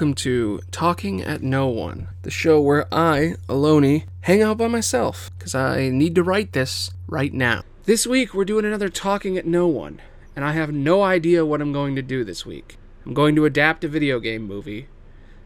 welcome 0.00 0.14
to 0.14 0.58
Talking 0.70 1.20
at 1.20 1.42
No 1.42 1.66
One, 1.66 2.08
the 2.22 2.30
show 2.30 2.58
where 2.58 2.86
I, 2.90 3.34
Aloney, 3.50 4.04
hang 4.22 4.40
out 4.40 4.56
by 4.56 4.66
myself 4.66 5.30
because 5.36 5.54
I 5.54 5.90
need 5.90 6.14
to 6.14 6.22
write 6.22 6.54
this 6.54 6.90
right 7.06 7.34
now. 7.34 7.64
This 7.84 8.06
week 8.06 8.32
we're 8.32 8.46
doing 8.46 8.64
another 8.64 8.88
Talking 8.88 9.36
at 9.36 9.44
No 9.44 9.66
One, 9.66 10.00
and 10.34 10.42
I 10.42 10.52
have 10.52 10.72
no 10.72 11.02
idea 11.02 11.44
what 11.44 11.60
I'm 11.60 11.74
going 11.74 11.96
to 11.96 12.02
do 12.02 12.24
this 12.24 12.46
week. 12.46 12.78
I'm 13.04 13.12
going 13.12 13.36
to 13.36 13.44
adapt 13.44 13.84
a 13.84 13.88
video 13.88 14.20
game 14.20 14.44
movie. 14.44 14.88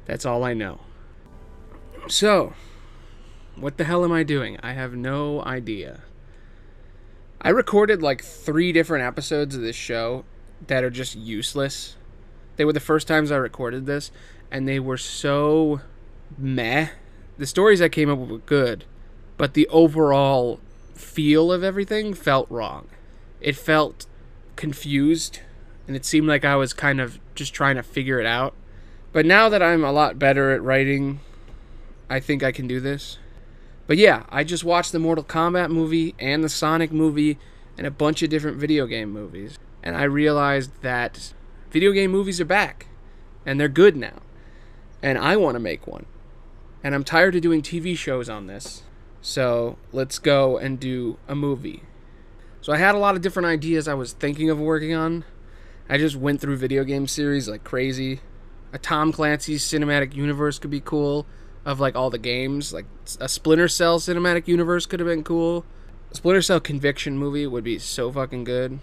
That's 0.05 0.25
all 0.25 0.45
I 0.45 0.55
know. 0.55 0.79
So, 2.07 2.53
what 3.57 3.77
the 3.77 3.82
hell 3.82 4.05
am 4.05 4.13
I 4.13 4.23
doing? 4.23 4.57
I 4.63 4.75
have 4.75 4.95
no 4.95 5.43
idea. 5.43 6.03
I 7.41 7.49
recorded 7.49 8.05
like 8.05 8.23
three 8.23 8.71
different 8.71 9.05
episodes 9.05 9.57
of 9.57 9.63
this 9.63 9.75
show 9.75 10.25
that 10.68 10.85
are 10.85 10.91
just 10.91 11.17
useless. 11.17 11.96
They 12.55 12.64
were 12.64 12.73
the 12.73 12.79
first 12.79 13.09
times 13.09 13.32
I 13.32 13.36
recorded 13.36 13.86
this, 13.86 14.13
and 14.54 14.68
they 14.68 14.79
were 14.79 14.96
so 14.96 15.81
meh. 16.39 16.90
The 17.39 17.46
stories 17.46 17.82
I 17.82 17.89
came 17.89 18.08
up 18.08 18.21
with 18.21 18.31
were 18.31 18.39
good, 18.39 18.85
but 19.36 19.54
the 19.54 19.67
overall 19.67 20.61
feel 20.95 21.50
of 21.50 21.64
everything 21.64 22.14
felt 22.14 22.49
wrong. 22.49 22.86
It 23.40 23.57
felt 23.57 24.07
confused, 24.54 25.40
and 25.89 25.96
it 25.96 26.04
seemed 26.04 26.29
like 26.29 26.45
I 26.45 26.54
was 26.54 26.72
kind 26.72 27.00
of 27.00 27.18
just 27.35 27.53
trying 27.53 27.75
to 27.75 27.82
figure 27.82 28.21
it 28.21 28.26
out. 28.26 28.54
But 29.12 29.26
now 29.26 29.48
that 29.48 29.61
I'm 29.61 29.82
a 29.82 29.90
lot 29.90 30.21
better 30.21 30.53
at 30.53 30.62
writing, 30.62 31.18
I 32.09 32.20
think 32.20 32.45
I 32.45 32.53
can 32.53 32.69
do 32.69 32.78
this. 32.78 33.19
But 33.89 33.97
yeah, 33.97 34.23
I 34.28 34.45
just 34.45 34.62
watched 34.62 34.92
the 34.92 35.00
Mortal 35.00 35.25
Kombat 35.25 35.70
movie 35.73 36.14
and 36.20 36.45
the 36.45 36.48
Sonic 36.48 36.92
movie 36.92 37.39
and 37.77 37.89
a 37.89 37.91
bunch 37.91 38.23
of 38.23 38.31
different 38.31 38.59
video 38.59 38.86
game 38.86 39.11
movies. 39.11 39.59
And 39.83 39.97
I 39.97 40.05
realized 40.05 40.81
that 40.83 41.34
video 41.73 41.91
game 41.91 42.12
movies 42.12 42.41
are 42.41 42.45
back 42.45 42.86
and 43.45 43.59
they're 43.59 43.69
good 43.69 43.97
now. 43.97 44.20
And 45.05 45.19
I 45.19 45.37
want 45.37 45.55
to 45.55 45.61
make 45.61 45.87
one. 45.87 46.07
And 46.83 46.95
I'm 46.95 47.05
tired 47.05 47.35
of 47.35 47.43
doing 47.43 47.61
TV 47.61 47.95
shows 47.95 48.31
on 48.31 48.47
this. 48.47 48.85
So 49.21 49.77
let's 49.93 50.19
go 50.19 50.57
and 50.57 50.81
do 50.81 51.19
a 51.29 51.35
movie. 51.35 51.83
So 52.63 52.73
I 52.73 52.79
had 52.79 52.95
a 52.95 52.99
lot 52.99 53.15
of 53.15 53.21
different 53.21 53.47
ideas 53.47 53.87
I 53.87 53.93
was 53.93 54.15
thinking 54.15 54.49
of 54.49 54.59
working 54.59 54.95
on. 54.95 55.25
I 55.91 55.99
just 55.99 56.17
went 56.17 56.41
through 56.41 56.57
video 56.57 56.85
game 56.85 57.07
series 57.07 57.51
like 57.51 57.65
crazy. 57.65 58.21
A 58.73 58.79
Tom 58.79 59.13
Clancy's 59.13 59.63
cinematic 59.63 60.15
universe 60.15 60.59
could 60.59 60.71
be 60.71 60.81
cool 60.81 61.27
of 61.67 61.81
like 61.81 61.95
all 61.95 62.09
the 62.09 62.17
games. 62.17 62.73
Like 62.73 62.87
a 63.21 63.29
Splinter 63.29 63.69
Cell 63.69 64.01
cinematic 64.01 64.49
universe 64.49 64.87
could 64.87 65.01
have 65.01 65.07
been 65.07 65.23
cool. 65.23 65.67
A 66.13 66.15
Splinter 66.15 66.41
Cell 66.41 66.61
Conviction 66.61 67.19
movie 67.19 67.47
would 67.47 67.65
be 67.65 67.79
so 67.79 68.11
fucking 68.11 68.45
good. 68.45 68.79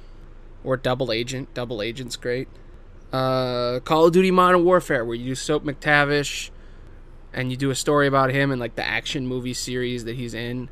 Or 0.63 0.77
Double 0.77 1.11
Agent. 1.11 1.51
Double 1.55 1.81
Agent's 1.81 2.15
great. 2.15 2.47
Uh, 3.11 3.79
Call 3.81 4.05
of 4.05 4.13
Duty 4.13 4.31
Modern 4.31 4.63
Warfare, 4.63 5.03
where 5.03 5.15
you 5.15 5.25
do 5.25 5.35
Soap 5.35 5.63
McTavish 5.63 6.49
and 7.33 7.51
you 7.51 7.57
do 7.57 7.69
a 7.69 7.75
story 7.75 8.07
about 8.07 8.31
him 8.31 8.51
and 8.51 8.59
like 8.59 8.75
the 8.75 8.87
action 8.87 9.27
movie 9.27 9.53
series 9.53 10.05
that 10.05 10.15
he's 10.15 10.33
in. 10.33 10.69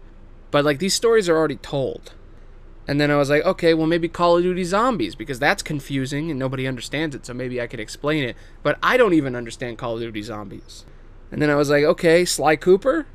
But 0.52 0.66
like 0.66 0.80
these 0.80 0.94
stories 0.94 1.30
are 1.30 1.38
already 1.38 1.58
told. 1.58 2.14
And 2.88 3.00
then 3.00 3.12
I 3.12 3.18
was 3.18 3.30
like, 3.30 3.44
okay, 3.46 3.74
well 3.74 3.88
maybe 3.88 4.08
Call 4.08 4.38
of 4.38 4.44
Duty 4.44 4.64
Zombies 4.64 5.16
because 5.16 5.40
that's 5.40 5.62
confusing 5.62 6.32
and 6.32 6.40
nobody 6.40 6.68
understands 6.68 7.16
it, 7.16 7.26
so 7.26 7.34
maybe 7.34 7.62
I 7.62 7.68
could 7.68 7.80
explain 7.80 8.24
it. 8.24 8.36
But 8.64 8.80
I 8.82 8.98
don't 8.98 9.14
even 9.14 9.36
understand 9.36 9.78
Call 9.78 9.96
of 9.96 10.02
Duty 10.02 10.22
Zombies. 10.22 10.86
And 11.32 11.42
then 11.42 11.50
I 11.50 11.56
was 11.56 11.70
like, 11.70 11.84
okay, 11.84 12.26
Sly 12.26 12.56
Cooper? 12.56 13.06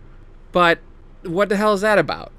But 0.53 0.79
what 1.25 1.49
the 1.49 1.57
hell 1.57 1.73
is 1.73 1.81
that 1.81 1.99
about? 1.99 2.31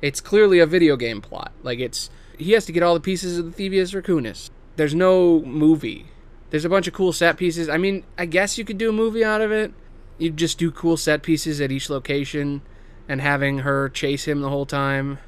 It's 0.00 0.20
clearly 0.20 0.60
a 0.60 0.66
video 0.66 0.96
game 0.96 1.20
plot. 1.20 1.52
Like 1.62 1.80
it's 1.80 2.10
he 2.38 2.52
has 2.52 2.64
to 2.66 2.72
get 2.72 2.82
all 2.82 2.94
the 2.94 3.00
pieces 3.00 3.38
of 3.38 3.54
the 3.54 3.68
Thievius 3.70 4.00
Raccoonus. 4.00 4.50
There's 4.76 4.94
no 4.94 5.42
movie. 5.42 6.06
There's 6.50 6.64
a 6.64 6.68
bunch 6.68 6.88
of 6.88 6.94
cool 6.94 7.12
set 7.12 7.36
pieces. 7.36 7.68
I 7.68 7.76
mean, 7.76 8.04
I 8.16 8.26
guess 8.26 8.56
you 8.56 8.64
could 8.64 8.78
do 8.78 8.88
a 8.88 8.92
movie 8.92 9.24
out 9.24 9.40
of 9.40 9.52
it. 9.52 9.72
You'd 10.16 10.36
just 10.36 10.58
do 10.58 10.70
cool 10.70 10.96
set 10.96 11.22
pieces 11.22 11.60
at 11.60 11.70
each 11.70 11.90
location 11.90 12.62
and 13.08 13.20
having 13.20 13.58
her 13.58 13.88
chase 13.88 14.26
him 14.26 14.40
the 14.40 14.48
whole 14.48 14.66
time. 14.66 15.18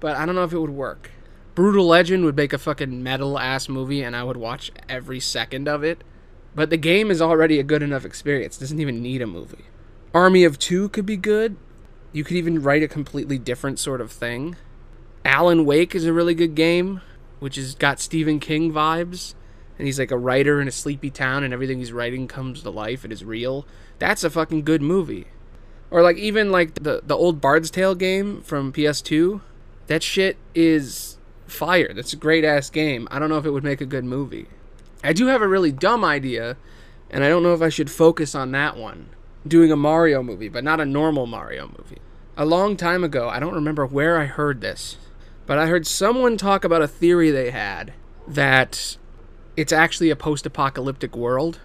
But 0.00 0.16
I 0.16 0.26
don't 0.26 0.34
know 0.34 0.44
if 0.44 0.52
it 0.52 0.58
would 0.58 0.70
work. 0.70 1.10
Brutal 1.54 1.86
Legend 1.86 2.24
would 2.24 2.36
make 2.36 2.52
a 2.52 2.58
fucking 2.58 3.02
metal 3.02 3.38
ass 3.38 3.68
movie 3.68 4.02
and 4.02 4.16
I 4.16 4.24
would 4.24 4.38
watch 4.38 4.70
every 4.88 5.20
second 5.20 5.68
of 5.68 5.84
it. 5.84 6.02
But 6.54 6.70
the 6.70 6.76
game 6.76 7.10
is 7.10 7.22
already 7.22 7.58
a 7.58 7.64
good 7.64 7.82
enough 7.82 8.04
experience. 8.04 8.56
It 8.56 8.60
doesn't 8.60 8.80
even 8.80 9.02
need 9.02 9.22
a 9.22 9.26
movie. 9.26 9.66
Army 10.14 10.44
of 10.44 10.58
Two 10.58 10.88
could 10.88 11.06
be 11.06 11.16
good. 11.16 11.56
You 12.12 12.24
could 12.24 12.36
even 12.36 12.62
write 12.62 12.82
a 12.82 12.88
completely 12.88 13.38
different 13.38 13.78
sort 13.78 14.00
of 14.00 14.10
thing. 14.10 14.56
Alan 15.24 15.64
Wake 15.64 15.94
is 15.94 16.04
a 16.04 16.12
really 16.12 16.34
good 16.34 16.54
game, 16.54 17.00
which 17.38 17.56
has 17.56 17.74
got 17.74 18.00
Stephen 18.00 18.40
King 18.40 18.72
vibes. 18.72 19.34
And 19.78 19.86
he's 19.86 19.98
like 19.98 20.10
a 20.10 20.18
writer 20.18 20.60
in 20.60 20.68
a 20.68 20.72
sleepy 20.72 21.10
town, 21.10 21.44
and 21.44 21.52
everything 21.52 21.78
he's 21.78 21.92
writing 21.92 22.28
comes 22.28 22.62
to 22.62 22.70
life 22.70 23.04
and 23.04 23.12
is 23.12 23.24
real. 23.24 23.66
That's 23.98 24.24
a 24.24 24.30
fucking 24.30 24.62
good 24.62 24.82
movie. 24.82 25.26
Or 25.90 26.02
like 26.02 26.16
even 26.16 26.50
like 26.50 26.74
the 26.74 27.02
the 27.04 27.16
old 27.16 27.40
Bard's 27.40 27.70
Tale 27.70 27.94
game 27.94 28.42
from 28.42 28.72
PS2. 28.72 29.40
That 29.88 30.02
shit 30.02 30.36
is 30.54 31.18
fire. 31.46 31.92
That's 31.92 32.12
a 32.12 32.16
great 32.16 32.44
ass 32.44 32.70
game. 32.70 33.06
I 33.10 33.18
don't 33.18 33.28
know 33.28 33.38
if 33.38 33.44
it 33.44 33.50
would 33.50 33.64
make 33.64 33.80
a 33.80 33.86
good 33.86 34.04
movie. 34.04 34.46
I 35.04 35.12
do 35.12 35.26
have 35.26 35.42
a 35.42 35.48
really 35.48 35.72
dumb 35.72 36.04
idea, 36.04 36.56
and 37.10 37.24
I 37.24 37.28
don't 37.28 37.42
know 37.42 37.54
if 37.54 37.62
I 37.62 37.68
should 37.68 37.90
focus 37.90 38.34
on 38.34 38.52
that 38.52 38.76
one. 38.76 39.10
Doing 39.46 39.72
a 39.72 39.76
Mario 39.76 40.22
movie, 40.22 40.48
but 40.48 40.64
not 40.64 40.80
a 40.80 40.86
normal 40.86 41.26
Mario 41.26 41.66
movie. 41.66 41.98
A 42.36 42.46
long 42.46 42.76
time 42.76 43.04
ago, 43.04 43.28
I 43.28 43.40
don't 43.40 43.54
remember 43.54 43.84
where 43.84 44.18
I 44.18 44.24
heard 44.26 44.60
this, 44.60 44.96
but 45.46 45.58
I 45.58 45.66
heard 45.66 45.86
someone 45.86 46.36
talk 46.36 46.64
about 46.64 46.80
a 46.80 46.88
theory 46.88 47.30
they 47.30 47.50
had 47.50 47.92
that 48.26 48.96
it's 49.56 49.72
actually 49.72 50.10
a 50.10 50.16
post 50.16 50.46
apocalyptic 50.46 51.16
world. 51.16 51.60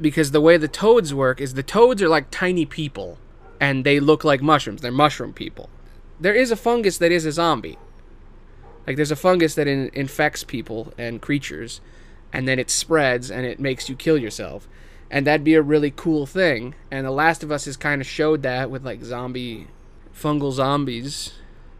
Because 0.00 0.32
the 0.32 0.40
way 0.40 0.56
the 0.56 0.68
toads 0.68 1.14
work 1.14 1.40
is 1.40 1.54
the 1.54 1.62
toads 1.62 2.02
are 2.02 2.08
like 2.08 2.30
tiny 2.30 2.66
people, 2.66 3.18
and 3.60 3.84
they 3.84 4.00
look 4.00 4.24
like 4.24 4.42
mushrooms. 4.42 4.80
They're 4.80 4.90
mushroom 4.90 5.32
people. 5.32 5.70
There 6.18 6.34
is 6.34 6.50
a 6.50 6.56
fungus 6.56 6.98
that 6.98 7.12
is 7.12 7.24
a 7.24 7.32
zombie. 7.32 7.78
Like 8.86 8.96
there's 8.96 9.12
a 9.12 9.16
fungus 9.16 9.54
that 9.54 9.68
in- 9.68 9.90
infects 9.92 10.42
people 10.42 10.92
and 10.98 11.22
creatures, 11.22 11.80
and 12.32 12.48
then 12.48 12.58
it 12.58 12.70
spreads 12.70 13.30
and 13.30 13.46
it 13.46 13.60
makes 13.60 13.88
you 13.88 13.94
kill 13.94 14.18
yourself. 14.18 14.68
And 15.10 15.26
that'd 15.26 15.44
be 15.44 15.54
a 15.54 15.62
really 15.62 15.90
cool 15.90 16.26
thing. 16.26 16.74
And 16.90 17.06
The 17.06 17.10
Last 17.10 17.42
of 17.42 17.52
Us 17.52 17.66
has 17.66 17.76
kind 17.76 18.00
of 18.00 18.06
showed 18.06 18.42
that 18.42 18.70
with 18.70 18.84
like 18.84 19.04
zombie, 19.04 19.68
fungal 20.14 20.52
zombies. 20.52 21.34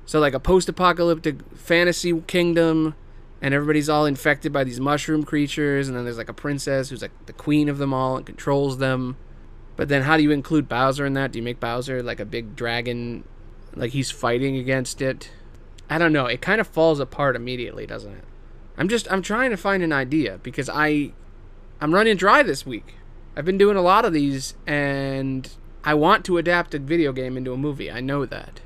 So, 0.04 0.20
like 0.20 0.34
a 0.34 0.41
post 0.41 0.69
apocalyptic 0.69 1.36
fantasy 1.54 2.20
kingdom, 2.26 2.94
and 3.42 3.53
everybody's 3.53 3.88
all 3.88 4.06
infected 4.06 4.53
by 4.53 4.62
these 4.62 4.80
mushroom 4.80 5.25
creatures. 5.25 5.88
And 5.88 5.97
then 5.97 6.04
there's 6.04 6.16
like 6.16 6.28
a 6.28 6.34
princess 6.34 6.88
who's 6.88 7.03
like 7.03 7.26
the 7.26 7.32
queen 7.32 7.69
of 7.69 7.76
them 7.78 7.92
all 7.92 8.16
and 8.16 8.25
controls 8.25 8.78
them. 8.78 9.16
But 9.76 9.88
then, 9.88 10.03
how 10.03 10.16
do 10.16 10.22
you 10.22 10.30
include 10.30 10.69
Bowser 10.69 11.04
in 11.04 11.14
that? 11.14 11.32
Do 11.32 11.38
you 11.38 11.42
make 11.42 11.58
Bowser 11.58 12.03
like 12.03 12.20
a 12.20 12.25
big 12.25 12.54
dragon, 12.54 13.25
like 13.75 13.91
he's 13.91 14.10
fighting 14.12 14.56
against 14.56 15.03
it? 15.03 15.32
I 15.91 15.98
don't 15.98 16.12
know. 16.12 16.26
It 16.26 16.41
kind 16.41 16.60
of 16.60 16.69
falls 16.69 17.00
apart 17.00 17.34
immediately, 17.34 17.84
doesn't 17.84 18.12
it? 18.12 18.25
I'm 18.78 18.88
just 18.88 19.10
I'm 19.10 19.22
trying 19.22 19.50
to 19.50 19.56
find 19.56 19.82
an 19.82 19.92
idea 19.92 20.38
because 20.42 20.70
I 20.72 21.12
I'm 21.80 21.92
running 21.92 22.16
dry 22.16 22.42
this 22.42 22.64
week. 22.64 22.94
I've 23.36 23.44
been 23.44 23.59
doing 23.59 23.76
a 23.76 23.82
lot 23.82 24.04
of 24.04 24.12
these 24.12 24.54
and 24.66 25.50
I 25.84 25.94
want 25.94 26.24
to 26.26 26.38
adapt 26.38 26.74
a 26.74 26.78
video 26.78 27.12
game 27.12 27.36
into 27.36 27.53
a 27.53 27.56
movie. 27.56 27.91
I 27.91 28.00
know 28.00 28.24
that. 28.24 28.60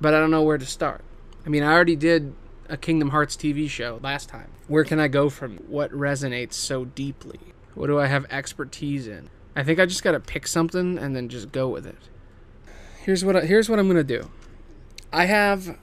But 0.00 0.14
I 0.14 0.20
don't 0.20 0.30
know 0.30 0.42
where 0.42 0.58
to 0.58 0.66
start. 0.66 1.02
I 1.44 1.48
mean, 1.48 1.62
I 1.62 1.72
already 1.72 1.96
did 1.96 2.34
a 2.70 2.76
Kingdom 2.76 3.10
Hearts 3.10 3.36
TV 3.36 3.68
show 3.68 4.00
last 4.02 4.28
time. 4.28 4.48
Where 4.68 4.84
can 4.84 5.00
I 5.00 5.08
go 5.08 5.28
from 5.28 5.56
what 5.68 5.90
resonates 5.90 6.54
so 6.54 6.84
deeply? 6.84 7.40
What 7.74 7.88
do 7.88 7.98
I 7.98 8.06
have 8.06 8.26
expertise 8.30 9.06
in? 9.06 9.28
I 9.56 9.64
think 9.64 9.78
I 9.78 9.86
just 9.86 10.04
got 10.04 10.12
to 10.12 10.20
pick 10.20 10.46
something 10.46 10.96
and 10.96 11.14
then 11.14 11.28
just 11.28 11.52
go 11.52 11.68
with 11.68 11.86
it. 11.86 11.98
Here's 13.04 13.24
what 13.24 13.36
I, 13.36 13.40
here's 13.40 13.68
what 13.68 13.78
I'm 13.78 13.88
going 13.88 13.96
to 13.96 14.04
do. 14.04 14.30
I 15.12 15.26
have 15.26 15.76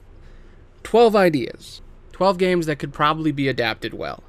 12 0.82 1.14
ideas. 1.14 1.82
12 2.12 2.38
games 2.38 2.66
that 2.66 2.78
could 2.80 2.92
probably 2.92 3.30
be 3.30 3.46
adapted 3.46 3.94
well. 3.94 4.24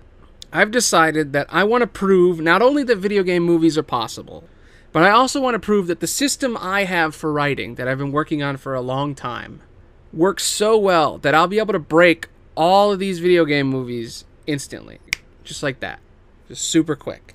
I've 0.51 0.71
decided 0.71 1.33
that 1.33 1.47
I 1.49 1.63
want 1.63 1.81
to 1.81 1.87
prove 1.87 2.39
not 2.39 2.61
only 2.61 2.83
that 2.83 2.97
video 2.97 3.23
game 3.23 3.43
movies 3.43 3.77
are 3.77 3.83
possible, 3.83 4.43
but 4.91 5.03
I 5.03 5.11
also 5.11 5.39
want 5.39 5.55
to 5.55 5.59
prove 5.59 5.87
that 5.87 5.99
the 5.99 6.07
system 6.07 6.57
I 6.57 6.83
have 6.83 7.15
for 7.15 7.31
writing, 7.31 7.75
that 7.75 7.87
I've 7.87 7.97
been 7.97 8.11
working 8.11 8.43
on 8.43 8.57
for 8.57 8.73
a 8.73 8.81
long 8.81 9.15
time, 9.15 9.61
works 10.11 10.43
so 10.43 10.77
well 10.77 11.17
that 11.19 11.35
I'll 11.35 11.47
be 11.47 11.59
able 11.59 11.73
to 11.73 11.79
break 11.79 12.27
all 12.59 12.91
of 12.91 12.99
these 12.99 13.19
video 13.19 13.45
game 13.45 13.67
movies 13.67 14.25
instantly. 14.45 14.99
Just 15.45 15.63
like 15.63 15.79
that. 15.79 16.01
Just 16.49 16.63
super 16.63 16.95
quick. 16.95 17.33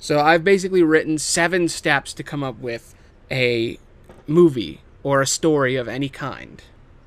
So 0.00 0.18
I've 0.18 0.42
basically 0.42 0.82
written 0.82 1.16
seven 1.16 1.68
steps 1.68 2.12
to 2.14 2.24
come 2.24 2.42
up 2.42 2.58
with 2.58 2.92
a 3.30 3.78
movie 4.26 4.80
or 5.04 5.22
a 5.22 5.26
story 5.26 5.76
of 5.76 5.86
any 5.86 6.08
kind. 6.08 6.60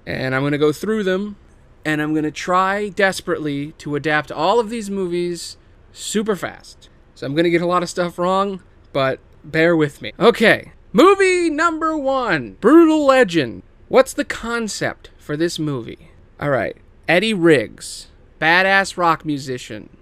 And 0.05 0.33
I'm 0.33 0.43
going 0.43 0.53
to 0.53 0.57
go 0.57 0.71
through 0.71 1.03
them 1.03 1.35
and 1.83 2.01
I'm 2.01 2.13
going 2.13 2.23
to 2.23 2.31
try 2.31 2.87
desperately 2.87 3.73
to 3.73 3.97
adapt 3.97 4.31
all 4.31 4.61
of 4.61 4.69
these 4.69 4.89
movies 4.89 5.57
super 5.91 6.37
fast. 6.37 6.89
So 7.15 7.25
I'm 7.25 7.33
going 7.33 7.43
to 7.43 7.49
get 7.49 7.61
a 7.61 7.67
lot 7.67 7.83
of 7.83 7.89
stuff 7.89 8.17
wrong, 8.17 8.63
but 8.93 9.19
bear 9.43 9.75
with 9.75 10.01
me. 10.01 10.13
Okay, 10.17 10.71
movie 10.93 11.49
number 11.49 11.97
one 11.97 12.53
Brutal 12.61 13.05
Legend. 13.05 13.63
What's 13.89 14.13
the 14.13 14.25
concept 14.25 15.09
for 15.17 15.35
this 15.35 15.59
movie? 15.59 16.11
All 16.39 16.49
right, 16.49 16.77
Eddie 17.07 17.33
Riggs, 17.33 18.07
badass 18.41 18.97
rock 18.97 19.23
musician, 19.23 19.95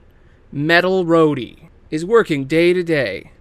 metal 0.51 1.05
roadie, 1.05 1.69
is 1.91 2.03
working 2.03 2.45
day 2.45 2.73
to 2.73 2.81
day 2.81 3.31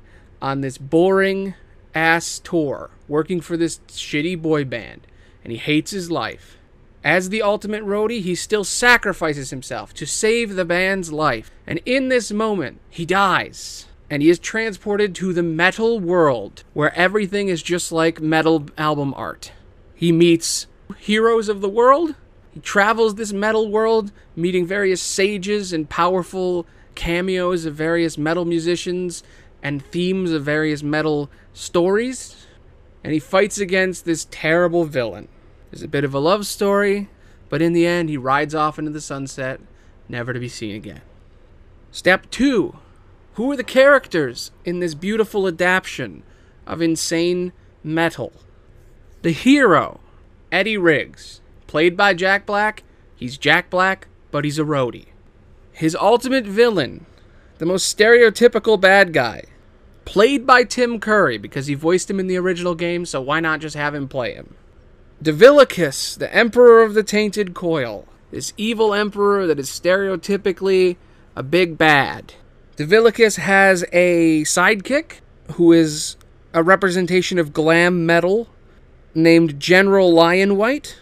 on 0.42 0.60
this 0.60 0.76
boring 0.76 1.54
ass 1.94 2.38
tour 2.40 2.90
working 3.08 3.40
for 3.40 3.56
this 3.56 3.78
shitty 3.88 4.40
boy 4.40 4.66
band 4.66 5.06
and 5.42 5.50
he 5.50 5.58
hates 5.58 5.92
his 5.92 6.10
life. 6.10 6.58
As 7.02 7.30
the 7.30 7.40
ultimate 7.40 7.82
roadie, 7.84 8.20
he 8.20 8.34
still 8.34 8.64
sacrifices 8.64 9.48
himself 9.48 9.94
to 9.94 10.06
save 10.06 10.56
the 10.56 10.64
band's 10.66 11.10
life. 11.10 11.50
And 11.66 11.80
in 11.86 12.08
this 12.08 12.32
moment, 12.32 12.80
he 12.90 13.06
dies. 13.06 13.86
And 14.10 14.22
he 14.22 14.30
is 14.30 14.38
transported 14.38 15.14
to 15.16 15.32
the 15.32 15.42
metal 15.42 16.00
world, 16.00 16.64
where 16.72 16.94
everything 16.94 17.48
is 17.48 17.62
just 17.62 17.92
like 17.92 18.20
metal 18.20 18.66
album 18.78 19.12
art. 19.16 19.52
He 19.94 20.12
meets 20.12 20.66
heroes 20.98 21.48
of 21.50 21.60
the 21.60 21.68
world. 21.68 22.14
He 22.54 22.60
travels 22.60 23.16
this 23.16 23.32
metal 23.32 23.68
world, 23.68 24.12
meeting 24.36 24.64
various 24.64 25.02
sages 25.02 25.72
and 25.72 25.90
powerful 25.90 26.66
cameos 26.94 27.66
of 27.66 27.74
various 27.74 28.16
metal 28.16 28.44
musicians 28.44 29.24
and 29.60 29.84
themes 29.84 30.30
of 30.30 30.44
various 30.44 30.80
metal 30.80 31.28
stories. 31.52 32.46
And 33.02 33.12
he 33.12 33.18
fights 33.18 33.58
against 33.58 34.04
this 34.04 34.28
terrible 34.30 34.84
villain. 34.84 35.26
There's 35.70 35.82
a 35.82 35.88
bit 35.88 36.04
of 36.04 36.14
a 36.14 36.20
love 36.20 36.46
story, 36.46 37.08
but 37.48 37.60
in 37.60 37.72
the 37.72 37.88
end, 37.88 38.08
he 38.08 38.16
rides 38.16 38.54
off 38.54 38.78
into 38.78 38.92
the 38.92 39.00
sunset, 39.00 39.60
never 40.08 40.32
to 40.32 40.38
be 40.38 40.48
seen 40.48 40.76
again. 40.76 41.02
Step 41.90 42.30
two 42.30 42.78
Who 43.32 43.50
are 43.50 43.56
the 43.56 43.64
characters 43.64 44.52
in 44.64 44.78
this 44.78 44.94
beautiful 44.94 45.48
adaptation 45.48 46.22
of 46.68 46.80
insane 46.80 47.52
metal? 47.82 48.32
The 49.22 49.32
hero, 49.32 49.98
Eddie 50.52 50.78
Riggs, 50.78 51.40
played 51.74 51.96
by 51.96 52.14
Jack 52.14 52.46
Black. 52.46 52.84
He's 53.16 53.36
Jack 53.36 53.68
Black, 53.68 54.06
but 54.30 54.44
he's 54.44 54.60
a 54.60 54.62
roadie. 54.62 55.06
His 55.72 55.96
ultimate 55.96 56.46
villain, 56.46 57.04
the 57.58 57.66
most 57.66 57.98
stereotypical 57.98 58.80
bad 58.80 59.12
guy, 59.12 59.42
played 60.04 60.46
by 60.46 60.62
Tim 60.62 61.00
Curry 61.00 61.36
because 61.36 61.66
he 61.66 61.74
voiced 61.74 62.08
him 62.08 62.20
in 62.20 62.28
the 62.28 62.36
original 62.36 62.76
game, 62.76 63.04
so 63.04 63.20
why 63.20 63.40
not 63.40 63.58
just 63.58 63.74
have 63.74 63.92
him 63.92 64.06
play 64.06 64.34
him? 64.34 64.54
Divilicus, 65.20 66.14
the 66.14 66.32
Emperor 66.32 66.84
of 66.84 66.94
the 66.94 67.02
Tainted 67.02 67.54
Coil, 67.54 68.06
this 68.30 68.52
evil 68.56 68.94
emperor 68.94 69.44
that 69.48 69.58
is 69.58 69.68
stereotypically 69.68 70.94
a 71.34 71.42
big 71.42 71.76
bad. 71.76 72.34
Divilicus 72.76 73.34
has 73.34 73.84
a 73.92 74.42
sidekick 74.42 75.14
who 75.54 75.72
is 75.72 76.14
a 76.52 76.62
representation 76.62 77.36
of 77.40 77.52
glam 77.52 78.06
metal 78.06 78.46
named 79.12 79.58
General 79.58 80.12
Lionwhite, 80.12 80.94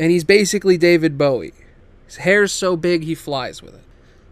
and 0.00 0.10
he's 0.10 0.24
basically 0.24 0.78
David 0.78 1.18
Bowie. 1.18 1.52
His 2.06 2.16
hair's 2.16 2.52
so 2.52 2.74
big 2.74 3.04
he 3.04 3.14
flies 3.14 3.62
with 3.62 3.74
it. 3.74 3.84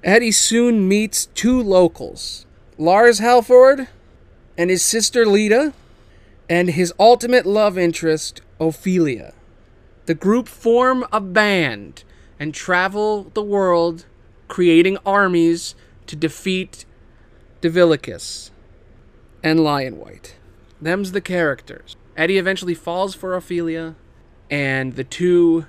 Eddie 0.03 0.33
soon 0.33 0.89
meets 0.89 1.27
two 1.27 1.63
locals 1.63 2.47
Lars 2.79 3.19
Halford 3.19 3.89
and 4.57 4.71
his 4.71 4.83
sister 4.83 5.27
Lita, 5.27 5.75
and 6.49 6.71
his 6.71 6.93
ultimate 6.99 7.45
love 7.45 7.77
interest, 7.77 8.41
Ophelia. 8.59 9.35
The 10.07 10.15
group 10.15 10.49
form 10.49 11.05
a 11.13 11.21
band 11.21 12.03
and 12.41 12.55
travel 12.55 13.31
the 13.35 13.43
world 13.43 14.07
creating 14.49 14.97
armies 15.05 15.75
to 16.07 16.17
defeat 16.17 16.87
Divilicus 17.61 18.51
and 19.45 19.61
Lionwhite. 19.61 20.33
Them's 20.81 21.13
the 21.13 21.21
characters. 21.21 21.95
Eddie 22.17 22.39
eventually 22.39 22.75
falls 22.75 23.15
for 23.15 23.37
Ophelia, 23.37 23.95
and 24.51 24.97
the 24.97 25.05
two 25.05 25.67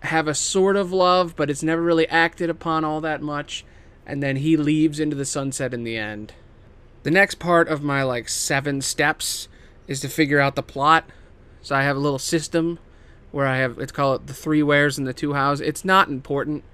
have 0.00 0.28
a 0.28 0.34
sort 0.34 0.76
of 0.76 0.92
love, 0.92 1.34
but 1.36 1.50
it's 1.50 1.62
never 1.62 1.82
really 1.82 2.08
acted 2.08 2.48
upon 2.50 2.84
all 2.84 3.00
that 3.00 3.22
much, 3.22 3.64
and 4.06 4.22
then 4.22 4.36
he 4.36 4.56
leaves 4.56 5.00
into 5.00 5.16
the 5.16 5.24
sunset 5.24 5.74
in 5.74 5.84
the 5.84 5.96
end. 5.96 6.32
The 7.02 7.10
next 7.10 7.38
part 7.38 7.68
of 7.68 7.82
my 7.82 8.02
like 8.02 8.28
seven 8.28 8.80
steps 8.80 9.48
is 9.86 10.00
to 10.00 10.08
figure 10.08 10.40
out 10.40 10.56
the 10.56 10.62
plot. 10.62 11.04
So 11.62 11.74
I 11.74 11.82
have 11.82 11.96
a 11.96 12.00
little 12.00 12.18
system 12.18 12.78
where 13.30 13.46
I 13.46 13.58
have 13.58 13.78
it's 13.78 13.92
called 13.92 14.26
the 14.26 14.34
three 14.34 14.62
wheres 14.62 14.98
and 14.98 15.06
the 15.06 15.12
two 15.12 15.34
hows. 15.34 15.60
It's 15.60 15.84
not 15.84 16.08
important. 16.08 16.64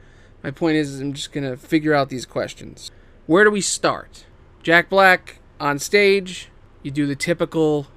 My 0.43 0.51
point 0.51 0.77
is 0.77 1.01
I'm 1.01 1.13
just 1.13 1.33
gonna 1.33 1.57
figure 1.57 1.95
out 1.95 2.09
these 2.09 2.27
questions. 2.27 2.91
Where 3.27 3.45
do 3.45 3.51
we 3.51 3.61
start? 3.61 4.25
Jack 4.63 4.89
Black 4.89 5.39
on 5.61 5.79
stage, 5.79 6.49
you 6.83 6.91
do 6.91 7.07
the 7.07 7.17
typical 7.17 7.89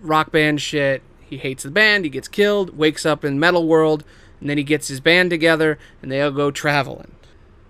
rock 0.00 0.30
band 0.32 0.60
shit. 0.60 1.02
He 1.32 1.38
hates 1.38 1.62
the 1.62 1.70
band, 1.70 2.04
he 2.04 2.10
gets 2.10 2.28
killed, 2.28 2.76
wakes 2.76 3.06
up 3.06 3.24
in 3.24 3.40
metal 3.40 3.66
world, 3.66 4.04
and 4.38 4.50
then 4.50 4.58
he 4.58 4.64
gets 4.64 4.88
his 4.88 5.00
band 5.00 5.30
together 5.30 5.78
and 6.02 6.12
they 6.12 6.20
all 6.20 6.30
go 6.30 6.50
traveling. 6.50 7.12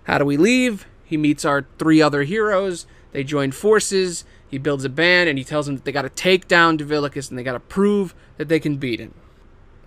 How 0.03 0.17
do 0.17 0.25
we 0.25 0.35
leave? 0.35 0.85
He 1.05 1.15
meets 1.15 1.45
our 1.45 1.65
three 1.79 2.01
other 2.01 2.23
heroes. 2.23 2.85
They 3.13 3.23
join 3.23 3.53
forces. 3.53 4.25
He 4.49 4.57
builds 4.57 4.83
a 4.83 4.89
band 4.89 5.29
and 5.29 5.37
he 5.37 5.45
tells 5.45 5.67
them 5.67 5.75
that 5.75 5.85
they 5.85 5.93
got 5.93 6.01
to 6.01 6.09
take 6.09 6.49
down 6.49 6.75
Divilicus 6.75 7.29
and 7.29 7.39
they 7.39 7.43
got 7.43 7.53
to 7.53 7.61
prove 7.61 8.13
that 8.35 8.49
they 8.49 8.59
can 8.59 8.75
beat 8.75 8.99
him. 8.99 9.13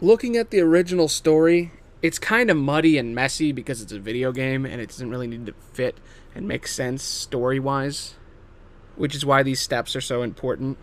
Looking 0.01 0.39
at 0.39 0.51
the 0.51 0.61
original 0.61 1.07
story, 1.07 1.73
it's 2.01 2.19
kind 2.19 2.51
of 2.51 2.57
muddy 2.57 2.97
and 2.97 3.15
messy 3.15 3.53
because 3.53 3.83
it's 3.83 3.93
a 3.93 3.99
video 3.99 4.33
game 4.33 4.65
and 4.65 4.81
it 4.81 4.89
doesn't 4.89 5.11
really 5.11 5.27
need 5.27 5.45
to 5.45 5.55
fit 5.75 5.99
and 6.35 6.49
make 6.49 6.67
sense 6.67 7.03
story 7.03 7.61
wise, 7.61 8.15
which 8.95 9.15
is 9.15 9.27
why 9.27 9.43
these 9.43 9.61
steps 9.61 9.95
are 9.95 10.01
so 10.01 10.23
important. 10.23 10.79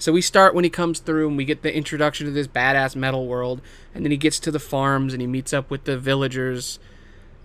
So 0.00 0.10
we 0.10 0.20
start 0.20 0.54
when 0.54 0.64
he 0.64 0.70
comes 0.70 0.98
through 0.98 1.28
and 1.28 1.36
we 1.36 1.44
get 1.44 1.62
the 1.62 1.72
introduction 1.72 2.26
to 2.26 2.32
this 2.32 2.48
badass 2.48 2.96
metal 2.96 3.28
world, 3.28 3.60
and 3.94 4.04
then 4.04 4.10
he 4.10 4.16
gets 4.16 4.40
to 4.40 4.50
the 4.50 4.58
farms 4.58 5.12
and 5.12 5.20
he 5.20 5.28
meets 5.28 5.52
up 5.52 5.70
with 5.70 5.84
the 5.84 5.96
villagers 5.96 6.80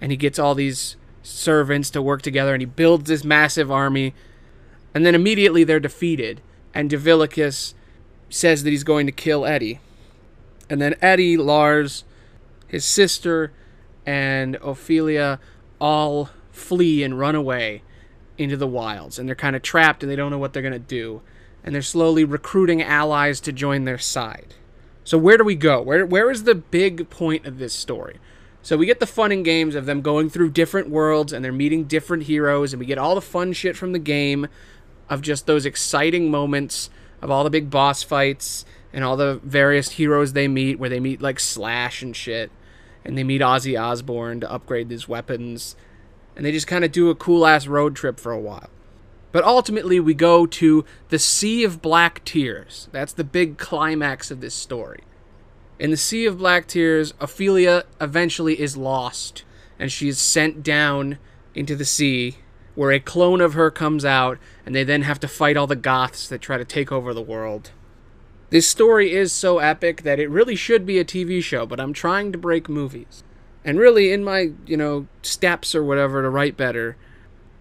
and 0.02 0.12
he 0.12 0.18
gets 0.18 0.40
all 0.40 0.56
these 0.56 0.96
servants 1.22 1.92
to 1.92 2.02
work 2.02 2.22
together 2.24 2.54
and 2.54 2.62
he 2.62 2.66
builds 2.66 3.10
this 3.10 3.24
massive 3.24 3.72
army 3.72 4.14
and 4.96 5.06
then 5.06 5.14
immediately 5.14 5.66
they're 5.66 5.82
defeated, 5.82 6.40
and 6.74 6.90
Divilicus 6.90 7.74
says 8.30 8.64
that 8.64 8.70
he's 8.70 8.86
going 8.86 9.06
to 9.06 9.12
kill 9.12 9.46
Eddie. 9.46 9.82
And 10.70 10.82
then 10.82 10.96
Eddie, 11.02 11.36
Lars, 11.36 12.06
his 12.70 12.86
sister, 12.86 13.52
and 14.06 14.56
Ophelia 14.62 15.42
all 15.82 16.30
flee 16.50 17.04
and 17.04 17.20
run 17.20 17.36
away 17.36 17.84
into 18.38 18.56
the 18.56 18.68
wilds. 18.68 19.20
And 19.20 19.28
they're 19.28 19.36
kind 19.36 19.58
of 19.58 19.62
trapped 19.62 20.02
and 20.02 20.10
they 20.10 20.16
don't 20.16 20.32
know 20.32 20.38
what 20.38 20.54
they're 20.54 20.62
going 20.62 20.72
to 20.72 20.80
do. 20.80 21.22
And 21.66 21.76
they're 21.76 21.82
slowly 21.82 22.24
recruiting 22.24 22.82
allies 22.82 23.42
to 23.42 23.52
join 23.52 23.84
their 23.84 23.98
side. 23.98 24.54
So, 25.04 25.18
where 25.18 25.38
do 25.38 25.44
we 25.44 25.56
go? 25.56 25.82
Where, 25.82 26.06
where 26.06 26.32
is 26.32 26.44
the 26.44 26.56
big 26.56 27.10
point 27.10 27.46
of 27.46 27.58
this 27.58 27.74
story? 27.74 28.20
So, 28.62 28.78
we 28.78 28.86
get 28.86 29.02
the 29.02 29.08
fun 29.08 29.34
and 29.34 29.44
games 29.44 29.76
of 29.76 29.86
them 29.86 30.02
going 30.02 30.30
through 30.30 30.52
different 30.52 30.90
worlds 30.90 31.34
and 31.34 31.44
they're 31.44 31.52
meeting 31.52 31.84
different 31.84 32.24
heroes, 32.24 32.72
and 32.72 32.80
we 32.80 32.86
get 32.86 32.98
all 32.98 33.16
the 33.16 33.22
fun 33.22 33.52
shit 33.52 33.76
from 33.76 33.92
the 33.92 34.00
game 34.00 34.48
of 35.10 35.22
just 35.22 35.46
those 35.46 35.66
exciting 35.66 36.32
moments 36.32 36.90
of 37.22 37.30
all 37.30 37.44
the 37.44 37.50
big 37.50 37.70
boss 37.70 38.04
fights 38.04 38.66
and 38.94 39.04
all 39.04 39.18
the 39.18 39.40
various 39.44 39.92
heroes 39.92 40.34
they 40.34 40.48
meet, 40.48 40.80
where 40.80 40.90
they 40.90 41.00
meet 41.00 41.22
like 41.22 41.40
Slash 41.40 42.02
and 42.02 42.16
shit, 42.16 42.50
and 43.04 43.18
they 43.18 43.24
meet 43.24 43.42
Ozzy 43.42 43.80
Osbourne 43.80 44.40
to 44.40 44.52
upgrade 44.52 44.90
his 44.90 45.08
weapons, 45.08 45.76
and 46.36 46.46
they 46.46 46.52
just 46.52 46.68
kind 46.68 46.86
of 46.86 46.92
do 46.92 47.10
a 47.10 47.16
cool 47.16 47.46
ass 47.46 47.68
road 47.68 47.96
trip 47.96 48.20
for 48.20 48.32
a 48.32 48.40
while. 48.40 48.70
But 49.36 49.44
ultimately, 49.44 50.00
we 50.00 50.14
go 50.14 50.46
to 50.46 50.86
the 51.10 51.20
Sea 51.20 51.66
of 51.66 51.82
Black 51.82 52.24
Tears. 52.24 52.88
That's 52.94 53.12
the 53.12 53.26
big 53.26 53.58
climax 53.58 54.32
of 54.32 54.40
this 54.40 54.56
story. 54.56 55.02
In 55.78 55.92
the 55.92 55.98
Sea 55.98 56.26
of 56.26 56.38
Black 56.38 56.68
Tears, 56.68 57.14
Ophelia 57.20 57.84
eventually 58.00 58.58
is 58.58 58.78
lost, 58.78 59.44
and 59.78 59.92
she 59.92 60.08
is 60.08 60.20
sent 60.20 60.64
down 60.64 61.18
into 61.54 61.76
the 61.76 61.84
sea 61.84 62.38
where 62.76 62.94
a 62.94 63.00
clone 63.02 63.42
of 63.42 63.56
her 63.56 63.70
comes 63.70 64.06
out, 64.06 64.38
and 64.66 64.74
they 64.74 64.86
then 64.86 65.02
have 65.02 65.20
to 65.20 65.28
fight 65.28 65.58
all 65.58 65.68
the 65.68 65.76
goths 65.76 66.30
that 66.30 66.40
try 66.40 66.58
to 66.58 66.64
take 66.64 66.90
over 66.90 67.14
the 67.14 67.22
world. 67.22 67.72
This 68.52 68.70
story 68.70 69.12
is 69.12 69.34
so 69.34 69.60
epic 69.60 70.04
that 70.04 70.18
it 70.18 70.30
really 70.30 70.56
should 70.56 70.86
be 70.86 70.98
a 70.98 71.04
TV 71.04 71.44
show, 71.44 71.66
but 71.66 71.82
I'm 71.82 71.92
trying 71.92 72.32
to 72.32 72.38
break 72.38 72.70
movies. 72.70 73.22
And 73.66 73.80
really, 73.80 74.14
in 74.14 74.24
my, 74.24 74.52
you 74.66 74.78
know, 74.78 75.08
steps 75.24 75.76
or 75.76 75.84
whatever 75.84 76.22
to 76.22 76.30
write 76.30 76.56
better, 76.56 76.96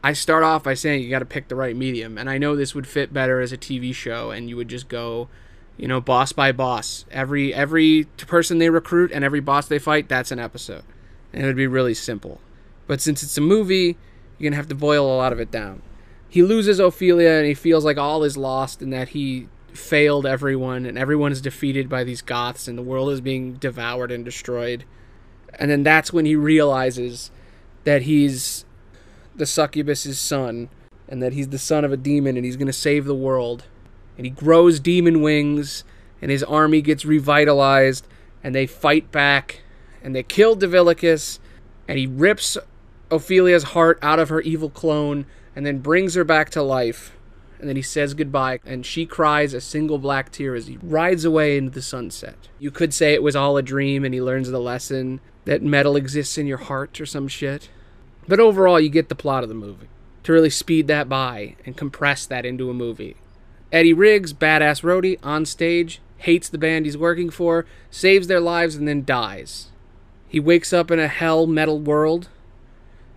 I 0.04 0.12
start 0.12 0.42
off 0.42 0.64
by 0.64 0.74
saying 0.74 1.02
you 1.02 1.08
got 1.08 1.20
to 1.20 1.24
pick 1.24 1.48
the 1.48 1.56
right 1.56 1.74
medium. 1.74 2.18
And 2.18 2.28
I 2.28 2.36
know 2.36 2.54
this 2.54 2.74
would 2.74 2.86
fit 2.86 3.14
better 3.14 3.40
as 3.40 3.52
a 3.52 3.56
TV 3.56 3.94
show, 3.94 4.30
and 4.30 4.50
you 4.50 4.56
would 4.56 4.68
just 4.68 4.86
go, 4.86 5.30
you 5.78 5.88
know, 5.88 5.98
boss 5.98 6.30
by 6.30 6.52
boss. 6.52 7.06
Every 7.10 7.54
every 7.54 8.04
person 8.18 8.58
they 8.58 8.68
recruit 8.68 9.10
and 9.12 9.24
every 9.24 9.40
boss 9.40 9.66
they 9.66 9.78
fight, 9.78 10.10
that's 10.10 10.30
an 10.30 10.38
episode, 10.38 10.84
and 11.32 11.42
it 11.42 11.46
would 11.46 11.56
be 11.56 11.66
really 11.66 11.94
simple. 11.94 12.38
But 12.86 13.00
since 13.00 13.22
it's 13.22 13.38
a 13.38 13.40
movie, 13.40 13.96
you're 14.36 14.50
gonna 14.50 14.56
have 14.56 14.68
to 14.68 14.74
boil 14.74 15.06
a 15.06 15.16
lot 15.16 15.32
of 15.32 15.40
it 15.40 15.50
down. 15.50 15.80
He 16.28 16.42
loses 16.42 16.78
Ophelia 16.78 17.38
and 17.38 17.46
he 17.46 17.54
feels 17.54 17.86
like 17.86 17.96
all 17.96 18.24
is 18.24 18.36
lost 18.36 18.82
and 18.82 18.92
that 18.92 19.10
he 19.10 19.48
failed 19.72 20.26
everyone 20.26 20.84
and 20.84 20.98
everyone 20.98 21.32
is 21.32 21.40
defeated 21.40 21.88
by 21.88 22.04
these 22.04 22.20
goths 22.20 22.68
and 22.68 22.76
the 22.76 22.82
world 22.82 23.10
is 23.10 23.22
being 23.22 23.54
devoured 23.54 24.10
and 24.10 24.22
destroyed. 24.22 24.84
And 25.58 25.70
then 25.70 25.82
that's 25.82 26.12
when 26.12 26.26
he 26.26 26.36
realizes 26.36 27.30
that 27.84 28.02
he's 28.02 28.66
the 29.36 29.46
succubus's 29.46 30.20
son 30.20 30.68
and 31.08 31.22
that 31.22 31.32
he's 31.32 31.48
the 31.48 31.58
son 31.58 31.84
of 31.84 31.92
a 31.92 31.96
demon 31.96 32.36
and 32.36 32.44
he's 32.44 32.56
going 32.56 32.66
to 32.66 32.72
save 32.72 33.04
the 33.04 33.14
world. 33.14 33.64
And 34.16 34.26
he 34.26 34.30
grows 34.30 34.80
demon 34.80 35.22
wings 35.22 35.84
and 36.22 36.30
his 36.30 36.42
army 36.42 36.80
gets 36.82 37.04
revitalized 37.04 38.06
and 38.42 38.54
they 38.54 38.66
fight 38.66 39.10
back 39.10 39.62
and 40.02 40.14
they 40.14 40.22
kill 40.22 40.54
Divilicus 40.54 41.38
and 41.88 41.98
he 41.98 42.06
rips 42.06 42.56
Ophelia's 43.10 43.64
heart 43.64 43.98
out 44.02 44.18
of 44.18 44.28
her 44.28 44.40
evil 44.40 44.70
clone 44.70 45.26
and 45.54 45.64
then 45.64 45.78
brings 45.78 46.14
her 46.14 46.24
back 46.24 46.50
to 46.50 46.62
life 46.62 47.14
and 47.64 47.68
then 47.70 47.76
he 47.76 47.82
says 47.82 48.12
goodbye, 48.12 48.60
and 48.66 48.84
she 48.84 49.06
cries 49.06 49.54
a 49.54 49.60
single 49.60 49.96
black 49.96 50.30
tear 50.30 50.54
as 50.54 50.66
he 50.66 50.78
rides 50.82 51.24
away 51.24 51.56
into 51.56 51.70
the 51.70 51.80
sunset. 51.80 52.36
You 52.58 52.70
could 52.70 52.92
say 52.92 53.14
it 53.14 53.22
was 53.22 53.34
all 53.34 53.56
a 53.56 53.62
dream 53.62 54.04
and 54.04 54.12
he 54.12 54.20
learns 54.20 54.50
the 54.50 54.58
lesson 54.58 55.20
that 55.46 55.62
metal 55.62 55.96
exists 55.96 56.36
in 56.36 56.46
your 56.46 56.58
heart 56.58 57.00
or 57.00 57.06
some 57.06 57.26
shit. 57.26 57.70
But 58.26 58.40
overall, 58.40 58.80
you 58.80 58.88
get 58.88 59.08
the 59.08 59.14
plot 59.14 59.42
of 59.42 59.48
the 59.48 59.54
movie. 59.54 59.88
To 60.24 60.32
really 60.32 60.50
speed 60.50 60.86
that 60.88 61.08
by 61.08 61.56
and 61.66 61.76
compress 61.76 62.24
that 62.26 62.46
into 62.46 62.70
a 62.70 62.74
movie. 62.74 63.16
Eddie 63.70 63.92
Riggs, 63.92 64.32
badass 64.32 64.82
roadie, 64.82 65.18
on 65.22 65.44
stage, 65.44 66.00
hates 66.18 66.48
the 66.48 66.58
band 66.58 66.86
he's 66.86 66.96
working 66.96 67.28
for, 67.28 67.66
saves 67.90 68.26
their 68.26 68.40
lives, 68.40 68.76
and 68.76 68.88
then 68.88 69.04
dies. 69.04 69.70
He 70.28 70.40
wakes 70.40 70.72
up 70.72 70.90
in 70.90 70.98
a 70.98 71.08
hell 71.08 71.46
metal 71.46 71.78
world, 71.78 72.28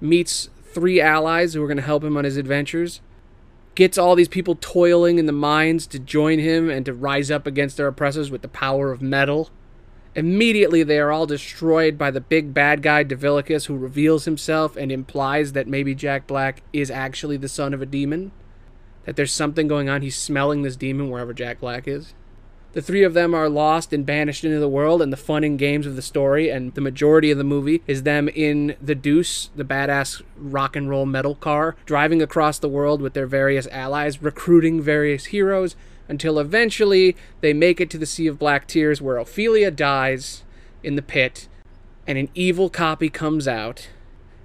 meets 0.02 0.50
three 0.66 1.00
allies 1.00 1.54
who 1.54 1.64
are 1.64 1.68
going 1.68 1.78
to 1.78 1.84
help 1.84 2.04
him 2.04 2.18
on 2.18 2.26
his 2.26 2.38
adventures, 2.38 3.00
gets 3.76 3.98
all 3.98 4.16
these 4.16 4.28
people 4.28 4.58
toiling 4.60 5.18
in 5.18 5.28
the 5.28 5.32
mines 5.32 5.88
to 5.88 6.00
join 6.00 6.40
him 6.40 6.70
and 6.70 6.86
to 6.86 6.94
rise 6.94 7.32
up 7.32 7.48
against 7.48 7.78
their 7.78 7.88
oppressors 7.88 8.30
with 8.30 8.42
the 8.42 8.48
power 8.48 8.92
of 8.92 9.02
metal. 9.02 9.50
Immediately, 10.18 10.82
they 10.82 10.98
are 10.98 11.12
all 11.12 11.28
destroyed 11.28 11.96
by 11.96 12.10
the 12.10 12.20
big 12.20 12.52
bad 12.52 12.82
guy 12.82 13.04
Divilicus, 13.04 13.68
who 13.68 13.78
reveals 13.78 14.26
himself 14.26 14.76
and 14.76 14.92
implies 14.92 15.52
that 15.52 15.68
maybe 15.68 15.94
Jack 15.94 16.26
Black 16.26 16.64
is 16.74 16.90
actually 16.90 17.38
the 17.38 17.48
son 17.48 17.72
of 17.72 17.84
a 17.84 17.86
demon. 17.86 18.32
That 19.06 19.16
there's 19.16 19.32
something 19.32 19.68
going 19.68 19.90
on. 19.90 20.02
He's 20.02 20.16
smelling 20.16 20.64
this 20.64 20.76
demon 20.76 21.12
wherever 21.12 21.36
Jack 21.36 21.60
Black 21.60 21.88
is. 21.88 22.16
The 22.74 22.82
three 22.82 23.04
of 23.04 23.14
them 23.14 23.36
are 23.36 23.48
lost 23.48 23.94
and 23.94 24.08
banished 24.08 24.44
into 24.44 24.60
the 24.60 24.68
world, 24.68 25.04
and 25.04 25.14
the 25.14 25.18
fun 25.18 25.44
and 25.44 25.58
games 25.58 25.86
of 25.86 25.96
the 25.96 26.02
story, 26.02 26.50
and 26.50 26.74
the 26.74 26.82
majority 26.82 27.30
of 27.30 27.38
the 27.38 27.44
movie 27.44 27.84
is 27.86 28.02
them 28.02 28.28
in 28.28 28.76
the 28.82 28.96
Deuce, 28.96 29.52
the 29.56 29.64
badass 29.64 30.24
rock 30.36 30.76
and 30.76 30.90
roll 30.90 31.06
metal 31.06 31.36
car, 31.36 31.76
driving 31.86 32.24
across 32.24 32.58
the 32.58 32.68
world 32.68 33.04
with 33.04 33.14
their 33.14 33.28
various 33.28 33.68
allies, 33.68 34.24
recruiting 34.24 34.82
various 34.82 35.26
heroes, 35.26 35.76
until 36.10 36.40
eventually 36.40 37.16
they 37.42 37.54
make 37.54 37.82
it 37.82 37.90
to 37.90 37.98
the 37.98 38.06
Sea 38.06 38.28
of 38.28 38.40
Black 38.40 38.68
Tears 38.68 39.02
where 39.02 39.18
Ophelia 39.18 39.72
dies 39.72 40.44
in 40.84 40.96
the 40.96 41.02
pit 41.02 41.48
and 42.06 42.18
an 42.18 42.30
evil 42.34 42.70
copy 42.70 43.10
comes 43.10 43.48
out 43.48 43.90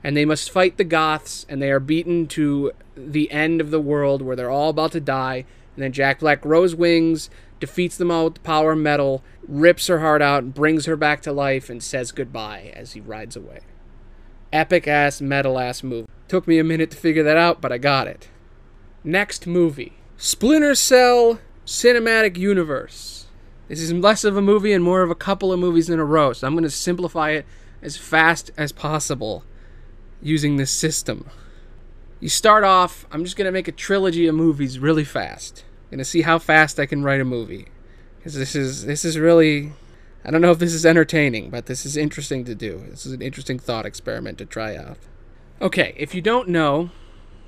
and 0.02 0.16
they 0.16 0.24
must 0.24 0.50
fight 0.50 0.76
the 0.76 0.84
Goths 0.84 1.46
and 1.48 1.62
they 1.62 1.70
are 1.70 1.80
beaten 1.80 2.26
to 2.28 2.72
the 2.96 3.30
end 3.30 3.60
of 3.60 3.70
the 3.70 3.80
world 3.80 4.22
where 4.22 4.34
they're 4.34 4.50
all 4.50 4.70
about 4.70 4.92
to 4.92 5.00
die 5.00 5.44
and 5.74 5.82
then 5.82 5.92
Jack 5.92 6.20
Black 6.20 6.40
grows 6.40 6.74
wings, 6.74 7.30
defeats 7.60 7.96
them 7.96 8.10
all 8.10 8.24
with 8.24 8.34
the 8.34 8.40
power 8.40 8.76
metal, 8.76 9.22
rips 9.46 9.86
her 9.86 10.00
heart 10.00 10.20
out, 10.20 10.54
brings 10.54 10.86
her 10.86 10.96
back 10.96 11.22
to 11.22 11.32
life, 11.32 11.70
and 11.70 11.82
says 11.82 12.12
goodbye 12.12 12.72
as 12.76 12.92
he 12.92 13.00
rides 13.00 13.36
away. 13.36 13.60
Epic 14.52 14.86
ass 14.86 15.20
metal 15.20 15.58
ass 15.58 15.82
movie. 15.82 16.08
Took 16.28 16.46
me 16.46 16.58
a 16.58 16.64
minute 16.64 16.90
to 16.90 16.96
figure 16.96 17.22
that 17.22 17.38
out, 17.38 17.60
but 17.60 17.72
I 17.72 17.78
got 17.78 18.06
it. 18.06 18.28
Next 19.02 19.46
movie 19.46 19.94
Splinter 20.16 20.74
Cell 20.74 21.40
Cinematic 21.66 22.36
Universe. 22.36 23.26
This 23.68 23.80
is 23.80 23.92
less 23.92 24.24
of 24.24 24.36
a 24.36 24.42
movie 24.42 24.72
and 24.72 24.82
more 24.82 25.02
of 25.02 25.10
a 25.10 25.14
couple 25.14 25.52
of 25.52 25.60
movies 25.60 25.88
in 25.88 26.00
a 26.00 26.04
row, 26.04 26.32
so 26.32 26.46
I'm 26.46 26.54
going 26.54 26.64
to 26.64 26.70
simplify 26.70 27.30
it 27.30 27.46
as 27.80 27.96
fast 27.96 28.50
as 28.56 28.72
possible 28.72 29.44
using 30.20 30.56
this 30.56 30.70
system. 30.70 31.28
You 32.20 32.28
start 32.28 32.64
off, 32.64 33.06
I'm 33.10 33.24
just 33.24 33.36
going 33.36 33.46
to 33.46 33.52
make 33.52 33.68
a 33.68 33.72
trilogy 33.72 34.26
of 34.26 34.34
movies 34.34 34.78
really 34.78 35.04
fast. 35.04 35.64
I'm 35.84 35.96
going 35.96 35.98
to 35.98 36.04
see 36.04 36.22
how 36.22 36.38
fast 36.38 36.80
I 36.80 36.86
can 36.86 37.02
write 37.02 37.20
a 37.20 37.24
movie. 37.24 37.68
Cuz 38.22 38.34
this 38.34 38.54
is 38.54 38.84
this 38.84 39.04
is 39.04 39.18
really 39.18 39.72
I 40.24 40.30
don't 40.30 40.40
know 40.40 40.52
if 40.52 40.60
this 40.60 40.74
is 40.74 40.86
entertaining, 40.86 41.50
but 41.50 41.66
this 41.66 41.84
is 41.84 41.96
interesting 41.96 42.44
to 42.44 42.54
do. 42.54 42.84
This 42.88 43.04
is 43.04 43.12
an 43.12 43.22
interesting 43.22 43.58
thought 43.58 43.86
experiment 43.86 44.38
to 44.38 44.46
try 44.46 44.76
out. 44.76 44.98
Okay, 45.60 45.94
if 45.96 46.14
you 46.14 46.22
don't 46.22 46.48
know, 46.48 46.90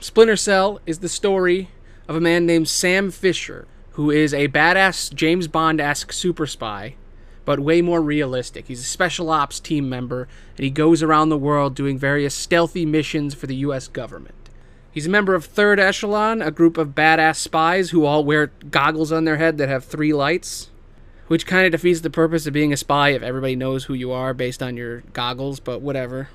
Splinter 0.00 0.37
Cell 0.37 0.80
is 0.85 0.99
the 0.99 1.09
story 1.09 1.71
of 2.09 2.16
a 2.16 2.21
man 2.21 2.44
named 2.47 2.68
Sam 2.68 3.12
Fisher 3.12 3.68
who 3.94 4.10
is 4.10 4.34
a 4.34 4.48
badass 4.48 5.12
James 5.14 5.46
Bond 5.46 5.80
esque 5.80 6.12
super 6.12 6.46
spy, 6.46 6.96
but 7.44 7.60
way 7.60 7.80
more 7.80 8.02
realistic. 8.02 8.66
He's 8.66 8.80
a 8.80 8.84
special 8.84 9.30
ops 9.30 9.60
team 9.60 9.88
member, 9.88 10.28
and 10.56 10.64
he 10.64 10.70
goes 10.70 11.02
around 11.02 11.28
the 11.28 11.38
world 11.38 11.74
doing 11.74 11.96
various 11.96 12.34
stealthy 12.34 12.84
missions 12.84 13.34
for 13.34 13.46
the 13.46 13.56
US 13.56 13.86
government. 13.86 14.34
He's 14.90 15.06
a 15.06 15.10
member 15.10 15.34
of 15.34 15.44
Third 15.44 15.78
Echelon, 15.78 16.42
a 16.42 16.50
group 16.50 16.76
of 16.76 16.94
badass 16.94 17.36
spies 17.36 17.90
who 17.90 18.04
all 18.04 18.24
wear 18.24 18.48
goggles 18.70 19.12
on 19.12 19.24
their 19.24 19.36
head 19.36 19.58
that 19.58 19.68
have 19.68 19.84
three 19.84 20.12
lights, 20.12 20.70
which 21.28 21.46
kind 21.46 21.66
of 21.66 21.72
defeats 21.72 22.00
the 22.00 22.10
purpose 22.10 22.46
of 22.46 22.52
being 22.52 22.72
a 22.72 22.76
spy 22.76 23.10
if 23.10 23.22
everybody 23.22 23.54
knows 23.54 23.84
who 23.84 23.94
you 23.94 24.10
are 24.10 24.34
based 24.34 24.62
on 24.62 24.76
your 24.76 25.00
goggles, 25.12 25.60
but 25.60 25.80
whatever. 25.80 26.28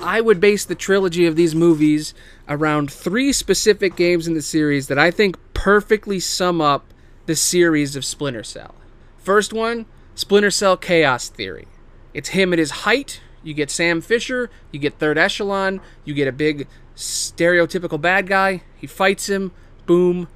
I 0.00 0.20
would 0.20 0.40
base 0.40 0.64
the 0.64 0.74
trilogy 0.74 1.26
of 1.26 1.36
these 1.36 1.54
movies 1.54 2.14
around 2.48 2.90
three 2.90 3.32
specific 3.32 3.96
games 3.96 4.26
in 4.26 4.34
the 4.34 4.42
series 4.42 4.88
that 4.88 4.98
I 4.98 5.10
think 5.10 5.36
perfectly 5.54 6.20
sum 6.20 6.60
up 6.60 6.92
the 7.26 7.36
series 7.36 7.96
of 7.96 8.04
Splinter 8.04 8.42
Cell. 8.42 8.74
First 9.18 9.52
one, 9.52 9.86
Splinter 10.14 10.50
Cell 10.50 10.76
Chaos 10.76 11.28
Theory. 11.28 11.66
It's 12.12 12.30
him 12.30 12.52
at 12.52 12.58
his 12.58 12.70
height. 12.70 13.20
You 13.42 13.54
get 13.54 13.70
Sam 13.70 14.00
Fisher, 14.00 14.50
you 14.70 14.78
get 14.78 14.98
Third 14.98 15.18
Echelon, 15.18 15.80
you 16.04 16.14
get 16.14 16.28
a 16.28 16.32
big 16.32 16.66
stereotypical 16.96 18.00
bad 18.00 18.26
guy. 18.26 18.62
He 18.76 18.86
fights 18.86 19.28
him, 19.28 19.52
boom. 19.86 20.28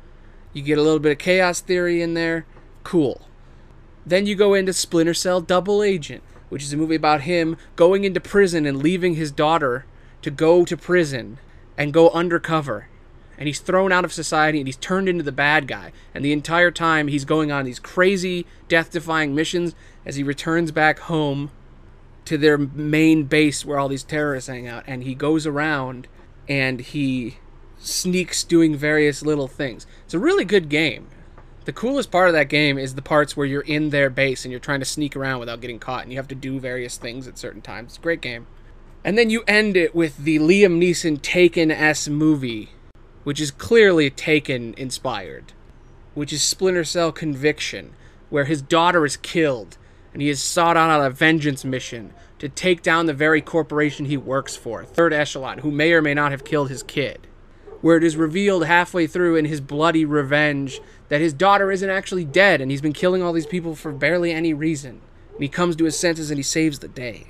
You 0.53 0.63
get 0.63 0.79
a 0.79 0.83
little 0.83 0.99
bit 0.99 1.13
of 1.13 1.19
Chaos 1.19 1.61
Theory 1.61 2.03
in 2.03 2.15
there. 2.15 2.47
Cool. 2.85 3.23
Then 4.05 4.27
you 4.27 4.35
go 4.35 4.55
into 4.55 4.73
Splinter 4.73 5.15
Cell 5.15 5.41
Double 5.41 5.83
Agent 5.83 6.23
which 6.49 6.63
is 6.63 6.73
a 6.73 6.77
movie 6.77 6.95
about 6.95 7.23
him 7.23 7.57
going 7.77 8.05
into 8.05 8.21
prison 8.21 8.67
and 8.67 8.83
leaving 8.83 9.15
his 9.15 9.31
daughter 9.31 9.85
to 10.23 10.31
go 10.31 10.65
to 10.65 10.77
prison 10.77 11.39
and 11.77 11.93
go 11.93 12.11
undercover. 12.11 12.89
And 13.39 13.47
he's 13.47 13.61
thrown 13.61 13.93
out 13.93 14.05
of 14.05 14.13
society 14.13 14.59
and 14.59 14.67
he's 14.67 14.77
turned 14.77 15.09
into 15.09 15.23
the 15.23 15.31
bad 15.31 15.69
guy. 15.69 15.93
And 16.13 16.25
the 16.25 16.33
entire 16.33 16.73
time 16.73 17.07
he's 17.07 17.25
going 17.25 17.53
on 17.53 17.65
these 17.65 17.79
crazy, 17.79 18.47
death 18.67 18.91
defying 18.91 19.35
missions 19.35 19.77
as 20.05 20.17
he 20.17 20.25
returns 20.25 20.73
back 20.73 20.99
home 21.01 21.53
to 22.25 22.37
their 22.37 22.59
main 22.59 23.25
base 23.25 23.65
where 23.65 23.79
all 23.79 23.89
these 23.89 24.03
terrorists 24.03 24.49
hang 24.49 24.67
out. 24.67 24.83
And 24.89 25.05
he 25.05 25.15
goes 25.15 25.47
around 25.47 26.09
and 26.49 26.81
he 26.81 27.39
sneaks 27.79 28.43
doing 28.43 28.75
various 28.75 29.23
little 29.23 29.47
things. 29.47 29.87
It's 30.05 30.15
a 30.15 30.19
really 30.19 30.45
good 30.45 30.69
game. 30.69 31.09
The 31.69 31.75
coolest 31.75 32.11
part 32.11 32.29
of 32.29 32.33
that 32.33 32.49
game 32.49 32.79
is 32.79 32.95
the 32.95 33.03
parts 33.03 33.37
where 33.37 33.45
you're 33.45 33.61
in 33.61 33.91
their 33.91 34.09
base 34.09 34.47
and 34.47 34.51
you're 34.51 34.59
trying 34.59 34.81
to 34.81 34.87
sneak 34.87 35.15
around 35.15 35.41
without 35.41 35.61
getting 35.61 35.79
caught, 35.79 36.03
and 36.03 36.11
you 36.11 36.17
have 36.17 36.29
to 36.29 36.35
do 36.35 36.59
various 36.59 36.97
things 36.97 37.29
at 37.29 37.37
certain 37.37 37.61
times. 37.61 37.91
It's 37.91 37.99
a 37.99 38.01
great 38.01 38.23
game. 38.23 38.47
And 39.05 39.19
then 39.19 39.29
you 39.29 39.45
end 39.47 39.77
it 39.77 39.95
with 39.95 40.17
the 40.17 40.39
Liam 40.39 40.81
Neeson 40.81 41.21
Taken 41.21 41.71
S 41.71 42.09
movie, 42.09 42.71
which 43.23 43.39
is 43.39 43.51
clearly 43.51 44.09
Taken 44.09 44.73
inspired, 44.79 45.53
which 46.15 46.33
is 46.33 46.43
Splinter 46.43 46.85
Cell 46.85 47.13
Conviction, 47.13 47.93
where 48.31 48.47
his 48.47 48.63
daughter 48.63 49.05
is 49.05 49.19
killed, 49.19 49.77
and 50.15 50.23
he 50.23 50.31
is 50.31 50.43
sought 50.43 50.79
out 50.79 50.89
on 50.89 51.05
a 51.05 51.11
vengeance 51.11 51.67
mission 51.67 52.15
to 52.39 52.49
take 52.49 52.81
down 52.81 53.05
the 53.05 53.13
very 53.13 53.43
corporation 53.43 54.07
he 54.07 54.17
works 54.17 54.57
for, 54.57 54.87
Third 54.87 55.13
Echelon, 55.13 55.59
who 55.59 55.71
may 55.71 55.93
or 55.93 56.01
may 56.01 56.15
not 56.15 56.31
have 56.31 56.47
killed 56.47 56.71
his 56.71 56.83
kid. 56.83 57.27
Where 57.83 57.99
it 57.99 58.03
is 58.03 58.17
revealed 58.17 58.65
halfway 58.65 59.07
through 59.07 59.37
in 59.37 59.45
his 59.45 59.61
bloody 59.61 60.05
revenge 60.05 60.81
that 61.09 61.21
his 61.21 61.33
daughter 61.33 61.71
isn't 61.71 61.91
actually 61.91 62.25
dead 62.25 62.61
and 62.61 62.71
he's 62.71 62.81
been 62.81 62.93
killing 62.93 63.23
all 63.23 63.33
these 63.33 63.47
people 63.47 63.75
for 63.75 63.93
barely 63.93 64.33
any 64.33 64.53
reason. 64.53 65.01
And 65.33 65.43
he 65.43 65.49
comes 65.49 65.77
to 65.77 65.85
his 65.85 65.99
senses 65.99 66.31
and 66.31 66.39
he 66.39 66.43
saves 66.43 66.79
the 66.79 66.89
day. 66.89 67.29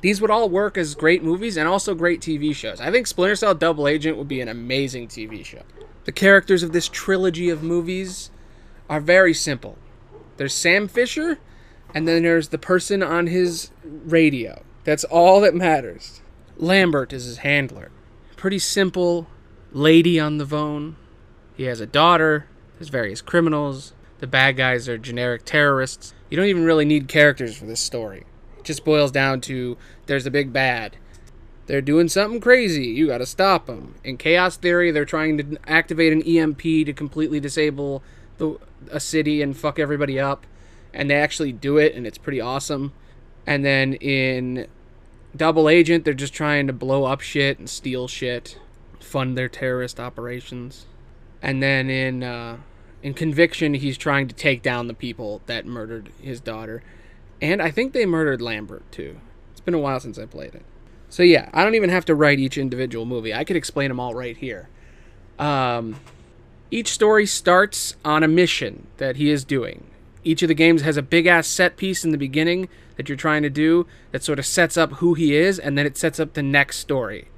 These 0.00 0.20
would 0.20 0.30
all 0.30 0.48
work 0.48 0.78
as 0.78 0.94
great 0.94 1.22
movies 1.22 1.56
and 1.56 1.68
also 1.68 1.94
great 1.94 2.20
TV 2.20 2.54
shows. 2.54 2.80
I 2.80 2.90
think 2.90 3.06
Splinter 3.06 3.36
Cell 3.36 3.54
Double 3.54 3.86
Agent 3.86 4.16
would 4.16 4.28
be 4.28 4.40
an 4.40 4.48
amazing 4.48 5.08
TV 5.08 5.44
show. 5.44 5.62
The 6.04 6.12
characters 6.12 6.62
of 6.62 6.72
this 6.72 6.88
trilogy 6.88 7.50
of 7.50 7.62
movies 7.62 8.30
are 8.88 9.00
very 9.00 9.34
simple. 9.34 9.76
There's 10.38 10.54
Sam 10.54 10.88
Fisher, 10.88 11.38
and 11.94 12.08
then 12.08 12.22
there's 12.22 12.48
the 12.48 12.58
person 12.58 13.02
on 13.02 13.26
his 13.26 13.70
radio. 13.84 14.62
That's 14.84 15.04
all 15.04 15.42
that 15.42 15.54
matters. 15.54 16.22
Lambert 16.56 17.12
is 17.12 17.24
his 17.24 17.38
handler. 17.38 17.90
Pretty 18.36 18.58
simple 18.58 19.28
lady 19.70 20.18
on 20.18 20.38
the 20.38 20.46
phone. 20.46 20.96
He 21.54 21.64
has 21.64 21.80
a 21.80 21.86
daughter 21.86 22.46
there's 22.80 22.88
various 22.88 23.20
criminals. 23.20 23.92
The 24.20 24.26
bad 24.26 24.56
guys 24.56 24.88
are 24.88 24.96
generic 24.96 25.44
terrorists. 25.44 26.14
You 26.30 26.38
don't 26.38 26.46
even 26.46 26.64
really 26.64 26.86
need 26.86 27.08
characters 27.08 27.54
for 27.54 27.66
this 27.66 27.78
story. 27.78 28.24
It 28.58 28.64
just 28.64 28.86
boils 28.86 29.12
down 29.12 29.42
to 29.42 29.76
there's 30.06 30.24
a 30.24 30.30
big 30.30 30.50
bad. 30.50 30.96
They're 31.66 31.82
doing 31.82 32.08
something 32.08 32.40
crazy. 32.40 32.86
You 32.86 33.06
got 33.06 33.18
to 33.18 33.26
stop 33.26 33.66
them. 33.66 33.96
In 34.02 34.16
Chaos 34.16 34.56
Theory, 34.56 34.90
they're 34.90 35.04
trying 35.04 35.36
to 35.36 35.58
activate 35.66 36.14
an 36.14 36.22
EMP 36.22 36.62
to 36.62 36.94
completely 36.94 37.38
disable 37.38 38.02
the, 38.38 38.58
a 38.90 38.98
city 38.98 39.42
and 39.42 39.54
fuck 39.54 39.78
everybody 39.78 40.18
up. 40.18 40.46
And 40.94 41.10
they 41.10 41.16
actually 41.16 41.52
do 41.52 41.76
it, 41.76 41.94
and 41.94 42.06
it's 42.06 42.16
pretty 42.16 42.40
awesome. 42.40 42.94
And 43.46 43.62
then 43.62 43.92
in 43.92 44.68
Double 45.36 45.68
Agent, 45.68 46.06
they're 46.06 46.14
just 46.14 46.32
trying 46.32 46.66
to 46.66 46.72
blow 46.72 47.04
up 47.04 47.20
shit 47.20 47.58
and 47.58 47.68
steal 47.68 48.08
shit, 48.08 48.58
fund 49.00 49.36
their 49.36 49.50
terrorist 49.50 50.00
operations. 50.00 50.86
And 51.42 51.62
then 51.62 51.88
in 51.90 52.22
uh, 52.22 52.56
in 53.02 53.14
conviction, 53.14 53.74
he's 53.74 53.96
trying 53.96 54.28
to 54.28 54.34
take 54.34 54.62
down 54.62 54.88
the 54.88 54.94
people 54.94 55.40
that 55.46 55.66
murdered 55.66 56.10
his 56.20 56.40
daughter. 56.40 56.82
And 57.40 57.62
I 57.62 57.70
think 57.70 57.92
they 57.92 58.06
murdered 58.06 58.42
Lambert 58.42 58.90
too. 58.92 59.20
It's 59.52 59.60
been 59.60 59.74
a 59.74 59.78
while 59.78 60.00
since 60.00 60.18
I 60.18 60.26
played 60.26 60.54
it. 60.54 60.62
So 61.08 61.22
yeah, 61.22 61.48
I 61.52 61.64
don't 61.64 61.74
even 61.74 61.90
have 61.90 62.04
to 62.06 62.14
write 62.14 62.38
each 62.38 62.58
individual 62.58 63.04
movie. 63.04 63.34
I 63.34 63.44
could 63.44 63.56
explain 63.56 63.88
them 63.88 63.98
all 64.00 64.14
right 64.14 64.36
here. 64.36 64.68
Um, 65.38 65.96
Each 66.70 66.88
story 66.88 67.26
starts 67.26 67.96
on 68.04 68.22
a 68.22 68.28
mission 68.28 68.86
that 68.98 69.16
he 69.16 69.30
is 69.30 69.44
doing. 69.44 69.90
Each 70.22 70.42
of 70.42 70.48
the 70.48 70.54
games 70.54 70.82
has 70.82 70.96
a 70.96 71.02
big 71.02 71.26
ass 71.26 71.48
set 71.48 71.76
piece 71.76 72.04
in 72.04 72.12
the 72.12 72.18
beginning 72.18 72.68
that 72.96 73.08
you're 73.08 73.16
trying 73.16 73.42
to 73.42 73.50
do 73.50 73.86
that 74.12 74.22
sort 74.22 74.38
of 74.38 74.46
sets 74.46 74.76
up 74.76 74.92
who 74.94 75.14
he 75.14 75.34
is, 75.34 75.58
and 75.58 75.76
then 75.76 75.86
it 75.86 75.96
sets 75.96 76.20
up 76.20 76.34
the 76.34 76.42
next 76.42 76.78
story. 76.78 77.28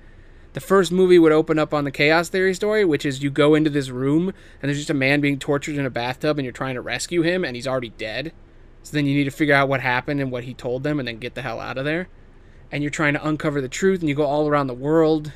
The 0.55 0.61
first 0.61 0.93
movie 0.93 1.19
would 1.19 1.33
open 1.33 1.59
up 1.59 1.73
on 1.73 1.85
the 1.85 1.91
Chaos 1.91 2.29
Theory 2.29 2.53
story, 2.53 2.85
which 2.85 3.07
is 3.07 3.23
you 3.23 3.31
go 3.31 3.55
into 3.55 3.71
this 3.71 3.89
room 3.89 4.29
and 4.61 4.69
there's 4.69 4.79
just 4.79 4.91
a 4.91 4.95
man 4.95 5.23
being 5.23 5.39
tortured 5.39 5.77
in 5.77 5.87
a 5.87 5.91
bathtub 5.91 6.39
and 6.39 6.45
you're 6.45 6.53
trying 6.53 6.75
to 6.75 6.83
rescue 6.83 7.23
him 7.23 7.43
and 7.45 7.57
he's 7.57 7.67
already 7.67 7.89
dead. 7.91 8.33
So 8.83 8.93
then 8.93 9.07
you 9.07 9.15
need 9.15 9.25
to 9.25 9.31
figure 9.31 9.55
out 9.55 9.69
what 9.69 9.81
happened 9.81 10.21
and 10.21 10.31
what 10.31 10.45
he 10.45 10.53
told 10.53 10.83
them 10.83 10.99
and 10.99 11.09
then 11.09 11.19
get 11.19 11.35
the 11.35 11.43
hell 11.43 11.59
out 11.59 11.79
of 11.79 11.87
there. 11.87 12.09
And 12.71 12.83
you're 12.83 12.91
trying 12.91 13.15
to 13.15 13.27
uncover 13.27 13.61
the 13.63 13.69
truth 13.69 14.01
and 14.01 14.09
you 14.09 14.15
go 14.15 14.27
all 14.27 14.47
around 14.47 14.67
the 14.67 14.75
world. 14.75 15.33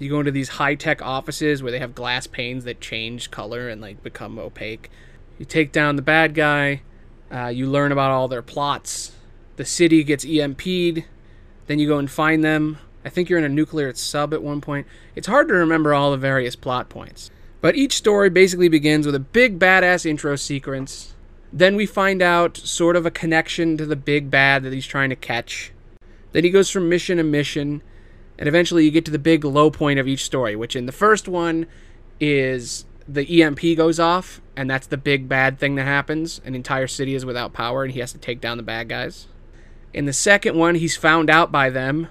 You 0.00 0.10
go 0.10 0.18
into 0.18 0.32
these 0.32 0.48
high 0.48 0.74
tech 0.74 1.00
offices 1.00 1.62
where 1.62 1.70
they 1.70 1.78
have 1.78 1.94
glass 1.94 2.26
panes 2.26 2.64
that 2.64 2.80
change 2.80 3.30
color 3.30 3.68
and 3.68 3.80
like 3.80 4.02
become 4.02 4.38
opaque. 4.38 4.90
You 5.38 5.44
take 5.44 5.70
down 5.70 5.94
the 5.94 6.02
bad 6.02 6.34
guy. 6.34 6.82
Uh, 7.30 7.46
you 7.48 7.66
learn 7.66 7.92
about 7.92 8.10
all 8.10 8.26
their 8.26 8.42
plots. 8.42 9.12
The 9.56 9.64
city 9.64 10.02
gets 10.02 10.24
EMP'd. 10.24 11.04
Then 11.66 11.78
you 11.78 11.86
go 11.86 11.98
and 11.98 12.10
find 12.10 12.42
them. 12.42 12.78
I 13.04 13.08
think 13.08 13.28
you're 13.28 13.38
in 13.38 13.44
a 13.44 13.48
nuclear 13.48 13.92
sub 13.94 14.34
at 14.34 14.42
one 14.42 14.60
point. 14.60 14.86
It's 15.14 15.26
hard 15.26 15.48
to 15.48 15.54
remember 15.54 15.94
all 15.94 16.10
the 16.10 16.16
various 16.16 16.56
plot 16.56 16.88
points. 16.88 17.30
But 17.60 17.76
each 17.76 17.94
story 17.94 18.30
basically 18.30 18.68
begins 18.68 19.06
with 19.06 19.14
a 19.14 19.20
big 19.20 19.58
badass 19.58 20.06
intro 20.06 20.36
sequence. 20.36 21.14
Then 21.52 21.76
we 21.76 21.86
find 21.86 22.22
out 22.22 22.56
sort 22.56 22.96
of 22.96 23.06
a 23.06 23.10
connection 23.10 23.76
to 23.76 23.86
the 23.86 23.96
big 23.96 24.30
bad 24.30 24.62
that 24.62 24.72
he's 24.72 24.86
trying 24.86 25.10
to 25.10 25.16
catch. 25.16 25.72
Then 26.32 26.44
he 26.44 26.50
goes 26.50 26.70
from 26.70 26.88
mission 26.88 27.18
to 27.18 27.24
mission. 27.24 27.82
And 28.38 28.48
eventually 28.48 28.84
you 28.84 28.90
get 28.90 29.04
to 29.06 29.10
the 29.10 29.18
big 29.18 29.44
low 29.44 29.70
point 29.70 29.98
of 29.98 30.08
each 30.08 30.24
story, 30.24 30.56
which 30.56 30.76
in 30.76 30.86
the 30.86 30.92
first 30.92 31.28
one 31.28 31.66
is 32.18 32.86
the 33.06 33.42
EMP 33.42 33.60
goes 33.76 33.98
off, 33.98 34.40
and 34.56 34.70
that's 34.70 34.86
the 34.86 34.96
big 34.96 35.28
bad 35.28 35.58
thing 35.58 35.74
that 35.74 35.84
happens. 35.84 36.40
An 36.44 36.54
entire 36.54 36.86
city 36.86 37.14
is 37.14 37.26
without 37.26 37.52
power, 37.52 37.82
and 37.82 37.92
he 37.92 38.00
has 38.00 38.12
to 38.12 38.18
take 38.18 38.40
down 38.40 38.56
the 38.56 38.62
bad 38.62 38.88
guys. 38.88 39.26
In 39.92 40.06
the 40.06 40.12
second 40.12 40.56
one, 40.56 40.76
he's 40.76 40.96
found 40.96 41.28
out 41.28 41.50
by 41.50 41.68
them 41.68 42.08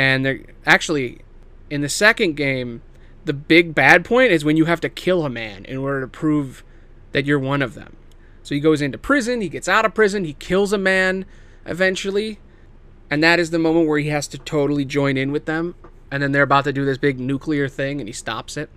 and 0.00 0.24
they're 0.24 0.40
actually 0.64 1.20
in 1.68 1.82
the 1.82 1.88
second 1.90 2.32
game, 2.34 2.80
the 3.26 3.34
big 3.34 3.74
bad 3.74 4.02
point 4.02 4.32
is 4.32 4.46
when 4.46 4.56
you 4.56 4.64
have 4.64 4.80
to 4.80 4.88
kill 4.88 5.26
a 5.26 5.28
man 5.28 5.66
in 5.66 5.76
order 5.76 6.00
to 6.00 6.08
prove 6.08 6.64
that 7.12 7.26
you're 7.26 7.38
one 7.38 7.60
of 7.60 7.74
them. 7.74 7.98
So 8.42 8.54
he 8.54 8.62
goes 8.62 8.80
into 8.80 8.96
prison, 8.96 9.42
he 9.42 9.50
gets 9.50 9.68
out 9.68 9.84
of 9.84 9.92
prison, 9.92 10.24
he 10.24 10.32
kills 10.32 10.72
a 10.72 10.78
man 10.78 11.26
eventually, 11.66 12.38
and 13.10 13.22
that 13.22 13.38
is 13.38 13.50
the 13.50 13.58
moment 13.58 13.88
where 13.88 13.98
he 13.98 14.08
has 14.08 14.26
to 14.28 14.38
totally 14.38 14.86
join 14.86 15.18
in 15.18 15.32
with 15.32 15.44
them. 15.44 15.74
And 16.10 16.22
then 16.22 16.32
they're 16.32 16.44
about 16.44 16.64
to 16.64 16.72
do 16.72 16.86
this 16.86 16.96
big 16.96 17.20
nuclear 17.20 17.68
thing 17.68 18.00
and 18.00 18.08
he 18.08 18.14
stops 18.14 18.56
it. 18.56 18.70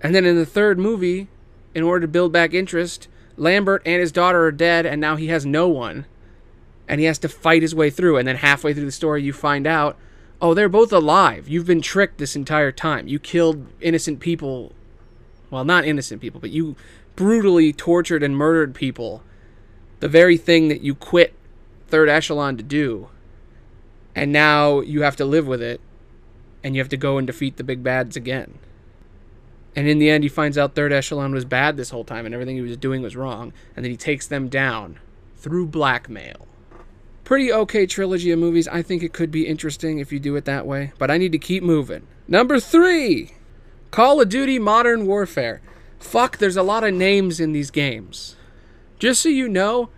And 0.00 0.12
then 0.12 0.24
in 0.24 0.34
the 0.34 0.44
third 0.44 0.76
movie, 0.76 1.28
in 1.72 1.84
order 1.84 2.00
to 2.00 2.08
build 2.08 2.32
back 2.32 2.52
interest, 2.52 3.06
Lambert 3.36 3.82
and 3.86 4.00
his 4.00 4.10
daughter 4.10 4.42
are 4.42 4.50
dead 4.50 4.86
and 4.86 5.00
now 5.00 5.14
he 5.14 5.28
has 5.28 5.46
no 5.46 5.68
one. 5.68 6.04
And 6.88 6.98
he 6.98 7.06
has 7.06 7.18
to 7.18 7.28
fight 7.28 7.62
his 7.62 7.76
way 7.76 7.90
through. 7.90 8.16
And 8.16 8.26
then 8.26 8.36
halfway 8.36 8.74
through 8.74 8.86
the 8.86 8.90
story, 8.90 9.22
you 9.22 9.32
find 9.32 9.64
out 9.64 9.96
oh, 10.40 10.54
they're 10.54 10.68
both 10.68 10.92
alive. 10.92 11.48
You've 11.48 11.66
been 11.66 11.80
tricked 11.80 12.18
this 12.18 12.36
entire 12.36 12.72
time. 12.72 13.08
You 13.08 13.18
killed 13.18 13.66
innocent 13.80 14.20
people. 14.20 14.72
Well, 15.50 15.64
not 15.64 15.84
innocent 15.84 16.20
people, 16.20 16.40
but 16.40 16.50
you 16.50 16.76
brutally 17.16 17.72
tortured 17.72 18.22
and 18.22 18.36
murdered 18.36 18.74
people. 18.74 19.22
The 20.00 20.08
very 20.08 20.36
thing 20.36 20.68
that 20.68 20.82
you 20.82 20.94
quit 20.94 21.34
Third 21.88 22.08
Echelon 22.08 22.56
to 22.56 22.62
do. 22.62 23.08
And 24.14 24.32
now 24.32 24.80
you 24.80 25.02
have 25.02 25.16
to 25.16 25.24
live 25.24 25.46
with 25.46 25.62
it. 25.62 25.80
And 26.62 26.74
you 26.74 26.80
have 26.80 26.88
to 26.90 26.96
go 26.96 27.18
and 27.18 27.26
defeat 27.26 27.56
the 27.56 27.64
big 27.64 27.82
bads 27.82 28.16
again. 28.16 28.58
And 29.74 29.86
in 29.86 29.98
the 29.98 30.10
end, 30.10 30.24
he 30.24 30.28
finds 30.28 30.58
out 30.58 30.74
Third 30.74 30.92
Echelon 30.92 31.32
was 31.32 31.44
bad 31.44 31.76
this 31.76 31.90
whole 31.90 32.04
time 32.04 32.26
and 32.26 32.34
everything 32.34 32.56
he 32.56 32.62
was 32.62 32.76
doing 32.76 33.00
was 33.00 33.16
wrong. 33.16 33.52
And 33.74 33.84
then 33.84 33.90
he 33.90 33.96
takes 33.96 34.26
them 34.26 34.48
down 34.48 34.98
through 35.36 35.66
blackmail 35.66 36.48
pretty 37.28 37.52
okay 37.52 37.84
trilogy 37.84 38.30
of 38.30 38.38
movies. 38.38 38.66
I 38.68 38.80
think 38.80 39.02
it 39.02 39.12
could 39.12 39.30
be 39.30 39.46
interesting 39.46 39.98
if 39.98 40.10
you 40.10 40.18
do 40.18 40.34
it 40.36 40.46
that 40.46 40.66
way, 40.66 40.94
but 40.96 41.10
I 41.10 41.18
need 41.18 41.32
to 41.32 41.38
keep 41.38 41.62
moving. 41.62 42.06
Number 42.26 42.58
three 42.58 43.32
Call 43.90 44.22
of 44.22 44.30
Duty 44.30 44.58
Modern 44.58 45.06
Warfare. 45.06 45.60
Fuck, 45.98 46.38
there's 46.38 46.56
a 46.56 46.62
lot 46.62 46.84
of 46.84 46.94
names 46.94 47.38
in 47.38 47.52
these 47.52 47.70
games. 47.70 48.34
Just 48.98 49.20
so 49.20 49.28
you 49.28 49.46
know, 49.46 49.90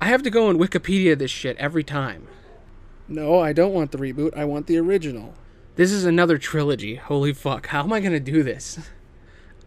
I 0.00 0.06
have 0.06 0.22
to 0.22 0.30
go 0.30 0.48
on 0.48 0.58
Wikipedia 0.58 1.18
this 1.18 1.30
shit 1.32 1.56
every 1.56 1.82
time. 1.82 2.28
No, 3.08 3.40
I 3.40 3.52
don't 3.52 3.74
want 3.74 3.90
the 3.90 3.98
reboot. 3.98 4.36
I 4.36 4.44
want 4.44 4.68
the 4.68 4.78
original. 4.78 5.34
This 5.74 5.90
is 5.90 6.04
another 6.04 6.38
trilogy. 6.38 6.94
Holy 6.94 7.32
fuck. 7.32 7.66
How 7.66 7.82
am 7.82 7.92
I 7.92 7.98
going 7.98 8.12
to 8.12 8.20
do 8.20 8.44
this? 8.44 8.78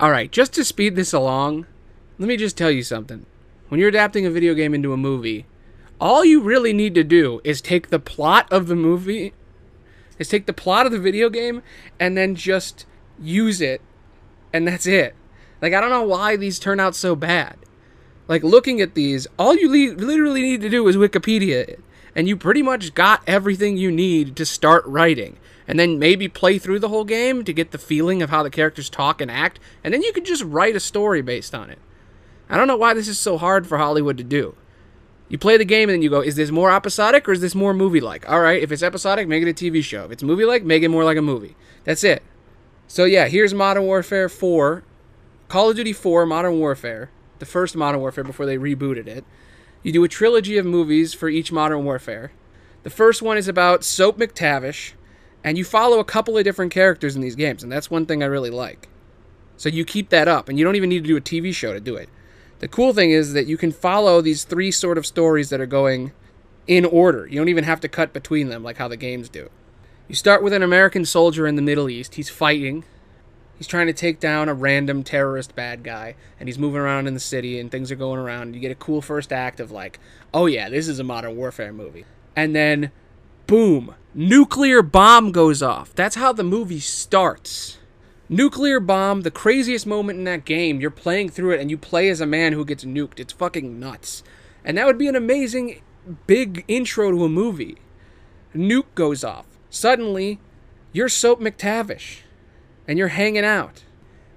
Alright, 0.02 0.32
just 0.32 0.54
to 0.54 0.64
speed 0.64 0.96
this 0.96 1.12
along, 1.12 1.66
let 2.18 2.30
me 2.30 2.38
just 2.38 2.56
tell 2.56 2.72
you 2.72 2.82
something. 2.82 3.26
When 3.68 3.78
you're 3.82 3.90
adapting 3.90 4.26
a 4.26 4.32
video 4.32 4.54
game 4.54 4.74
into 4.74 4.94
a 4.94 4.98
movie, 4.98 5.46
all 6.00 6.24
you 6.24 6.42
really 6.42 6.74
need 6.74 6.96
to 6.96 7.04
do 7.04 7.42
is 7.44 7.62
take 7.62 7.90
the 7.90 8.00
plot 8.00 8.52
of 8.52 8.68
the 8.68 8.76
movie, 8.76 9.34
is 10.18 10.30
take 10.30 10.46
the 10.46 10.54
plot 10.54 10.86
of 10.86 10.92
the 10.92 11.00
video 11.00 11.30
game, 11.30 11.62
and 12.00 12.18
then 12.18 12.36
just 12.36 12.86
use 13.20 13.62
it, 13.62 13.82
and 14.54 14.68
that's 14.68 14.86
it. 14.86 15.16
Like, 15.62 15.74
I 15.74 15.82
don't 15.82 15.90
know 15.90 16.04
why 16.04 16.36
these 16.36 16.60
turn 16.60 16.80
out 16.80 16.96
so 16.96 17.16
bad. 17.16 17.58
Like, 18.28 18.44
looking 18.44 18.80
at 18.80 18.94
these, 18.94 19.28
all 19.38 19.56
you 19.56 19.70
le- 19.70 19.96
literally 19.96 20.42
need 20.42 20.62
to 20.62 20.70
do 20.70 20.88
is 20.88 20.96
Wikipedia 20.96 21.80
and 22.16 22.28
you 22.28 22.36
pretty 22.36 22.62
much 22.62 22.94
got 22.94 23.24
everything 23.28 23.78
you 23.78 23.92
need 23.92 24.36
to 24.36 24.46
start 24.46 24.86
writing. 24.86 25.38
And 25.68 25.80
then 25.80 26.00
maybe 26.00 26.28
play 26.28 26.58
through 26.58 26.80
the 26.80 26.90
whole 26.90 27.06
game 27.06 27.44
to 27.44 27.54
get 27.54 27.72
the 27.72 27.78
feeling 27.78 28.22
of 28.22 28.30
how 28.30 28.42
the 28.42 28.50
characters 28.50 28.90
talk 28.90 29.22
and 29.22 29.30
act, 29.30 29.60
and 29.84 29.94
then 29.94 30.02
you 30.02 30.12
could 30.12 30.26
just 30.26 30.44
write 30.44 30.76
a 30.76 30.80
story 30.80 31.22
based 31.22 31.54
on 31.54 31.70
it. 31.70 31.78
I 32.50 32.58
don't 32.58 32.68
know 32.68 32.76
why 32.76 32.96
this 32.96 33.08
is 33.08 33.20
so 33.20 33.38
hard 33.38 33.68
for 33.68 33.78
Hollywood 33.78 34.18
to 34.18 34.24
do. 34.24 34.56
You 35.30 35.38
play 35.38 35.58
the 35.58 35.66
game 35.66 35.90
and 35.90 35.96
then 35.96 36.02
you 36.02 36.10
go, 36.10 36.22
is 36.22 36.36
this 36.36 36.50
more 36.50 36.72
episodic 36.72 37.30
or 37.30 37.32
is 37.32 37.42
this 37.42 37.54
more 37.54 37.74
movie 37.74 38.02
like? 38.02 38.28
All 38.28 38.42
right, 38.42 38.62
if 38.62 38.72
it's 38.72 38.82
episodic, 38.82 39.28
make 39.28 39.44
it 39.44 39.50
a 39.50 39.54
TV 39.54 39.84
show. 39.84 40.06
If 40.06 40.12
it's 40.12 40.24
movie 40.24 40.44
like, 40.44 40.64
make 40.64 40.82
it 40.82 40.90
more 40.90 41.04
like 41.04 41.18
a 41.18 41.22
movie. 41.22 41.56
That's 41.84 42.04
it. 42.04 42.24
So 42.88 43.06
yeah, 43.06 43.28
here's 43.28 43.54
Modern 43.54 43.84
Warfare 43.84 44.28
4, 44.28 44.84
Call 45.48 45.70
of 45.70 45.76
Duty 45.76 45.94
4 45.94 46.26
Modern 46.26 46.58
Warfare, 46.58 47.12
the 47.38 47.46
first 47.46 47.76
Modern 47.76 48.02
Warfare 48.02 48.24
before 48.24 48.48
they 48.48 48.58
rebooted 48.58 49.06
it. 49.06 49.24
You 49.84 49.94
do 49.94 50.04
a 50.04 50.10
trilogy 50.10 50.58
of 50.58 50.66
movies 50.66 51.14
for 51.14 51.30
each 51.30 51.52
Modern 51.52 51.86
Warfare. 51.86 52.32
The 52.82 52.90
first 52.90 53.22
one 53.22 53.38
is 53.38 53.48
about 53.48 53.84
Soap 53.84 54.18
McTavish, 54.18 54.94
and 55.44 55.58
you 55.58 55.64
follow 55.64 56.00
a 56.00 56.04
couple 56.04 56.38
of 56.38 56.44
different 56.44 56.72
characters 56.72 57.16
in 57.16 57.22
these 57.22 57.36
games, 57.36 57.62
and 57.62 57.72
that's 57.72 57.92
one 57.92 58.06
thing 58.06 58.24
I 58.24 58.26
really 58.26 58.50
like. 58.50 58.90
So 59.58 59.70
you 59.70 59.86
keep 59.86 60.10
that 60.10 60.28
up, 60.28 60.50
and 60.50 60.58
you 60.58 60.66
don't 60.66 60.76
even 60.76 60.90
need 60.90 61.04
to 61.04 61.08
do 61.08 61.18
a 61.18 61.22
TV 61.22 61.54
show 61.54 61.74
to 61.74 61.80
do 61.80 61.96
it. 61.96 62.10
The 62.60 62.68
cool 62.68 62.94
thing 62.94 63.12
is 63.12 63.34
that 63.34 63.48
you 63.48 63.58
can 63.58 63.72
follow 63.72 64.22
these 64.22 64.44
three 64.44 64.72
sort 64.72 64.98
of 64.98 65.06
stories 65.06 65.50
that 65.50 65.62
are 65.62 65.66
going 65.66 66.12
in 66.68 66.86
order. 66.86 67.26
You 67.26 67.40
don't 67.40 67.50
even 67.50 67.64
have 67.64 67.80
to 67.82 67.88
cut 67.88 68.14
between 68.14 68.50
them 68.50 68.64
like 68.64 68.78
how 68.78 68.88
the 68.88 68.98
games 68.98 69.30
do. 69.30 69.50
You 70.08 70.16
start 70.16 70.44
with 70.44 70.54
an 70.54 70.64
American 70.64 71.06
soldier 71.06 71.48
in 71.48 71.56
the 71.56 71.62
Middle 71.62 71.90
East. 71.90 72.16
He's 72.16 72.30
fighting. 72.30 72.84
He's 73.58 73.68
trying 73.68 73.88
to 73.88 73.94
take 73.94 74.20
down 74.20 74.50
a 74.50 74.54
random 74.54 75.04
terrorist 75.04 75.56
bad 75.56 75.84
guy, 75.84 76.16
and 76.40 76.48
he's 76.48 76.60
moving 76.60 76.80
around 76.80 77.08
in 77.08 77.14
the 77.14 77.20
city, 77.20 77.60
and 77.60 77.70
things 77.70 77.92
are 77.92 77.96
going 77.96 78.20
around. 78.20 78.54
You 78.54 78.62
get 78.62 78.72
a 78.72 78.76
cool 78.76 79.02
first 79.02 79.34
act 79.34 79.60
of 79.60 79.72
like, 79.72 80.00
oh 80.34 80.46
yeah, 80.46 80.70
this 80.70 80.88
is 80.88 81.00
a 81.00 81.04
modern 81.04 81.36
warfare 81.36 81.74
movie. 81.74 82.06
And 82.36 82.56
then, 82.56 82.92
boom, 83.48 83.96
nuclear 84.14 84.82
bomb 84.82 85.32
goes 85.34 85.62
off. 85.62 85.94
That's 85.94 86.16
how 86.16 86.32
the 86.32 86.44
movie 86.44 86.80
starts. 86.80 87.79
Nuclear 88.32 88.80
bomb, 88.80 89.22
the 89.22 89.32
craziest 89.32 89.88
moment 89.88 90.20
in 90.20 90.26
that 90.26 90.46
game. 90.46 90.80
You're 90.80 90.92
playing 90.92 91.30
through 91.30 91.54
it 91.54 91.60
and 91.60 91.72
you 91.72 91.78
play 91.78 92.10
as 92.10 92.22
a 92.22 92.28
man 92.28 92.54
who 92.54 92.64
gets 92.64 92.86
nuked. 92.86 93.20
It's 93.20 93.34
fucking 93.34 93.80
nuts. 93.80 94.22
And 94.64 94.78
that 94.78 94.86
would 94.86 95.00
be 95.00 95.08
an 95.08 95.16
amazing 95.16 95.82
big 96.28 96.64
intro 96.68 97.10
to 97.10 97.24
a 97.26 97.30
movie. 97.30 97.78
Nuke 98.56 98.94
goes 98.94 99.24
off. 99.24 99.48
Suddenly, 99.72 100.40
you're 100.94 101.10
Soap 101.10 101.40
McTavish 101.40 102.22
and 102.88 103.00
you're 103.00 103.10
hanging 103.10 103.46
out. 103.46 103.84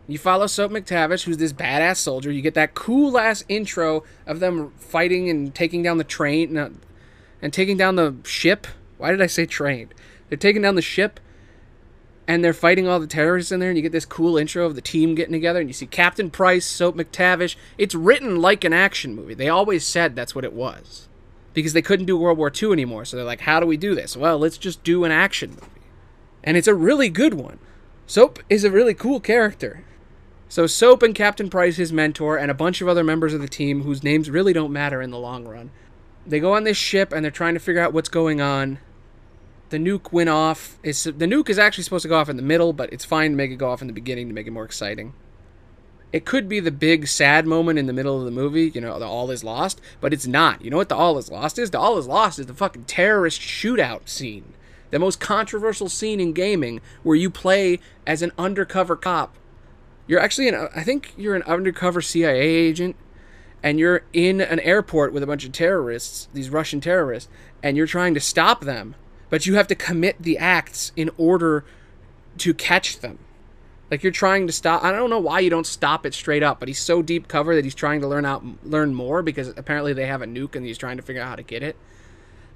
You 0.09 0.19
follow 0.19 0.47
Soap 0.47 0.73
McTavish, 0.73 1.25
who's 1.25 1.37
this 1.37 1.53
badass 1.53 1.97
soldier. 1.97 2.33
You 2.33 2.43
get 2.43 2.55
that 2.55 2.75
cool 2.75 3.19
ass 3.19 3.45
intro 3.49 4.05
of 4.27 4.41
them 4.41 4.73
fighting 4.79 5.29
and 5.29 5.55
taking 5.55 5.83
down 5.83 5.99
the 5.99 6.05
train 6.05 6.57
uh, 6.57 6.71
and 7.43 7.53
taking 7.53 7.77
down 7.77 7.97
the 7.97 8.17
ship. 8.25 8.67
Why 8.97 9.11
did 9.11 9.21
I 9.21 9.27
say 9.27 9.45
train? 9.45 9.91
They're 10.29 10.39
taking 10.39 10.63
down 10.63 10.77
the 10.77 10.83
ship 10.83 11.21
and 12.29 12.45
they're 12.45 12.53
fighting 12.53 12.87
all 12.87 13.01
the 13.01 13.07
terrorists 13.07 13.53
in 13.53 13.61
there, 13.61 13.71
and 13.71 13.77
you 13.77 13.83
get 13.83 13.93
this 13.93 14.05
cool 14.05 14.37
intro 14.37 14.65
of 14.65 14.75
the 14.75 14.81
team 14.81 15.15
getting 15.15 15.33
together, 15.33 15.61
and 15.61 15.69
you 15.69 15.75
see 15.75 15.87
Captain 15.87 16.31
Price, 16.31 16.65
Soap 16.65 16.97
McTavish. 16.97 17.57
It's 17.79 17.95
written 17.95 18.41
like 18.41 18.65
an 18.65 18.73
action 18.73 19.15
movie. 19.15 19.35
They 19.35 19.49
always 19.49 19.85
said 19.85 20.15
that's 20.15 20.35
what 20.35 20.45
it 20.45 20.53
was. 20.53 21.09
Because 21.53 21.73
they 21.73 21.83
couldn't 21.83 22.07
do 22.07 22.17
World 22.17 22.39
War 22.39 22.51
II 22.51 22.73
anymore, 22.73 23.05
so 23.05 23.17
they're 23.17 23.27
like, 23.27 23.41
how 23.43 23.61
do 23.61 23.67
we 23.67 23.77
do 23.77 23.95
this? 23.95 24.17
Well, 24.17 24.39
let's 24.39 24.57
just 24.57 24.83
do 24.85 25.05
an 25.05 25.13
action 25.13 25.51
movie. 25.51 25.67
And 26.45 26.57
it's 26.57 26.69
a 26.69 26.75
really 26.75 27.09
good 27.09 27.35
one. 27.35 27.59
Soap 28.07 28.39
is 28.49 28.65
a 28.65 28.71
really 28.71 28.95
cool 28.95 29.21
character. 29.21 29.85
So 30.49 30.67
Soap 30.67 31.03
and 31.03 31.15
Captain 31.15 31.51
Price, 31.51 31.77
his 31.77 31.93
mentor, 31.93 32.37
and 32.37 32.51
a 32.51 32.55
bunch 32.55 32.81
of 32.81 32.89
other 32.89 33.05
members 33.05 33.35
of 33.35 33.41
the 33.41 33.49
team 33.49 33.83
whose 33.83 34.03
names 34.03 34.31
really 34.31 34.53
don't 34.53 34.73
matter 34.73 35.03
in 35.03 35.11
the 35.11 35.19
long 35.19 35.47
run. 35.47 35.71
They 36.27 36.41
go 36.41 36.55
on 36.55 36.65
this 36.65 36.77
ship 36.77 37.13
and 37.13 37.25
they're 37.25 37.31
trying 37.31 37.55
to 37.55 37.61
figure 37.61 37.83
out 37.83 37.93
what's 37.93 38.09
going 38.09 38.41
on 38.41 38.79
the 39.73 39.79
nuke 39.79 40.13
went 40.13 40.29
off. 40.29 40.79
It's, 40.85 41.03
the 41.03 41.13
nuke 41.13 41.49
is 41.49 41.59
actually 41.59 41.83
supposed 41.83 42.03
to 42.03 42.09
go 42.09 42.17
off 42.17 42.29
in 42.29 42.37
the 42.37 42.43
middle, 42.43 42.73
but 42.73 42.93
it's 42.93 43.05
fine 43.05 43.33
to 43.33 43.37
make 43.37 43.51
it 43.51 43.57
go 43.57 43.71
off 43.71 43.81
in 43.81 43.89
the 43.89 43.93
beginning 43.93 44.29
to 44.29 44.35
make 44.35 44.47
it 44.47 44.53
more 44.53 44.65
exciting. 44.65 45.15
it 46.13 46.27
could 46.27 46.47
be 46.47 46.61
the 46.61 46.71
big 46.71 47.09
sad 47.09 47.47
moment 47.47 47.79
in 47.79 47.87
the 47.87 47.93
middle 47.93 48.19
of 48.19 48.27
the 48.27 48.31
movie, 48.31 48.71
you 48.75 48.81
know, 48.81 48.99
the 48.99 49.07
all 49.07 49.31
is 49.31 49.43
lost, 49.43 49.81
but 50.01 50.13
it's 50.13 50.27
not. 50.27 50.63
You 50.63 50.71
know 50.71 50.77
what 50.77 50.91
the 50.91 50.95
all 50.95 51.17
is 51.17 51.31
lost 51.31 51.59
is? 51.59 51.71
The 51.71 51.81
all 51.81 51.97
is 51.97 52.07
lost 52.07 52.39
is 52.39 52.47
the 52.47 52.55
fucking 52.55 52.85
terrorist 52.85 53.41
shootout 53.41 54.09
scene. 54.09 54.53
The 54.91 54.99
most 54.99 55.21
controversial 55.21 55.89
scene 55.89 56.21
in 56.21 56.35
gaming 56.35 56.83
where 57.03 57.17
you 57.17 57.31
play 57.31 57.81
as 58.07 58.21
an 58.21 58.31
undercover 58.37 58.95
cop. 58.95 59.35
You're 60.07 60.21
actually 60.21 60.49
an 60.49 60.69
I 60.77 60.83
think 60.83 61.15
you're 61.17 61.35
an 61.35 61.45
undercover 61.45 62.03
CIA 62.03 62.41
agent 62.41 62.95
and 63.63 63.79
you're 63.79 64.03
in 64.13 64.43
an 64.43 64.61
airport 64.61 65.15
with 65.15 65.23
a 65.23 65.27
bunch 65.27 65.47
of 65.47 65.53
terrorists, 65.53 66.29
these 66.35 66.51
Russian 66.51 66.81
terrorists, 66.81 67.31
and 67.63 67.77
you're 67.77 67.87
trying 67.87 68.13
to 68.13 68.21
stop 68.21 68.63
them, 68.63 68.97
but 69.33 69.47
you 69.47 69.55
have 69.55 69.67
to 69.67 69.75
commit 69.75 70.23
the 70.23 70.37
acts 70.37 70.93
in 70.95 71.09
order 71.17 71.65
to 72.37 72.53
catch 72.53 72.99
them. 72.99 73.19
Like 73.91 74.03
you're 74.03 74.13
trying 74.13 74.47
to 74.47 74.53
stop. 74.53 74.85
I 74.85 74.93
don't 74.93 75.09
know 75.09 75.21
why 75.21 75.41
you 75.41 75.49
don't 75.49 75.67
stop 75.67 76.05
it 76.05 76.13
straight 76.13 76.43
up, 76.43 76.61
but 76.61 76.69
he's 76.69 76.83
so 76.83 77.01
deep 77.01 77.29
cover 77.29 77.55
that 77.55 77.65
he's 77.65 77.75
trying 77.75 78.03
to 78.03 78.07
learn 78.07 78.27
out, 78.27 78.45
learn 78.63 78.95
more 78.95 79.23
because 79.23 79.49
apparently 79.57 79.95
they 79.95 80.05
have 80.05 80.21
a 80.21 80.27
nuke 80.27 80.55
and 80.55 80.67
he's 80.67 80.77
trying 80.77 80.99
to 80.99 81.03
figure 81.03 81.23
out 81.23 81.29
how 81.29 81.37
to 81.37 81.43
get 81.43 81.63
it. 81.63 81.77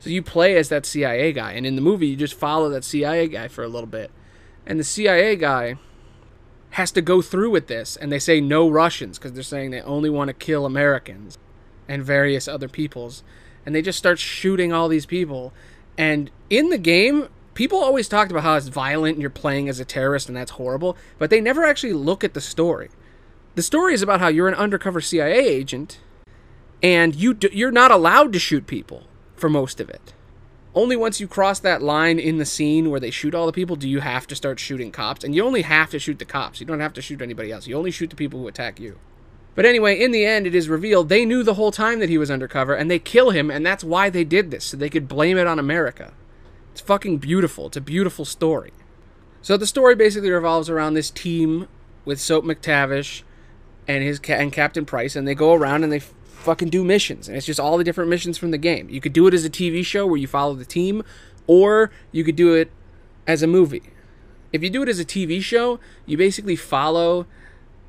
So 0.00 0.10
you 0.10 0.22
play 0.22 0.54
as 0.54 0.68
that 0.68 0.84
CIA 0.84 1.32
guy, 1.32 1.52
and 1.52 1.64
in 1.64 1.76
the 1.76 1.80
movie 1.80 2.08
you 2.08 2.16
just 2.16 2.34
follow 2.34 2.68
that 2.68 2.84
CIA 2.84 3.26
guy 3.28 3.48
for 3.48 3.64
a 3.64 3.68
little 3.68 3.86
bit, 3.86 4.10
and 4.66 4.78
the 4.78 4.84
CIA 4.84 5.34
guy 5.36 5.76
has 6.72 6.92
to 6.92 7.00
go 7.00 7.22
through 7.22 7.52
with 7.52 7.68
this, 7.68 7.96
and 7.96 8.12
they 8.12 8.18
say 8.18 8.38
no 8.38 8.68
Russians 8.68 9.18
because 9.18 9.32
they're 9.32 9.42
saying 9.42 9.70
they 9.70 9.80
only 9.80 10.10
want 10.10 10.28
to 10.28 10.34
kill 10.34 10.66
Americans 10.66 11.38
and 11.88 12.04
various 12.04 12.46
other 12.46 12.68
peoples, 12.68 13.24
and 13.64 13.74
they 13.74 13.80
just 13.80 13.98
start 13.98 14.18
shooting 14.18 14.74
all 14.74 14.88
these 14.88 15.06
people, 15.06 15.54
and 15.98 16.30
in 16.50 16.70
the 16.70 16.78
game 16.78 17.28
people 17.54 17.78
always 17.78 18.06
talked 18.08 18.30
about 18.30 18.42
how 18.42 18.54
it's 18.54 18.68
violent 18.68 19.14
and 19.14 19.22
you're 19.22 19.30
playing 19.30 19.68
as 19.68 19.80
a 19.80 19.84
terrorist 19.84 20.28
and 20.28 20.36
that's 20.36 20.52
horrible, 20.52 20.96
but 21.18 21.30
they 21.30 21.40
never 21.40 21.64
actually 21.64 21.94
look 21.94 22.22
at 22.22 22.34
the 22.34 22.40
story. 22.40 22.90
The 23.54 23.62
story 23.62 23.94
is 23.94 24.02
about 24.02 24.20
how 24.20 24.28
you're 24.28 24.48
an 24.48 24.54
undercover 24.54 25.00
CIA 25.00 25.38
agent 25.38 25.98
and 26.82 27.14
you 27.14 27.36
you're 27.52 27.72
not 27.72 27.90
allowed 27.90 28.32
to 28.34 28.38
shoot 28.38 28.66
people 28.66 29.04
for 29.34 29.48
most 29.48 29.80
of 29.80 29.88
it. 29.88 30.12
Only 30.74 30.94
once 30.94 31.20
you 31.20 31.26
cross 31.26 31.58
that 31.60 31.80
line 31.82 32.18
in 32.18 32.36
the 32.36 32.44
scene 32.44 32.90
where 32.90 33.00
they 33.00 33.10
shoot 33.10 33.34
all 33.34 33.46
the 33.46 33.52
people 33.52 33.76
do 33.76 33.88
you 33.88 34.00
have 34.00 34.26
to 34.26 34.36
start 34.36 34.60
shooting 34.60 34.92
cops, 34.92 35.24
and 35.24 35.34
you 35.34 35.42
only 35.42 35.62
have 35.62 35.88
to 35.90 35.98
shoot 35.98 36.18
the 36.18 36.26
cops. 36.26 36.60
You 36.60 36.66
don't 36.66 36.80
have 36.80 36.92
to 36.92 37.02
shoot 37.02 37.22
anybody 37.22 37.50
else. 37.50 37.66
You 37.66 37.78
only 37.78 37.90
shoot 37.90 38.10
the 38.10 38.16
people 38.16 38.40
who 38.40 38.48
attack 38.48 38.78
you. 38.78 38.98
But 39.56 39.64
anyway, 39.64 39.98
in 39.98 40.12
the 40.12 40.24
end, 40.24 40.46
it 40.46 40.54
is 40.54 40.68
revealed 40.68 41.08
they 41.08 41.24
knew 41.24 41.42
the 41.42 41.54
whole 41.54 41.72
time 41.72 41.98
that 41.98 42.10
he 42.10 42.18
was 42.18 42.30
undercover, 42.30 42.74
and 42.74 42.90
they 42.90 42.98
kill 42.98 43.30
him, 43.30 43.50
and 43.50 43.66
that's 43.66 43.82
why 43.82 44.10
they 44.10 44.22
did 44.22 44.50
this, 44.50 44.66
so 44.66 44.76
they 44.76 44.90
could 44.90 45.08
blame 45.08 45.38
it 45.38 45.46
on 45.46 45.58
America. 45.58 46.12
It's 46.72 46.82
fucking 46.82 47.18
beautiful. 47.18 47.68
It's 47.68 47.76
a 47.78 47.80
beautiful 47.80 48.26
story. 48.26 48.72
So 49.40 49.56
the 49.56 49.66
story 49.66 49.94
basically 49.94 50.30
revolves 50.30 50.68
around 50.68 50.92
this 50.92 51.10
team 51.10 51.68
with 52.04 52.20
Soap 52.20 52.44
McTavish 52.44 53.22
and 53.88 54.04
his 54.04 54.18
ca- 54.18 54.34
and 54.34 54.52
Captain 54.52 54.84
Price, 54.84 55.16
and 55.16 55.26
they 55.26 55.34
go 55.34 55.54
around 55.54 55.84
and 55.84 55.92
they 55.92 56.00
fucking 56.00 56.68
do 56.68 56.84
missions, 56.84 57.26
and 57.26 57.36
it's 57.36 57.46
just 57.46 57.58
all 57.58 57.78
the 57.78 57.84
different 57.84 58.10
missions 58.10 58.36
from 58.36 58.50
the 58.50 58.58
game. 58.58 58.90
You 58.90 59.00
could 59.00 59.14
do 59.14 59.26
it 59.26 59.32
as 59.32 59.44
a 59.44 59.50
TV 59.50 59.84
show 59.84 60.06
where 60.06 60.18
you 60.18 60.26
follow 60.26 60.54
the 60.54 60.66
team, 60.66 61.02
or 61.46 61.90
you 62.12 62.24
could 62.24 62.36
do 62.36 62.52
it 62.52 62.70
as 63.26 63.42
a 63.42 63.46
movie. 63.46 63.82
If 64.52 64.62
you 64.62 64.68
do 64.68 64.82
it 64.82 64.88
as 64.88 65.00
a 65.00 65.04
TV 65.04 65.42
show, 65.42 65.80
you 66.04 66.18
basically 66.18 66.56
follow 66.56 67.26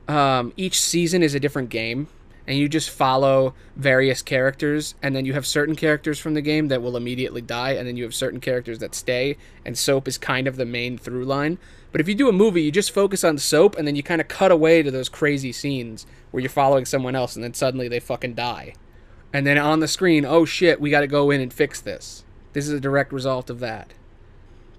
um, 0.07 0.53
each 0.55 0.79
season 0.79 1.23
is 1.23 1.35
a 1.35 1.39
different 1.39 1.69
game 1.69 2.07
and 2.47 2.57
you 2.57 2.69
just 2.69 2.89
follow 2.89 3.53
various 3.75 4.21
characters 4.21 4.95
and 5.01 5.15
then 5.15 5.25
you 5.25 5.33
have 5.33 5.45
certain 5.45 5.75
characters 5.75 6.17
from 6.17 6.33
the 6.33 6.41
game 6.41 6.69
that 6.69 6.81
will 6.81 6.95
immediately 6.95 7.41
die 7.41 7.71
and 7.71 7.87
then 7.87 7.97
you 7.97 8.03
have 8.03 8.15
certain 8.15 8.39
characters 8.39 8.79
that 8.79 8.95
stay 8.95 9.37
and 9.65 9.77
soap 9.77 10.07
is 10.07 10.17
kind 10.17 10.47
of 10.47 10.55
the 10.55 10.65
main 10.65 10.97
through 10.97 11.25
line. 11.25 11.59
But 11.91 11.99
if 11.99 12.07
you 12.07 12.15
do 12.15 12.29
a 12.29 12.33
movie 12.33 12.63
you 12.63 12.71
just 12.71 12.91
focus 12.91 13.23
on 13.23 13.37
soap 13.37 13.75
and 13.77 13.85
then 13.85 13.97
you 13.97 14.03
kind 14.03 14.21
of 14.21 14.29
cut 14.29 14.51
away 14.51 14.81
to 14.81 14.89
those 14.89 15.09
crazy 15.09 15.51
scenes 15.51 16.05
where 16.31 16.39
you're 16.39 16.49
following 16.49 16.85
someone 16.85 17.15
else 17.15 17.35
and 17.35 17.43
then 17.43 17.53
suddenly 17.53 17.89
they 17.89 17.99
fucking 17.99 18.33
die. 18.33 18.73
And 19.33 19.45
then 19.45 19.57
on 19.57 19.81
the 19.81 19.87
screen 19.87 20.25
oh 20.25 20.45
shit 20.45 20.79
we 20.79 20.89
got 20.89 21.01
to 21.01 21.07
go 21.07 21.29
in 21.31 21.41
and 21.41 21.53
fix 21.53 21.81
this. 21.81 22.23
This 22.53 22.65
is 22.65 22.73
a 22.73 22.79
direct 22.79 23.11
result 23.11 23.49
of 23.49 23.59
that. 23.59 23.93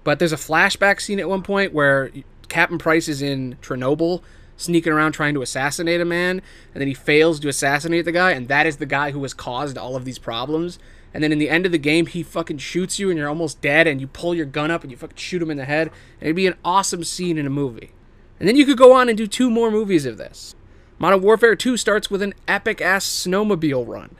But 0.03 0.17
there's 0.17 0.33
a 0.33 0.37
flashback 0.37 0.99
scene 0.99 1.19
at 1.19 1.29
one 1.29 1.43
point 1.43 1.71
where 1.71 2.09
captain 2.47 2.79
price 2.79 3.07
is 3.07 3.21
in 3.21 3.57
chernobyl 3.61 4.23
sneaking 4.59 4.93
around 4.93 5.13
trying 5.13 5.33
to 5.33 5.41
assassinate 5.41 6.01
a 6.01 6.05
man, 6.05 6.41
and 6.73 6.81
then 6.81 6.87
he 6.87 6.93
fails 6.93 7.39
to 7.39 7.47
assassinate 7.47 8.05
the 8.05 8.11
guy, 8.11 8.31
and 8.31 8.47
that 8.49 8.67
is 8.67 8.77
the 8.77 8.85
guy 8.85 9.11
who 9.11 9.21
has 9.23 9.33
caused 9.33 9.77
all 9.77 9.95
of 9.95 10.05
these 10.05 10.19
problems. 10.19 10.77
And 11.13 11.23
then 11.23 11.31
in 11.31 11.39
the 11.39 11.49
end 11.49 11.65
of 11.65 11.71
the 11.71 11.79
game, 11.79 12.05
he 12.05 12.21
fucking 12.21 12.59
shoots 12.59 12.99
you, 12.99 13.09
and 13.09 13.17
you're 13.17 13.29
almost 13.29 13.61
dead, 13.61 13.87
and 13.87 13.99
you 13.99 14.07
pull 14.07 14.35
your 14.35 14.45
gun 14.45 14.69
up 14.69 14.83
and 14.83 14.91
you 14.91 14.97
fucking 14.97 15.17
shoot 15.17 15.41
him 15.41 15.49
in 15.49 15.57
the 15.57 15.65
head. 15.65 15.87
And 16.19 16.27
it'd 16.27 16.35
be 16.35 16.45
an 16.45 16.57
awesome 16.63 17.03
scene 17.03 17.37
in 17.37 17.47
a 17.47 17.49
movie. 17.49 17.91
And 18.39 18.47
then 18.47 18.55
you 18.55 18.65
could 18.65 18.77
go 18.77 18.93
on 18.93 19.09
and 19.09 19.17
do 19.17 19.25
two 19.25 19.49
more 19.49 19.71
movies 19.71 20.05
of 20.05 20.17
this. 20.17 20.55
Modern 20.99 21.21
Warfare 21.21 21.55
2 21.55 21.77
starts 21.77 22.11
with 22.11 22.21
an 22.21 22.33
epic 22.47 22.81
ass 22.81 23.05
snowmobile 23.05 23.87
run. 23.87 24.15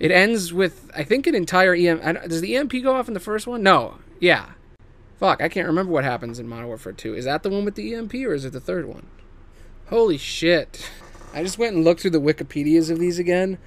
It 0.00 0.10
ends 0.10 0.52
with, 0.52 0.90
I 0.94 1.04
think, 1.04 1.26
an 1.26 1.34
entire 1.34 1.74
EM. 1.74 2.00
Does 2.28 2.40
the 2.40 2.56
EMP 2.56 2.72
go 2.82 2.96
off 2.96 3.08
in 3.08 3.14
the 3.14 3.20
first 3.20 3.46
one? 3.46 3.62
No. 3.62 3.98
Yeah. 4.20 4.50
Fuck, 5.18 5.42
I 5.42 5.48
can't 5.48 5.66
remember 5.66 5.92
what 5.92 6.04
happens 6.04 6.38
in 6.38 6.48
Modern 6.48 6.68
Warfare 6.68 6.92
2. 6.92 7.14
Is 7.14 7.24
that 7.24 7.42
the 7.42 7.50
one 7.50 7.64
with 7.64 7.74
the 7.74 7.94
EMP 7.94 8.14
or 8.14 8.34
is 8.34 8.44
it 8.44 8.52
the 8.52 8.60
third 8.60 8.86
one? 8.86 9.06
Holy 9.90 10.18
shit. 10.18 10.90
I 11.32 11.42
just 11.42 11.58
went 11.58 11.74
and 11.74 11.84
looked 11.84 12.02
through 12.02 12.10
the 12.10 12.20
Wikipedias 12.20 12.90
of 12.90 12.98
these 12.98 13.18
again. 13.18 13.58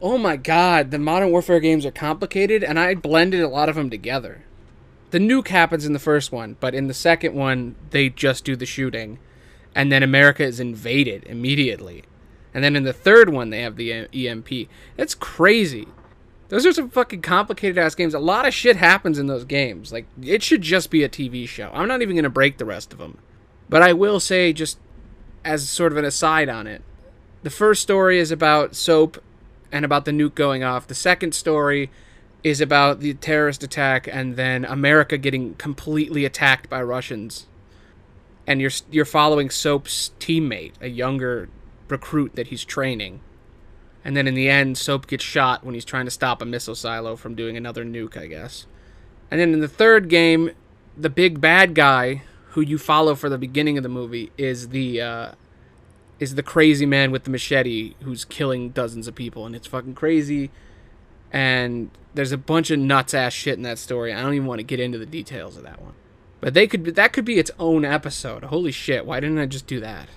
Oh 0.00 0.18
my 0.18 0.36
god, 0.36 0.90
the 0.90 0.98
Modern 0.98 1.30
Warfare 1.30 1.60
games 1.60 1.86
are 1.86 1.92
complicated, 1.92 2.64
and 2.64 2.80
I 2.80 2.96
blended 2.96 3.40
a 3.40 3.48
lot 3.48 3.68
of 3.68 3.76
them 3.76 3.88
together. 3.88 4.44
The 5.12 5.18
nuke 5.18 5.48
happens 5.48 5.86
in 5.86 5.92
the 5.92 6.00
first 6.00 6.32
one, 6.32 6.56
but 6.58 6.74
in 6.74 6.88
the 6.88 6.94
second 6.94 7.34
one, 7.34 7.76
they 7.90 8.08
just 8.08 8.44
do 8.44 8.56
the 8.56 8.66
shooting. 8.66 9.20
And 9.74 9.92
then 9.92 10.02
America 10.02 10.42
is 10.42 10.58
invaded 10.58 11.24
immediately. 11.26 12.04
And 12.52 12.64
then 12.64 12.74
in 12.74 12.82
the 12.82 12.92
third 12.92 13.28
one, 13.28 13.50
they 13.50 13.62
have 13.62 13.76
the 13.76 14.08
EMP. 14.12 14.68
It's 14.98 15.14
crazy. 15.14 15.86
Those 16.48 16.66
are 16.66 16.72
some 16.72 16.90
fucking 16.90 17.22
complicated 17.22 17.78
ass 17.78 17.94
games. 17.94 18.14
A 18.14 18.18
lot 18.18 18.46
of 18.46 18.52
shit 18.52 18.76
happens 18.76 19.18
in 19.18 19.26
those 19.26 19.44
games. 19.44 19.92
Like, 19.92 20.06
it 20.20 20.42
should 20.42 20.62
just 20.62 20.90
be 20.90 21.04
a 21.04 21.08
TV 21.08 21.48
show. 21.48 21.70
I'm 21.72 21.88
not 21.88 22.02
even 22.02 22.16
going 22.16 22.24
to 22.24 22.30
break 22.30 22.58
the 22.58 22.64
rest 22.64 22.92
of 22.92 22.98
them. 22.98 23.18
But 23.68 23.82
I 23.82 23.92
will 23.92 24.20
say, 24.20 24.52
just 24.52 24.78
as 25.44 25.68
sort 25.68 25.92
of 25.92 25.98
an 25.98 26.04
aside 26.04 26.48
on 26.48 26.66
it, 26.66 26.82
the 27.42 27.50
first 27.50 27.82
story 27.82 28.18
is 28.18 28.30
about 28.30 28.74
soap 28.74 29.22
and 29.70 29.84
about 29.84 30.04
the 30.04 30.10
nuke 30.10 30.34
going 30.34 30.62
off. 30.62 30.86
The 30.86 30.94
second 30.94 31.34
story 31.34 31.90
is 32.44 32.60
about 32.60 33.00
the 33.00 33.14
terrorist 33.14 33.62
attack 33.62 34.08
and 34.10 34.36
then 34.36 34.64
America 34.64 35.16
getting 35.16 35.54
completely 35.54 36.24
attacked 36.24 36.68
by 36.68 36.82
Russians. 36.82 37.46
And 38.46 38.60
you're 38.60 38.72
you're 38.90 39.04
following 39.04 39.50
Soap's 39.50 40.10
teammate, 40.18 40.72
a 40.80 40.88
younger 40.88 41.48
recruit 41.88 42.34
that 42.34 42.48
he's 42.48 42.64
training. 42.64 43.20
And 44.04 44.16
then 44.16 44.26
in 44.26 44.34
the 44.34 44.48
end, 44.48 44.76
Soap 44.78 45.06
gets 45.06 45.22
shot 45.22 45.64
when 45.64 45.74
he's 45.74 45.84
trying 45.84 46.06
to 46.06 46.10
stop 46.10 46.42
a 46.42 46.44
missile 46.44 46.74
silo 46.74 47.14
from 47.14 47.36
doing 47.36 47.56
another 47.56 47.84
nuke, 47.84 48.16
I 48.16 48.26
guess. 48.26 48.66
And 49.30 49.40
then 49.40 49.52
in 49.52 49.60
the 49.60 49.68
third 49.68 50.08
game, 50.08 50.50
the 50.96 51.08
big 51.08 51.40
bad 51.40 51.74
guy 51.74 52.22
who 52.52 52.60
you 52.60 52.76
follow 52.76 53.14
for 53.14 53.28
the 53.28 53.38
beginning 53.38 53.78
of 53.78 53.82
the 53.82 53.88
movie 53.88 54.30
is 54.36 54.68
the 54.68 55.00
uh, 55.00 55.32
is 56.20 56.34
the 56.34 56.42
crazy 56.42 56.86
man 56.86 57.10
with 57.10 57.24
the 57.24 57.30
machete 57.30 57.94
who's 58.02 58.24
killing 58.24 58.70
dozens 58.70 59.08
of 59.08 59.14
people, 59.14 59.46
and 59.46 59.56
it's 59.56 59.66
fucking 59.66 59.94
crazy. 59.94 60.50
And 61.32 61.90
there's 62.12 62.32
a 62.32 62.38
bunch 62.38 62.70
of 62.70 62.78
nuts 62.78 63.14
ass 63.14 63.32
shit 63.32 63.56
in 63.56 63.62
that 63.62 63.78
story. 63.78 64.12
I 64.12 64.20
don't 64.20 64.34
even 64.34 64.46
want 64.46 64.58
to 64.58 64.64
get 64.64 64.80
into 64.80 64.98
the 64.98 65.06
details 65.06 65.56
of 65.56 65.62
that 65.62 65.80
one. 65.80 65.94
But 66.42 66.52
they 66.52 66.66
could 66.66 66.84
that 66.84 67.12
could 67.14 67.24
be 67.24 67.38
its 67.38 67.50
own 67.58 67.86
episode. 67.86 68.44
Holy 68.44 68.72
shit! 68.72 69.06
Why 69.06 69.18
didn't 69.18 69.38
I 69.38 69.46
just 69.46 69.66
do 69.66 69.80
that? 69.80 70.08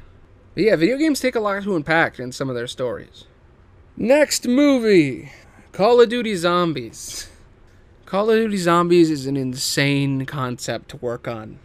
But 0.54 0.64
yeah, 0.64 0.76
video 0.76 0.98
games 0.98 1.22
take 1.22 1.36
a 1.36 1.40
lot 1.40 1.64
to 1.64 1.76
unpack 1.76 2.20
in 2.20 2.32
some 2.34 2.50
of 2.50 2.56
their 2.56 2.68
stories. 2.68 3.26
Next 3.96 4.46
movie, 4.46 5.32
Call 5.72 6.02
of 6.02 6.10
Duty 6.10 6.36
Zombies. 6.36 7.30
Call 8.06 8.30
of 8.30 8.36
Duty 8.36 8.58
Zombies 8.58 9.10
is 9.10 9.26
an 9.26 9.38
insane 9.38 10.26
concept 10.26 10.90
to 10.90 10.98
work 10.98 11.30
on. 11.30 11.60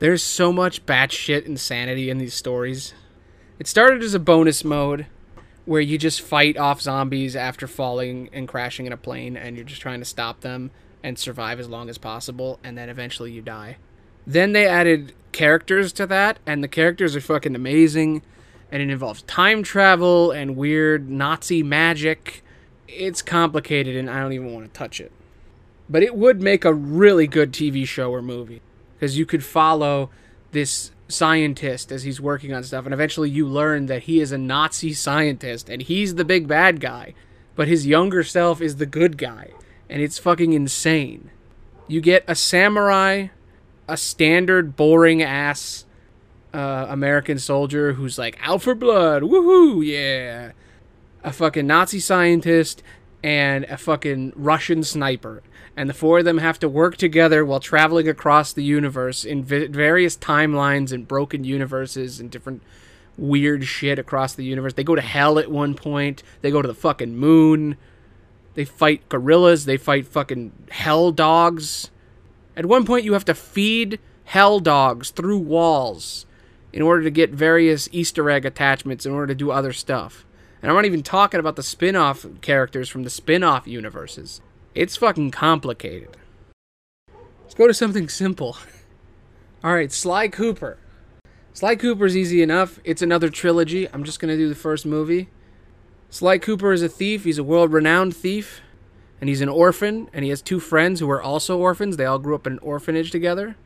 There's 0.00 0.22
so 0.22 0.52
much 0.52 0.86
batshit 0.86 1.46
insanity 1.46 2.08
in 2.08 2.18
these 2.18 2.34
stories. 2.34 2.94
It 3.58 3.66
started 3.66 4.00
as 4.04 4.14
a 4.14 4.20
bonus 4.20 4.62
mode 4.62 5.06
where 5.64 5.80
you 5.80 5.98
just 5.98 6.20
fight 6.20 6.56
off 6.56 6.80
zombies 6.80 7.34
after 7.34 7.66
falling 7.66 8.30
and 8.32 8.46
crashing 8.46 8.86
in 8.86 8.92
a 8.92 8.96
plane 8.96 9.36
and 9.36 9.56
you're 9.56 9.64
just 9.64 9.82
trying 9.82 9.98
to 9.98 10.04
stop 10.04 10.40
them 10.40 10.70
and 11.02 11.18
survive 11.18 11.58
as 11.58 11.68
long 11.68 11.88
as 11.88 11.98
possible 11.98 12.60
and 12.62 12.78
then 12.78 12.88
eventually 12.88 13.32
you 13.32 13.42
die. 13.42 13.76
Then 14.24 14.52
they 14.52 14.68
added 14.68 15.14
characters 15.32 15.92
to 15.94 16.06
that 16.06 16.38
and 16.46 16.62
the 16.62 16.68
characters 16.68 17.16
are 17.16 17.20
fucking 17.20 17.56
amazing 17.56 18.22
and 18.70 18.80
it 18.80 18.90
involves 18.90 19.22
time 19.22 19.64
travel 19.64 20.30
and 20.30 20.56
weird 20.56 21.10
Nazi 21.10 21.64
magic. 21.64 22.44
It's 22.86 23.20
complicated 23.20 23.96
and 23.96 24.08
I 24.08 24.20
don't 24.20 24.32
even 24.32 24.54
want 24.54 24.72
to 24.72 24.78
touch 24.78 25.00
it. 25.00 25.10
But 25.88 26.04
it 26.04 26.14
would 26.14 26.40
make 26.40 26.64
a 26.64 26.72
really 26.72 27.26
good 27.26 27.50
TV 27.52 27.84
show 27.84 28.12
or 28.12 28.22
movie 28.22 28.62
because 28.98 29.16
you 29.16 29.24
could 29.24 29.44
follow 29.44 30.10
this 30.52 30.90
scientist 31.08 31.90
as 31.90 32.02
he's 32.02 32.20
working 32.20 32.52
on 32.52 32.62
stuff 32.62 32.84
and 32.84 32.92
eventually 32.92 33.30
you 33.30 33.46
learn 33.46 33.86
that 33.86 34.02
he 34.02 34.20
is 34.20 34.32
a 34.32 34.38
Nazi 34.38 34.92
scientist 34.92 35.70
and 35.70 35.82
he's 35.82 36.16
the 36.16 36.24
big 36.24 36.46
bad 36.46 36.80
guy 36.80 37.14
but 37.58 37.66
his 37.66 37.86
younger 37.86 38.22
self 38.22 38.60
is 38.60 38.76
the 38.76 38.86
good 38.86 39.18
guy 39.18 39.50
and 39.88 40.02
it's 40.02 40.18
fucking 40.18 40.52
insane. 40.52 41.30
You 41.86 42.00
get 42.00 42.24
a 42.28 42.34
samurai, 42.34 43.28
a 43.88 43.96
standard 43.96 44.76
boring 44.76 45.22
ass 45.22 45.84
uh, 46.52 46.86
American 46.88 47.38
soldier 47.38 47.94
who's 47.94 48.18
like 48.18 48.38
out 48.42 48.62
for 48.62 48.74
blood, 48.74 49.22
woohoo, 49.22 49.84
yeah, 49.84 50.52
a 51.24 51.32
fucking 51.32 51.66
Nazi 51.66 52.00
scientist, 52.00 52.82
and 53.22 53.64
a 53.64 53.76
fucking 53.76 54.32
Russian 54.36 54.82
sniper. 54.82 55.42
And 55.76 55.88
the 55.88 55.94
four 55.94 56.20
of 56.20 56.24
them 56.24 56.38
have 56.38 56.58
to 56.60 56.68
work 56.68 56.96
together 56.96 57.44
while 57.44 57.60
traveling 57.60 58.08
across 58.08 58.52
the 58.52 58.64
universe 58.64 59.24
in 59.24 59.44
vi- 59.44 59.66
various 59.66 60.16
timelines 60.16 60.92
and 60.92 61.06
broken 61.06 61.44
universes 61.44 62.20
and 62.20 62.30
different 62.30 62.62
weird 63.16 63.64
shit 63.64 63.98
across 63.98 64.34
the 64.34 64.44
universe. 64.44 64.74
They 64.74 64.84
go 64.84 64.94
to 64.94 65.00
hell 65.00 65.38
at 65.38 65.50
one 65.50 65.74
point. 65.74 66.22
They 66.40 66.50
go 66.50 66.62
to 66.62 66.68
the 66.68 66.74
fucking 66.74 67.16
moon. 67.16 67.76
They 68.54 68.64
fight 68.64 69.08
gorillas. 69.08 69.64
They 69.66 69.76
fight 69.76 70.06
fucking 70.06 70.52
hell 70.70 71.12
dogs. 71.12 71.90
At 72.56 72.66
one 72.66 72.84
point, 72.84 73.04
you 73.04 73.12
have 73.12 73.24
to 73.26 73.34
feed 73.34 74.00
hell 74.24 74.60
dogs 74.60 75.10
through 75.10 75.38
walls 75.38 76.26
in 76.72 76.82
order 76.82 77.02
to 77.02 77.10
get 77.10 77.30
various 77.30 77.88
Easter 77.92 78.28
egg 78.30 78.44
attachments 78.44 79.06
in 79.06 79.12
order 79.12 79.28
to 79.28 79.34
do 79.34 79.50
other 79.50 79.72
stuff. 79.72 80.24
And 80.62 80.70
I'm 80.70 80.76
not 80.76 80.84
even 80.84 81.02
talking 81.02 81.40
about 81.40 81.56
the 81.56 81.62
spin 81.62 81.96
off 81.96 82.26
characters 82.40 82.88
from 82.88 83.04
the 83.04 83.10
spin 83.10 83.44
off 83.44 83.66
universes. 83.66 84.40
It's 84.74 84.96
fucking 84.96 85.30
complicated. 85.30 86.16
Let's 87.42 87.54
go 87.54 87.66
to 87.66 87.74
something 87.74 88.08
simple. 88.08 88.56
Alright, 89.64 89.92
Sly 89.92 90.28
Cooper. 90.28 90.78
Sly 91.52 91.76
Cooper's 91.76 92.16
easy 92.16 92.42
enough. 92.42 92.78
It's 92.84 93.02
another 93.02 93.30
trilogy. 93.30 93.88
I'm 93.92 94.04
just 94.04 94.20
going 94.20 94.32
to 94.32 94.36
do 94.36 94.48
the 94.48 94.54
first 94.54 94.86
movie. 94.86 95.28
Sly 96.10 96.38
Cooper 96.38 96.72
is 96.72 96.82
a 96.82 96.88
thief. 96.88 97.24
He's 97.24 97.38
a 97.38 97.44
world 97.44 97.72
renowned 97.72 98.14
thief. 98.14 98.60
And 99.20 99.28
he's 99.28 99.40
an 99.40 99.48
orphan. 99.48 100.08
And 100.12 100.24
he 100.24 100.30
has 100.30 100.42
two 100.42 100.60
friends 100.60 101.00
who 101.00 101.10
are 101.10 101.22
also 101.22 101.58
orphans. 101.58 101.96
They 101.96 102.04
all 102.04 102.18
grew 102.18 102.34
up 102.34 102.46
in 102.46 102.54
an 102.54 102.58
orphanage 102.60 103.10
together. 103.10 103.56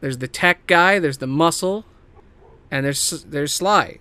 There's 0.00 0.18
the 0.18 0.26
tech 0.26 0.66
guy, 0.66 0.98
there's 0.98 1.18
the 1.18 1.28
muscle, 1.28 1.84
and 2.72 2.84
there's, 2.84 3.22
there's 3.22 3.52
Sly. 3.52 4.00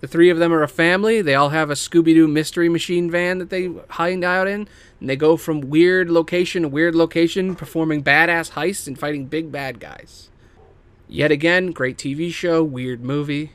The 0.00 0.06
three 0.06 0.28
of 0.28 0.38
them 0.38 0.52
are 0.52 0.62
a 0.62 0.68
family. 0.68 1.22
They 1.22 1.34
all 1.34 1.48
have 1.50 1.70
a 1.70 1.74
Scooby 1.74 2.14
Doo 2.14 2.28
mystery 2.28 2.68
machine 2.68 3.10
van 3.10 3.38
that 3.38 3.50
they 3.50 3.72
hide 3.90 4.22
out 4.22 4.46
in. 4.46 4.68
And 5.00 5.08
they 5.08 5.16
go 5.16 5.36
from 5.36 5.62
weird 5.62 6.10
location 6.10 6.62
to 6.62 6.68
weird 6.68 6.94
location, 6.94 7.54
performing 7.54 8.02
badass 8.02 8.52
heists 8.52 8.86
and 8.86 8.98
fighting 8.98 9.26
big 9.26 9.50
bad 9.50 9.80
guys. 9.80 10.30
Yet 11.08 11.30
again, 11.30 11.72
great 11.72 11.96
TV 11.96 12.32
show, 12.32 12.62
weird 12.62 13.02
movie. 13.02 13.52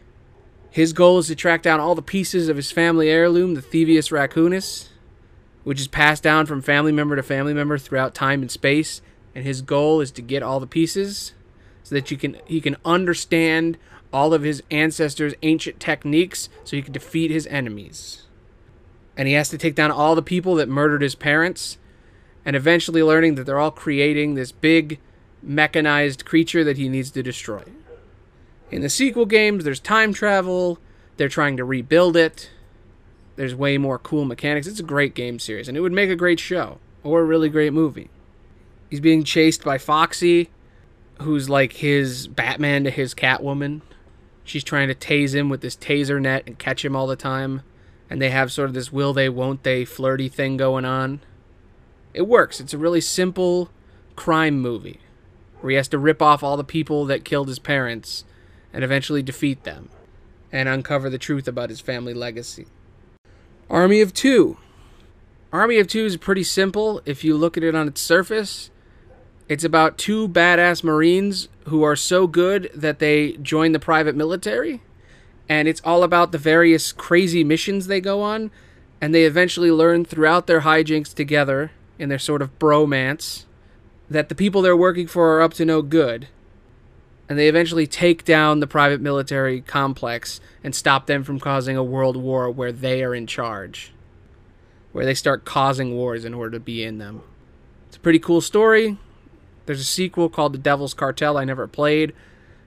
His 0.71 0.93
goal 0.93 1.19
is 1.19 1.27
to 1.27 1.35
track 1.35 1.61
down 1.61 1.79
all 1.79 1.95
the 1.95 2.01
pieces 2.01 2.47
of 2.47 2.55
his 2.55 2.71
family 2.71 3.09
heirloom, 3.09 3.55
the 3.55 3.61
Thievius 3.61 4.09
raccoonus, 4.09 4.87
which 5.63 5.81
is 5.81 5.87
passed 5.87 6.23
down 6.23 6.45
from 6.45 6.61
family 6.61 6.93
member 6.93 7.15
to 7.15 7.23
family 7.23 7.53
member 7.53 7.77
throughout 7.77 8.15
time 8.15 8.41
and 8.41 8.49
space. 8.49 9.01
And 9.35 9.45
his 9.45 9.61
goal 9.61 10.01
is 10.01 10.11
to 10.11 10.21
get 10.21 10.43
all 10.43 10.59
the 10.59 10.67
pieces 10.67 11.33
so 11.83 11.95
that 11.95 12.09
you 12.09 12.17
can 12.17 12.37
he 12.45 12.61
can 12.61 12.77
understand 12.85 13.77
all 14.13 14.33
of 14.33 14.43
his 14.43 14.61
ancestors' 14.69 15.33
ancient 15.41 15.79
techniques 15.79 16.49
so 16.63 16.75
he 16.75 16.81
can 16.81 16.93
defeat 16.93 17.31
his 17.31 17.47
enemies. 17.47 18.23
And 19.17 19.27
he 19.27 19.33
has 19.35 19.49
to 19.49 19.57
take 19.57 19.75
down 19.75 19.91
all 19.91 20.15
the 20.15 20.21
people 20.21 20.55
that 20.55 20.69
murdered 20.69 21.01
his 21.01 21.15
parents, 21.15 21.77
and 22.45 22.55
eventually 22.55 23.03
learning 23.03 23.35
that 23.35 23.45
they're 23.45 23.59
all 23.59 23.71
creating 23.71 24.35
this 24.35 24.51
big 24.51 24.99
mechanized 25.41 26.25
creature 26.25 26.63
that 26.63 26.77
he 26.77 26.89
needs 26.89 27.11
to 27.11 27.23
destroy. 27.23 27.63
In 28.69 28.81
the 28.81 28.89
sequel 28.89 29.25
games, 29.25 29.63
there's 29.63 29.79
time 29.79 30.13
travel, 30.13 30.79
they're 31.17 31.29
trying 31.29 31.57
to 31.57 31.65
rebuild 31.65 32.15
it. 32.15 32.49
There's 33.35 33.55
way 33.55 33.77
more 33.77 33.99
cool 33.99 34.25
mechanics. 34.25 34.67
It's 34.67 34.79
a 34.79 34.83
great 34.83 35.13
game 35.13 35.39
series, 35.39 35.67
and 35.67 35.77
it 35.77 35.81
would 35.81 35.91
make 35.91 36.09
a 36.09 36.15
great 36.15 36.39
show 36.39 36.79
or 37.03 37.21
a 37.21 37.25
really 37.25 37.49
great 37.49 37.73
movie. 37.73 38.09
He's 38.89 38.99
being 38.99 39.23
chased 39.23 39.63
by 39.63 39.77
Foxy, 39.77 40.49
who's 41.21 41.49
like 41.49 41.73
his 41.73 42.27
Batman 42.27 42.83
to 42.83 42.89
his 42.89 43.13
Catwoman. 43.13 43.81
She's 44.43 44.63
trying 44.63 44.87
to 44.87 44.95
tase 44.95 45.35
him 45.35 45.49
with 45.49 45.61
this 45.61 45.75
taser 45.75 46.21
net 46.21 46.43
and 46.47 46.57
catch 46.57 46.83
him 46.83 46.95
all 46.95 47.07
the 47.07 47.15
time. 47.15 47.61
And 48.09 48.21
they 48.21 48.29
have 48.29 48.51
sort 48.51 48.69
of 48.69 48.73
this 48.73 48.91
will 48.91 49.13
they, 49.13 49.29
won't 49.29 49.63
they 49.63 49.85
flirty 49.85 50.27
thing 50.27 50.57
going 50.57 50.85
on. 50.85 51.21
It 52.13 52.27
works. 52.27 52.59
It's 52.59 52.73
a 52.73 52.77
really 52.77 53.01
simple 53.01 53.69
crime 54.15 54.59
movie 54.59 54.99
where 55.59 55.71
he 55.71 55.77
has 55.77 55.87
to 55.89 55.97
rip 55.97 56.21
off 56.21 56.43
all 56.43 56.57
the 56.57 56.63
people 56.63 57.05
that 57.05 57.23
killed 57.23 57.47
his 57.47 57.59
parents 57.59 58.25
and 58.73 58.83
eventually 58.83 59.21
defeat 59.21 59.63
them 59.63 59.89
and 60.51 60.67
uncover 60.67 61.09
the 61.09 61.17
truth 61.17 61.47
about 61.47 61.69
his 61.69 61.79
family 61.79 62.13
legacy. 62.13 62.65
Army 63.69 64.01
of 64.01 64.13
Two. 64.13 64.57
Army 65.53 65.79
of 65.79 65.87
Two 65.87 66.05
is 66.05 66.17
pretty 66.17 66.43
simple 66.43 67.01
if 67.05 67.23
you 67.23 67.37
look 67.37 67.55
at 67.55 67.63
it 67.63 67.75
on 67.75 67.87
its 67.87 68.01
surface. 68.01 68.70
It's 69.51 69.65
about 69.65 69.97
two 69.97 70.29
badass 70.29 70.81
Marines 70.81 71.49
who 71.67 71.83
are 71.83 71.97
so 71.97 72.25
good 72.25 72.71
that 72.73 72.99
they 72.99 73.33
join 73.33 73.73
the 73.73 73.79
private 73.79 74.15
military. 74.15 74.81
And 75.49 75.67
it's 75.67 75.81
all 75.83 76.03
about 76.03 76.31
the 76.31 76.37
various 76.37 76.93
crazy 76.93 77.43
missions 77.43 77.87
they 77.87 77.99
go 77.99 78.21
on. 78.21 78.49
And 79.01 79.13
they 79.13 79.25
eventually 79.25 79.69
learn 79.69 80.05
throughout 80.05 80.47
their 80.47 80.61
hijinks 80.61 81.13
together 81.13 81.71
in 81.99 82.07
their 82.07 82.17
sort 82.17 82.41
of 82.41 82.57
bromance 82.59 83.43
that 84.09 84.29
the 84.29 84.35
people 84.35 84.61
they're 84.61 84.73
working 84.73 85.05
for 85.05 85.35
are 85.35 85.41
up 85.41 85.53
to 85.55 85.65
no 85.65 85.81
good. 85.81 86.29
And 87.27 87.37
they 87.37 87.49
eventually 87.49 87.87
take 87.87 88.23
down 88.23 88.61
the 88.61 88.67
private 88.67 89.01
military 89.01 89.59
complex 89.59 90.39
and 90.63 90.73
stop 90.73 91.07
them 91.07 91.25
from 91.25 91.41
causing 91.41 91.75
a 91.75 91.83
world 91.83 92.15
war 92.15 92.49
where 92.49 92.71
they 92.71 93.03
are 93.03 93.13
in 93.13 93.27
charge. 93.27 93.91
Where 94.93 95.03
they 95.03 95.13
start 95.13 95.43
causing 95.43 95.93
wars 95.93 96.23
in 96.23 96.33
order 96.33 96.51
to 96.51 96.59
be 96.61 96.85
in 96.85 96.99
them. 96.99 97.23
It's 97.89 97.97
a 97.97 97.99
pretty 97.99 98.19
cool 98.19 98.39
story. 98.39 98.97
There's 99.65 99.81
a 99.81 99.85
sequel 99.85 100.29
called 100.29 100.53
The 100.53 100.59
Devil's 100.59 100.93
Cartel 100.93 101.37
I 101.37 101.45
never 101.45 101.67
played. 101.67 102.13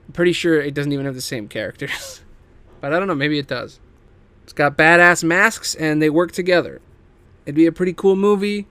I'm 0.07 0.13
pretty 0.13 0.33
sure 0.33 0.61
it 0.61 0.73
doesn't 0.73 0.91
even 0.91 1.05
have 1.05 1.15
the 1.15 1.21
same 1.21 1.47
characters. 1.47 2.21
but 2.81 2.93
I 2.93 2.99
don't 2.99 3.07
know, 3.07 3.15
maybe 3.15 3.39
it 3.39 3.47
does. 3.47 3.79
It's 4.43 4.53
got 4.53 4.77
badass 4.77 5.23
masks 5.23 5.75
and 5.75 6.01
they 6.01 6.09
work 6.09 6.31
together. 6.31 6.81
It'd 7.45 7.55
be 7.55 7.65
a 7.65 7.71
pretty 7.71 7.93
cool 7.93 8.15
movie. 8.15 8.67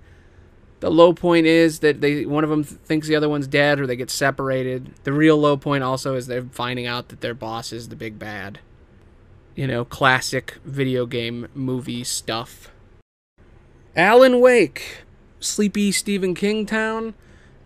The 0.81 0.91
low 0.91 1.15
point 1.15 1.47
is 1.47 1.81
that 1.81 2.01
they 2.01 2.27
one 2.27 2.45
of 2.45 2.51
them 2.51 2.63
thinks 2.63 3.09
the 3.09 3.17
other 3.17 3.29
one's 3.29 3.47
dead 3.47 3.81
or 3.81 3.87
they 3.87 3.97
get 3.97 4.11
separated. 4.11 4.93
The 5.05 5.13
real 5.13 5.39
low 5.39 5.57
point 5.57 5.83
also 5.83 6.15
is 6.15 6.27
they're 6.27 6.43
finding 6.43 6.87
out 6.87 7.09
that 7.09 7.23
their 7.23 7.35
boss 7.35 7.73
is 7.73 7.89
the 7.89 7.97
big 7.97 8.19
bad. 8.19 8.59
You 9.55 9.67
know, 9.67 9.85
classic 9.85 10.59
video 10.65 11.07
game 11.07 11.49
movie 11.55 12.05
stuff. 12.05 12.71
Alan 13.97 14.41
Wake, 14.41 15.05
sleepy 15.41 15.91
Stephen 15.91 16.35
King 16.35 16.67
town. 16.67 17.15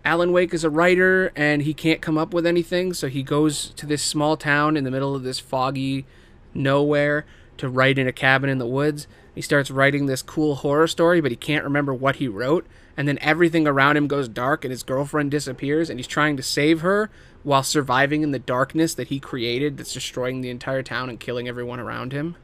Alan 0.09 0.31
Wake 0.31 0.55
is 0.55 0.63
a 0.63 0.71
writer 0.71 1.31
and 1.35 1.61
he 1.61 1.71
can't 1.75 2.01
come 2.01 2.17
up 2.17 2.33
with 2.33 2.47
anything, 2.47 2.95
so 2.95 3.09
he 3.09 3.21
goes 3.21 3.69
to 3.75 3.85
this 3.85 4.01
small 4.01 4.35
town 4.35 4.75
in 4.75 4.83
the 4.83 4.89
middle 4.89 5.13
of 5.13 5.21
this 5.21 5.37
foggy 5.37 6.07
nowhere 6.51 7.27
to 7.57 7.69
write 7.69 7.99
in 7.99 8.07
a 8.07 8.11
cabin 8.11 8.49
in 8.49 8.57
the 8.57 8.65
woods. 8.65 9.05
He 9.35 9.41
starts 9.41 9.69
writing 9.69 10.07
this 10.07 10.23
cool 10.23 10.55
horror 10.55 10.87
story, 10.87 11.21
but 11.21 11.29
he 11.29 11.37
can't 11.37 11.63
remember 11.63 11.93
what 11.93 12.15
he 12.15 12.27
wrote. 12.27 12.65
And 12.97 13.07
then 13.07 13.19
everything 13.21 13.67
around 13.67 13.97
him 13.97 14.07
goes 14.07 14.27
dark 14.27 14.65
and 14.65 14.71
his 14.71 14.81
girlfriend 14.81 15.29
disappears 15.29 15.91
and 15.91 15.99
he's 15.99 16.07
trying 16.07 16.35
to 16.37 16.43
save 16.43 16.81
her 16.81 17.11
while 17.43 17.61
surviving 17.61 18.23
in 18.23 18.31
the 18.31 18.39
darkness 18.39 18.95
that 18.95 19.09
he 19.09 19.19
created 19.19 19.77
that's 19.77 19.93
destroying 19.93 20.41
the 20.41 20.49
entire 20.49 20.81
town 20.81 21.09
and 21.09 21.19
killing 21.19 21.47
everyone 21.47 21.79
around 21.79 22.13
him. 22.13 22.35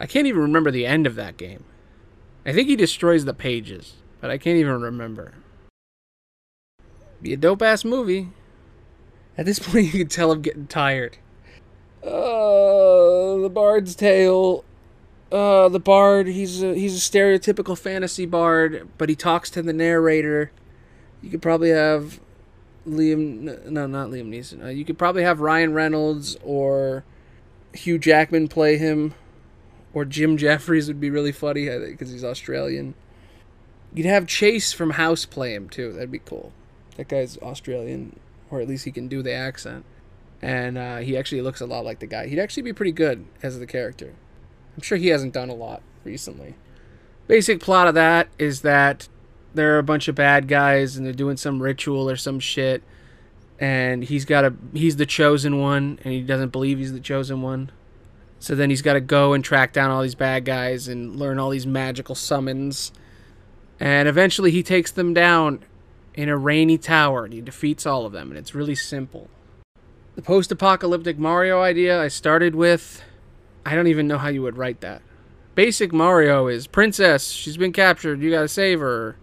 I 0.00 0.06
can't 0.06 0.26
even 0.26 0.40
remember 0.40 0.70
the 0.70 0.86
end 0.86 1.06
of 1.06 1.16
that 1.16 1.36
game. 1.36 1.64
I 2.46 2.54
think 2.54 2.66
he 2.66 2.76
destroys 2.76 3.26
the 3.26 3.34
pages, 3.34 3.96
but 4.22 4.30
I 4.30 4.38
can't 4.38 4.56
even 4.56 4.80
remember. 4.80 5.34
Be 7.22 7.32
a 7.32 7.36
dope 7.36 7.62
ass 7.62 7.84
movie. 7.84 8.30
At 9.38 9.46
this 9.46 9.58
point, 9.60 9.86
you 9.86 10.00
can 10.00 10.08
tell 10.08 10.32
I'm 10.32 10.42
getting 10.42 10.66
tired. 10.66 11.18
Uh, 12.02 13.38
the 13.38 13.50
Bard's 13.52 13.94
Tale. 13.94 14.64
Uh, 15.30 15.68
the 15.68 15.80
Bard. 15.80 16.28
He's 16.28 16.62
a, 16.62 16.74
he's 16.74 16.96
a 16.96 17.10
stereotypical 17.10 17.76
fantasy 17.76 18.26
bard, 18.26 18.88
but 18.96 19.08
he 19.08 19.16
talks 19.16 19.50
to 19.50 19.62
the 19.62 19.72
narrator. 19.72 20.52
You 21.20 21.30
could 21.30 21.42
probably 21.42 21.70
have 21.70 22.20
Liam. 22.86 23.66
No, 23.68 23.86
not 23.86 24.10
Liam 24.10 24.28
Neeson. 24.30 24.64
Uh, 24.64 24.68
you 24.68 24.84
could 24.84 24.98
probably 24.98 25.24
have 25.24 25.40
Ryan 25.40 25.74
Reynolds 25.74 26.36
or 26.44 27.04
Hugh 27.74 27.98
Jackman 27.98 28.48
play 28.48 28.76
him, 28.76 29.14
or 29.92 30.04
Jim 30.04 30.36
Jefferies 30.36 30.86
would 30.86 31.00
be 31.00 31.10
really 31.10 31.32
funny 31.32 31.68
because 31.68 32.10
he's 32.10 32.24
Australian. 32.24 32.94
You'd 33.94 34.06
have 34.06 34.26
Chase 34.26 34.72
from 34.72 34.90
House 34.90 35.24
play 35.24 35.54
him 35.54 35.68
too. 35.68 35.92
That'd 35.92 36.10
be 36.12 36.20
cool. 36.20 36.52
That 36.96 37.08
guy's 37.08 37.38
Australian, 37.38 38.18
or 38.50 38.60
at 38.60 38.68
least 38.68 38.84
he 38.84 38.92
can 38.92 39.08
do 39.08 39.22
the 39.22 39.32
accent. 39.32 39.84
And 40.42 40.76
uh, 40.76 40.98
he 40.98 41.16
actually 41.16 41.42
looks 41.42 41.60
a 41.60 41.66
lot 41.66 41.84
like 41.84 41.98
the 41.98 42.06
guy. 42.06 42.26
He'd 42.26 42.38
actually 42.38 42.62
be 42.62 42.72
pretty 42.72 42.92
good 42.92 43.26
as 43.42 43.58
the 43.58 43.66
character. 43.66 44.14
I'm 44.76 44.82
sure 44.82 44.98
he 44.98 45.08
hasn't 45.08 45.32
done 45.32 45.48
a 45.48 45.54
lot 45.54 45.82
recently. 46.04 46.54
Basic 47.26 47.60
plot 47.60 47.88
of 47.88 47.94
that 47.94 48.28
is 48.38 48.60
that 48.60 49.08
there 49.54 49.74
are 49.74 49.78
a 49.78 49.82
bunch 49.82 50.08
of 50.08 50.14
bad 50.14 50.48
guys 50.48 50.96
and 50.96 51.04
they're 51.04 51.12
doing 51.12 51.36
some 51.36 51.62
ritual 51.62 52.08
or 52.08 52.16
some 52.16 52.38
shit. 52.38 52.82
And 53.58 54.04
he's 54.04 54.26
got 54.26 54.44
a 54.44 54.54
he's 54.74 54.96
the 54.96 55.06
chosen 55.06 55.60
one 55.60 55.98
and 56.04 56.12
he 56.12 56.20
doesn't 56.20 56.50
believe 56.50 56.78
he's 56.78 56.92
the 56.92 57.00
chosen 57.00 57.40
one. 57.40 57.72
So 58.38 58.54
then 58.54 58.68
he's 58.68 58.82
got 58.82 58.92
to 58.92 59.00
go 59.00 59.32
and 59.32 59.42
track 59.42 59.72
down 59.72 59.90
all 59.90 60.02
these 60.02 60.14
bad 60.14 60.44
guys 60.44 60.88
and 60.88 61.16
learn 61.16 61.38
all 61.38 61.48
these 61.48 61.66
magical 61.66 62.14
summons. 62.14 62.92
And 63.80 64.06
eventually 64.08 64.50
he 64.50 64.62
takes 64.62 64.90
them 64.90 65.14
down 65.14 65.64
in 66.16 66.28
a 66.28 66.36
rainy 66.36 66.78
tower 66.78 67.24
and 67.24 67.32
he 67.34 67.40
defeats 67.40 67.86
all 67.86 68.06
of 68.06 68.12
them 68.12 68.30
and 68.30 68.38
it's 68.38 68.54
really 68.54 68.74
simple 68.74 69.28
The 70.16 70.22
post 70.22 70.50
apocalyptic 70.50 71.18
Mario 71.18 71.60
idea 71.60 72.00
I 72.00 72.08
started 72.08 72.54
with, 72.54 73.02
I 73.64 73.74
don't 73.74 73.86
even 73.86 74.08
know 74.08 74.18
how 74.18 74.28
you 74.28 74.42
would 74.42 74.56
write 74.56 74.80
that. 74.80 75.02
Basic 75.54 75.92
Mario 75.92 76.48
is 76.48 76.66
Princess, 76.66 77.28
she's 77.28 77.56
been 77.56 77.72
captured, 77.72 78.20
you 78.22 78.30
gotta 78.30 78.48
save 78.48 78.80
her. 78.80 79.16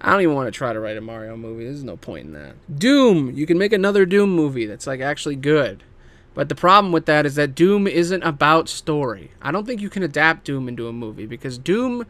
I 0.00 0.12
don't 0.12 0.22
even 0.22 0.34
want 0.34 0.46
to 0.46 0.56
try 0.56 0.72
to 0.72 0.80
write 0.80 0.96
a 0.96 1.02
Mario 1.02 1.36
movie. 1.36 1.64
There's 1.64 1.84
no 1.84 1.96
point 1.96 2.26
in 2.26 2.32
that. 2.32 2.54
Doom, 2.78 3.32
you 3.36 3.46
can 3.46 3.58
make 3.58 3.72
another 3.72 4.06
Doom 4.06 4.30
movie 4.30 4.64
that's 4.64 4.86
like 4.86 5.00
actually 5.00 5.36
good. 5.36 5.84
But 6.32 6.48
the 6.48 6.54
problem 6.54 6.92
with 6.92 7.06
that 7.06 7.26
is 7.26 7.34
that 7.34 7.54
Doom 7.54 7.86
isn't 7.86 8.22
about 8.22 8.68
story. 8.68 9.32
I 9.42 9.50
don't 9.50 9.66
think 9.66 9.80
you 9.80 9.90
can 9.90 10.02
adapt 10.02 10.44
Doom 10.44 10.68
into 10.68 10.88
a 10.88 10.92
movie 10.92 11.26
because 11.26 11.58
Doom 11.58 12.06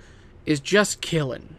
is 0.46 0.60
just 0.60 1.00
killing. 1.00 1.56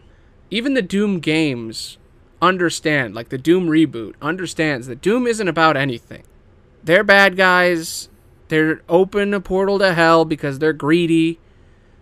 Even 0.49 0.73
the 0.73 0.81
Doom 0.81 1.19
games 1.19 1.97
understand, 2.41 3.13
like 3.13 3.29
the 3.29 3.37
Doom 3.37 3.67
reboot, 3.67 4.15
understands 4.21 4.87
that 4.87 5.01
Doom 5.01 5.27
isn't 5.27 5.47
about 5.47 5.77
anything. 5.77 6.23
They're 6.83 7.03
bad 7.03 7.37
guys. 7.37 8.09
They're 8.47 8.81
open 8.89 9.33
a 9.33 9.39
portal 9.39 9.79
to 9.79 9.93
hell 9.93 10.25
because 10.25 10.59
they're 10.59 10.73
greedy. 10.73 11.39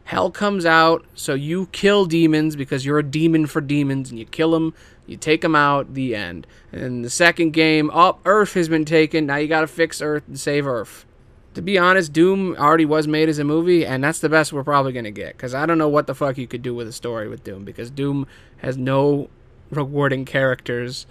Hell 0.06 0.32
comes 0.32 0.66
out, 0.66 1.06
so 1.14 1.36
you 1.36 1.68
kill 1.68 2.06
demons 2.06 2.56
because 2.56 2.84
you're 2.84 2.98
a 2.98 3.04
demon 3.04 3.46
for 3.46 3.62
demons, 3.62 4.10
and 4.10 4.18
you 4.18 4.26
kill 4.26 4.52
them, 4.52 4.74
you 5.06 5.18
take 5.18 5.42
them 5.42 5.54
out, 5.54 5.94
the 5.94 6.16
end. 6.16 6.48
And 6.72 7.06
the 7.06 7.12
second 7.12 7.52
game, 7.52 7.92
oh, 7.94 8.18
Earth 8.26 8.56
has 8.56 8.68
been 8.68 8.86
taken, 8.86 9.28
now 9.28 9.36
you 9.36 9.48
gotta 9.48 9.68
fix 9.68 10.02
Earth 10.02 10.24
and 10.28 10.40
save 10.40 10.66
Earth. 10.66 11.06
To 11.54 11.62
be 11.62 11.78
honest, 11.78 12.12
Doom 12.12 12.56
already 12.58 12.86
was 12.86 13.08
made 13.08 13.30
as 13.30 13.38
a 13.38 13.44
movie, 13.44 13.86
and 13.86 14.04
that's 14.04 14.20
the 14.20 14.30
best 14.30 14.52
we're 14.52 14.64
probably 14.64 14.94
gonna 14.94 15.12
get, 15.12 15.38
because 15.38 15.54
I 15.54 15.68
don't 15.68 15.78
know 15.78 15.90
what 15.90 16.08
the 16.08 16.16
fuck 16.16 16.40
you 16.40 16.48
could 16.48 16.64
do 16.64 16.74
with 16.74 16.88
a 16.88 16.92
story 16.92 17.30
with 17.30 17.44
Doom, 17.44 17.64
because 17.64 17.92
Doom 17.92 18.26
has 18.58 18.78
no 18.78 19.30
rewarding 19.70 20.26
characters 20.26 21.06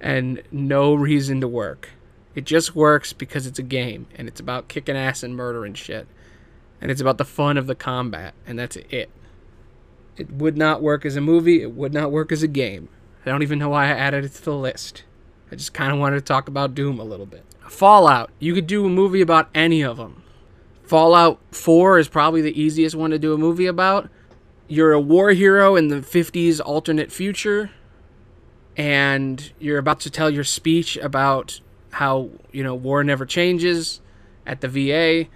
and 0.00 0.42
no 0.50 0.94
reason 0.94 1.40
to 1.40 1.48
work. 1.48 1.90
It 2.34 2.44
just 2.44 2.74
works 2.74 3.12
because 3.12 3.46
it's 3.46 3.58
a 3.58 3.64
game, 3.64 4.06
and 4.14 4.28
it's 4.28 4.40
about 4.40 4.68
kicking 4.68 4.96
ass 4.96 5.22
and 5.22 5.36
murdering 5.36 5.74
shit 5.74 6.06
and 6.80 6.90
it's 6.90 7.00
about 7.00 7.18
the 7.18 7.24
fun 7.24 7.56
of 7.56 7.66
the 7.66 7.74
combat, 7.74 8.34
and 8.46 8.58
that's 8.58 8.76
it. 8.76 9.10
It 10.16 10.30
would 10.32 10.56
not 10.56 10.82
work 10.82 11.04
as 11.04 11.16
a 11.16 11.20
movie, 11.20 11.62
it 11.62 11.72
would 11.72 11.92
not 11.92 12.10
work 12.10 12.32
as 12.32 12.42
a 12.42 12.48
game. 12.48 12.88
I 13.24 13.30
don't 13.30 13.42
even 13.42 13.58
know 13.58 13.68
why 13.68 13.86
I 13.86 13.90
added 13.90 14.24
it 14.24 14.32
to 14.34 14.44
the 14.44 14.54
list. 14.54 15.04
I 15.52 15.56
just 15.56 15.74
kind 15.74 15.92
of 15.92 15.98
wanted 15.98 16.16
to 16.16 16.22
talk 16.22 16.48
about 16.48 16.74
Doom 16.74 16.98
a 16.98 17.04
little 17.04 17.26
bit. 17.26 17.44
Fallout, 17.68 18.30
you 18.38 18.54
could 18.54 18.66
do 18.66 18.86
a 18.86 18.90
movie 18.90 19.20
about 19.20 19.50
any 19.54 19.82
of 19.82 19.98
them. 19.98 20.22
Fallout 20.82 21.38
4 21.52 21.98
is 21.98 22.08
probably 22.08 22.40
the 22.40 22.60
easiest 22.60 22.96
one 22.96 23.10
to 23.10 23.18
do 23.18 23.34
a 23.34 23.38
movie 23.38 23.66
about. 23.66 24.08
You're 24.66 24.92
a 24.92 25.00
war 25.00 25.30
hero 25.30 25.76
in 25.76 25.88
the 25.88 25.96
50s 25.96 26.60
alternate 26.64 27.12
future, 27.12 27.70
and 28.76 29.52
you're 29.58 29.78
about 29.78 30.00
to 30.00 30.10
tell 30.10 30.30
your 30.30 30.44
speech 30.44 30.96
about 30.96 31.60
how, 31.92 32.30
you 32.52 32.62
know, 32.62 32.74
war 32.74 33.02
never 33.04 33.26
changes 33.26 34.00
at 34.46 34.60
the 34.60 34.68
VA 34.68 35.28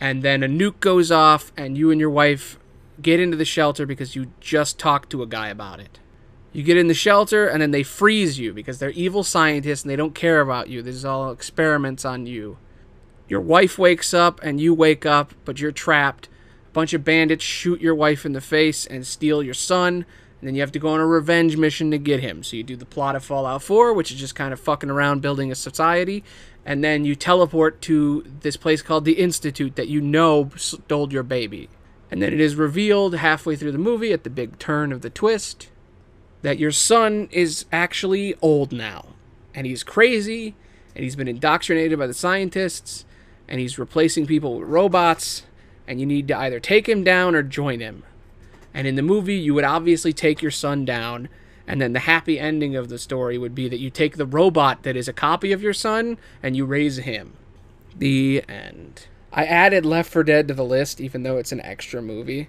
and 0.00 0.22
then 0.22 0.42
a 0.42 0.48
nuke 0.48 0.80
goes 0.80 1.12
off 1.12 1.52
and 1.56 1.76
you 1.76 1.90
and 1.90 2.00
your 2.00 2.10
wife 2.10 2.58
get 3.02 3.20
into 3.20 3.36
the 3.36 3.44
shelter 3.44 3.86
because 3.86 4.16
you 4.16 4.32
just 4.40 4.78
talked 4.78 5.10
to 5.10 5.22
a 5.22 5.26
guy 5.26 5.48
about 5.48 5.78
it. 5.78 6.00
You 6.52 6.62
get 6.62 6.78
in 6.78 6.88
the 6.88 6.94
shelter 6.94 7.46
and 7.46 7.62
then 7.62 7.70
they 7.70 7.82
freeze 7.82 8.38
you 8.38 8.52
because 8.52 8.78
they're 8.78 8.90
evil 8.90 9.22
scientists 9.22 9.82
and 9.82 9.90
they 9.90 9.96
don't 9.96 10.14
care 10.14 10.40
about 10.40 10.68
you. 10.68 10.82
This 10.82 10.96
is 10.96 11.04
all 11.04 11.30
experiments 11.30 12.04
on 12.04 12.26
you. 12.26 12.56
Your 13.28 13.40
wife 13.40 13.78
wakes 13.78 14.12
up 14.12 14.40
and 14.42 14.60
you 14.60 14.74
wake 14.74 15.06
up, 15.06 15.34
but 15.44 15.60
you're 15.60 15.70
trapped. 15.70 16.28
A 16.68 16.72
bunch 16.72 16.92
of 16.92 17.04
bandits 17.04 17.44
shoot 17.44 17.80
your 17.80 17.94
wife 17.94 18.26
in 18.26 18.32
the 18.32 18.40
face 18.40 18.86
and 18.86 19.06
steal 19.06 19.42
your 19.42 19.54
son. 19.54 20.06
And 20.40 20.48
then 20.48 20.54
you 20.54 20.62
have 20.62 20.72
to 20.72 20.78
go 20.78 20.88
on 20.88 21.00
a 21.00 21.06
revenge 21.06 21.56
mission 21.56 21.90
to 21.90 21.98
get 21.98 22.20
him. 22.20 22.42
So 22.42 22.56
you 22.56 22.62
do 22.62 22.76
the 22.76 22.86
plot 22.86 23.14
of 23.14 23.22
Fallout 23.22 23.62
4, 23.62 23.92
which 23.92 24.10
is 24.10 24.18
just 24.18 24.34
kind 24.34 24.52
of 24.52 24.60
fucking 24.60 24.88
around 24.88 25.20
building 25.20 25.52
a 25.52 25.54
society 25.54 26.24
and 26.64 26.84
then 26.84 27.04
you 27.04 27.14
teleport 27.14 27.80
to 27.82 28.24
this 28.40 28.56
place 28.56 28.82
called 28.82 29.04
the 29.04 29.14
Institute 29.14 29.76
that 29.76 29.88
you 29.88 30.00
know 30.00 30.50
stole 30.56 31.12
your 31.12 31.22
baby. 31.22 31.68
And 32.10 32.20
then 32.20 32.32
it 32.32 32.40
is 32.40 32.56
revealed 32.56 33.14
halfway 33.14 33.56
through 33.56 33.72
the 33.72 33.78
movie 33.78 34.12
at 34.12 34.24
the 34.24 34.30
big 34.30 34.58
turn 34.58 34.92
of 34.92 35.00
the 35.00 35.10
twist 35.10 35.68
that 36.42 36.58
your 36.58 36.72
son 36.72 37.28
is 37.30 37.66
actually 37.70 38.34
old 38.42 38.72
now. 38.72 39.06
And 39.54 39.66
he's 39.66 39.82
crazy, 39.82 40.54
and 40.94 41.04
he's 41.04 41.16
been 41.16 41.28
indoctrinated 41.28 41.98
by 41.98 42.06
the 42.06 42.14
scientists, 42.14 43.04
and 43.48 43.60
he's 43.60 43.78
replacing 43.78 44.26
people 44.26 44.58
with 44.58 44.68
robots, 44.68 45.44
and 45.86 46.00
you 46.00 46.06
need 46.06 46.28
to 46.28 46.38
either 46.38 46.60
take 46.60 46.88
him 46.88 47.04
down 47.04 47.34
or 47.34 47.42
join 47.42 47.80
him. 47.80 48.04
And 48.72 48.86
in 48.86 48.94
the 48.94 49.02
movie, 49.02 49.34
you 49.34 49.54
would 49.54 49.64
obviously 49.64 50.12
take 50.12 50.42
your 50.42 50.50
son 50.50 50.84
down 50.84 51.28
and 51.70 51.80
then 51.80 51.92
the 51.92 52.00
happy 52.00 52.36
ending 52.36 52.74
of 52.74 52.88
the 52.88 52.98
story 52.98 53.38
would 53.38 53.54
be 53.54 53.68
that 53.68 53.78
you 53.78 53.90
take 53.90 54.16
the 54.16 54.26
robot 54.26 54.82
that 54.82 54.96
is 54.96 55.06
a 55.06 55.12
copy 55.12 55.52
of 55.52 55.62
your 55.62 55.72
son 55.72 56.18
and 56.42 56.56
you 56.56 56.64
raise 56.64 56.96
him. 56.96 57.34
The 57.96 58.42
end. 58.48 59.06
I 59.32 59.44
added 59.44 59.86
Left 59.86 60.10
4 60.10 60.24
Dead 60.24 60.48
to 60.48 60.54
the 60.54 60.64
list, 60.64 61.00
even 61.00 61.22
though 61.22 61.36
it's 61.36 61.52
an 61.52 61.60
extra 61.60 62.02
movie. 62.02 62.48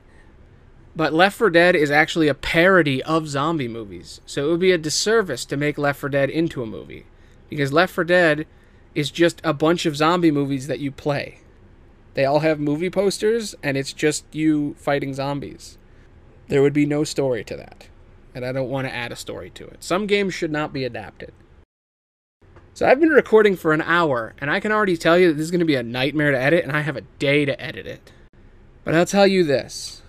But 0.96 1.14
Left 1.14 1.38
4 1.38 1.52
Dead 1.52 1.76
is 1.76 1.92
actually 1.92 2.30
a 2.30 2.34
parody 2.34 3.04
of 3.04 3.28
zombie 3.28 3.68
movies. 3.68 4.22
So 4.26 4.48
it 4.48 4.52
would 4.52 4.60
be 4.60 4.72
a 4.72 4.80
disservice 4.80 5.46
to 5.46 5.56
make 5.56 5.78
Left 5.78 6.00
4 6.00 6.10
Dead 6.10 6.32
into 6.32 6.64
a 6.64 6.66
movie. 6.66 7.06
Because 7.48 7.72
Left 7.72 7.94
4 7.94 8.04
Dead 8.04 8.48
is 8.96 9.12
just 9.12 9.40
a 9.44 9.54
bunch 9.54 9.86
of 9.86 9.96
zombie 9.96 10.32
movies 10.32 10.66
that 10.66 10.80
you 10.80 10.92
play. 10.92 11.42
They 12.16 12.26
all 12.26 12.40
have 12.40 12.60
movie 12.60 12.90
posters, 12.90 13.54
and 13.62 13.78
it's 13.78 13.94
just 13.94 14.26
you 14.32 14.74
fighting 14.80 15.14
zombies. 15.14 15.78
There 16.52 16.62
would 16.62 16.74
be 16.74 16.86
no 16.86 17.04
story 17.06 17.44
to 17.46 17.56
that 17.56 17.88
and 18.34 18.46
I 18.46 18.52
don't 18.52 18.70
want 18.70 18.88
to 18.88 18.94
add 18.94 19.12
a 19.12 19.16
story 19.16 19.50
to 19.52 19.66
it. 19.68 19.84
Some 19.84 20.08
games 20.08 20.34
should 20.34 20.52
not 20.52 20.74
be 20.74 20.84
adapted. 20.84 21.34
So 22.74 22.88
I've 22.88 23.00
been 23.00 23.10
recording 23.10 23.58
for 23.58 23.74
an 23.74 23.82
hour, 23.82 24.34
and 24.40 24.50
I 24.50 24.60
can 24.60 24.72
already 24.72 24.96
tell 24.96 25.18
you 25.18 25.28
that 25.28 25.34
this 25.34 25.46
is 25.46 25.52
going 25.52 25.60
to 25.60 25.66
be 25.66 25.76
a 25.76 25.84
nightmare 25.84 26.32
to 26.32 26.40
edit, 26.40 26.64
and 26.64 26.72
I 26.72 26.82
have 26.82 26.96
a 26.96 27.02
day 27.20 27.44
to 27.46 27.62
edit 27.62 27.86
it. 27.86 28.12
But 28.84 28.96
I'll 28.96 29.06
tell 29.06 29.28
you 29.28 29.44
this 29.44 30.02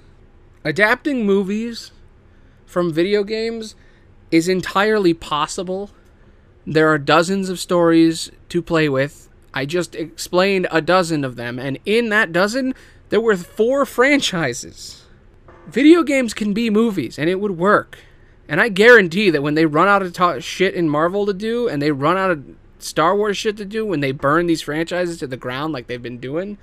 adapting 0.64 1.26
movies 1.26 1.90
from 2.64 2.92
video 2.92 3.24
games 3.24 3.74
is 4.30 4.48
entirely 4.48 5.12
possible. 5.12 5.90
There 6.64 6.88
are 6.88 6.98
dozens 6.98 7.48
of 7.48 7.58
stories 7.58 8.30
to 8.48 8.62
play 8.62 8.88
with. 8.88 9.28
I 9.52 9.66
just 9.66 9.94
explained 9.94 10.68
a 10.70 10.80
dozen 10.80 11.24
of 11.24 11.36
them, 11.36 11.58
and 11.58 11.78
in 11.84 12.08
that 12.10 12.32
dozen, 12.32 12.74
there 13.08 13.20
were 13.20 13.36
four 13.36 13.84
franchises. 13.96 15.01
Video 15.66 16.02
games 16.02 16.34
can 16.34 16.52
be 16.52 16.70
movies, 16.70 17.18
and 17.18 17.30
it 17.30 17.40
would 17.40 17.56
work. 17.56 17.98
And 18.48 18.60
I 18.60 18.68
guarantee 18.68 19.30
that 19.30 19.42
when 19.42 19.54
they 19.54 19.64
run 19.64 19.88
out 19.88 20.02
of 20.02 20.12
ta- 20.12 20.40
shit 20.40 20.74
in 20.74 20.88
Marvel 20.88 21.24
to 21.26 21.32
do, 21.32 21.68
and 21.68 21.80
they 21.80 21.92
run 21.92 22.16
out 22.16 22.30
of 22.30 22.44
Star 22.78 23.16
Wars 23.16 23.36
shit 23.36 23.56
to 23.58 23.64
do, 23.64 23.86
when 23.86 24.00
they 24.00 24.12
burn 24.12 24.46
these 24.46 24.62
franchises 24.62 25.18
to 25.18 25.26
the 25.26 25.36
ground 25.36 25.72
like 25.72 25.86
they've 25.86 26.02
been 26.02 26.18
doing, 26.18 26.58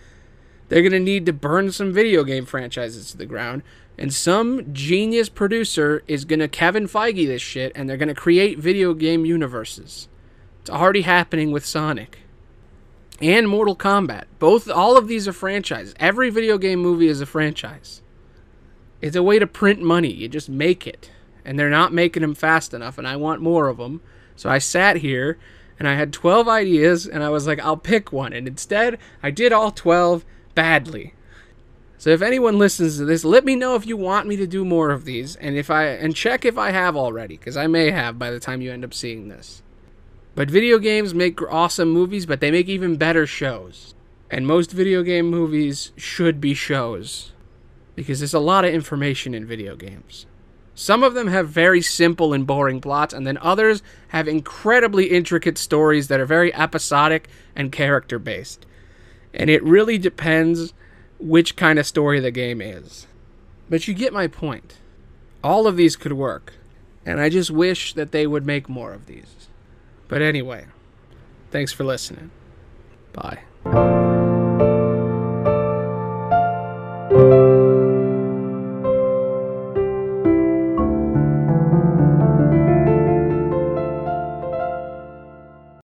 they're 0.68 0.82
going 0.82 0.92
to 0.92 1.00
need 1.00 1.26
to 1.26 1.34
burn 1.34 1.72
some 1.72 1.92
video 1.92 2.24
game 2.24 2.46
franchises 2.46 3.10
to 3.12 3.18
the 3.18 3.26
ground. 3.26 3.64
And 3.98 4.14
some 4.14 4.74
genius 4.74 5.28
producer 5.30 6.04
is 6.08 6.26
going 6.26 6.40
to 6.40 6.48
Kevin 6.48 6.88
Feige 6.88 7.26
this 7.26 7.42
shit, 7.42 7.72
and 7.76 7.90
they're 7.90 7.98
going 7.98 8.08
to 8.10 8.14
create 8.14 8.60
video 8.60 8.94
game 8.94 9.26
universes. 9.26 10.08
It's 10.62 10.70
already 10.70 11.02
happening 11.02 11.52
with 11.52 11.66
Sonic 11.66 12.20
and 13.22 13.50
Mortal 13.50 13.76
Kombat. 13.76 14.26
Both, 14.38 14.70
all 14.70 14.98
of 14.98 15.08
these 15.08 15.28
are 15.28 15.34
franchises. 15.34 15.96
Every 16.00 16.30
video 16.30 16.58
game 16.58 16.80
movie 16.80 17.08
is 17.08 17.22
a 17.22 17.26
franchise. 17.26 18.02
It's 19.02 19.16
a 19.16 19.24
way 19.24 19.40
to 19.40 19.48
print 19.48 19.82
money. 19.82 20.12
You 20.12 20.28
just 20.28 20.50
make 20.50 20.86
it 20.86 21.10
and 21.50 21.58
they're 21.58 21.68
not 21.68 21.92
making 21.92 22.22
them 22.22 22.36
fast 22.36 22.76
enough, 22.76 23.00
and 23.00 23.08
I 23.08 23.16
want 23.16 23.42
more 23.42 23.70
of 23.70 23.78
them. 23.78 24.02
So 24.36 24.52
I 24.52 24.60
sat 24.60 24.98
here 24.98 25.40
and 25.80 25.88
I 25.88 25.96
had 25.96 26.14
12 26.14 26.48
ideas, 26.48 27.08
and 27.08 27.24
I 27.24 27.30
was 27.30 27.48
like, 27.48 27.60
I'll 27.60 27.76
pick 27.76 28.12
one. 28.12 28.34
And 28.34 28.48
instead, 28.48 29.00
I 29.24 29.32
did 29.32 29.52
all 29.52 29.72
12 29.72 30.26
badly. 30.54 31.16
So 31.98 32.12
if 32.12 32.22
anyone 32.22 32.60
listens 32.60 32.98
to 32.98 33.06
this, 33.06 33.24
let 33.24 33.46
me 33.46 33.56
know 33.56 33.76
if 33.76 33.88
you 33.88 33.98
want 33.98 34.28
me 34.28 34.36
to 34.36 34.46
do 34.46 34.64
more 34.64 34.92
of 34.92 35.06
these, 35.06 35.36
and 35.38 35.56
if 35.56 35.72
I 35.72 35.86
and 35.86 36.16
check 36.16 36.46
if 36.46 36.58
I 36.58 36.72
have 36.72 36.96
already, 36.96 37.38
because 37.38 37.58
I 37.58 37.68
may 37.68 37.92
have 37.92 38.20
by 38.20 38.30
the 38.30 38.40
time 38.40 38.62
you 38.62 38.72
end 38.72 38.86
up 38.86 38.94
seeing 38.94 39.30
this. 39.30 39.64
But 40.36 40.52
video 40.52 40.78
games 40.78 41.14
make 41.14 41.42
awesome 41.42 41.90
movies, 41.90 42.26
but 42.26 42.42
they 42.42 42.52
make 42.52 42.68
even 42.68 42.96
better 42.96 43.26
shows. 43.26 43.96
And 44.30 44.46
most 44.46 44.72
video 44.72 45.02
game 45.02 45.30
movies 45.30 45.94
should 45.98 46.40
be 46.40 46.54
shows. 46.54 47.32
Because 48.00 48.20
there's 48.20 48.34
a 48.34 48.40
lot 48.40 48.64
of 48.64 48.74
information 48.74 49.34
in 49.36 49.46
video 49.46 49.76
games. 49.76 50.26
Some 50.74 51.04
of 51.04 51.16
them 51.16 51.28
have 51.28 51.50
very 51.50 51.82
simple 51.82 52.34
and 52.34 52.48
boring 52.48 52.80
plots, 52.80 53.14
and 53.14 53.28
then 53.28 53.38
others 53.42 53.84
have 54.08 54.26
incredibly 54.26 55.08
intricate 55.08 55.58
stories 55.58 56.08
that 56.08 56.22
are 56.22 56.26
very 56.26 56.56
episodic 56.56 57.28
and 57.58 57.74
character 57.74 58.18
based. 58.18 58.66
And 59.34 59.50
it 59.50 59.62
really 59.64 59.98
depends 59.98 60.74
which 61.20 61.58
kind 61.58 61.78
of 61.78 61.86
story 61.86 62.22
the 62.22 62.32
game 62.32 62.62
is. 62.62 63.06
But 63.70 63.86
you 63.86 63.94
get 63.94 64.14
my 64.14 64.28
point. 64.28 64.78
All 65.44 65.68
of 65.68 65.76
these 65.76 65.98
could 65.98 66.14
work, 66.14 66.54
and 67.06 67.20
I 67.20 67.28
just 67.28 67.52
wish 67.52 67.94
that 67.96 68.14
they 68.14 68.26
would 68.26 68.46
make 68.46 68.70
more 68.70 68.94
of 68.94 69.08
these. 69.08 69.50
But 70.08 70.22
anyway, 70.22 70.68
thanks 71.52 71.74
for 71.74 71.84
listening. 71.84 72.32
Bye. 73.12 73.40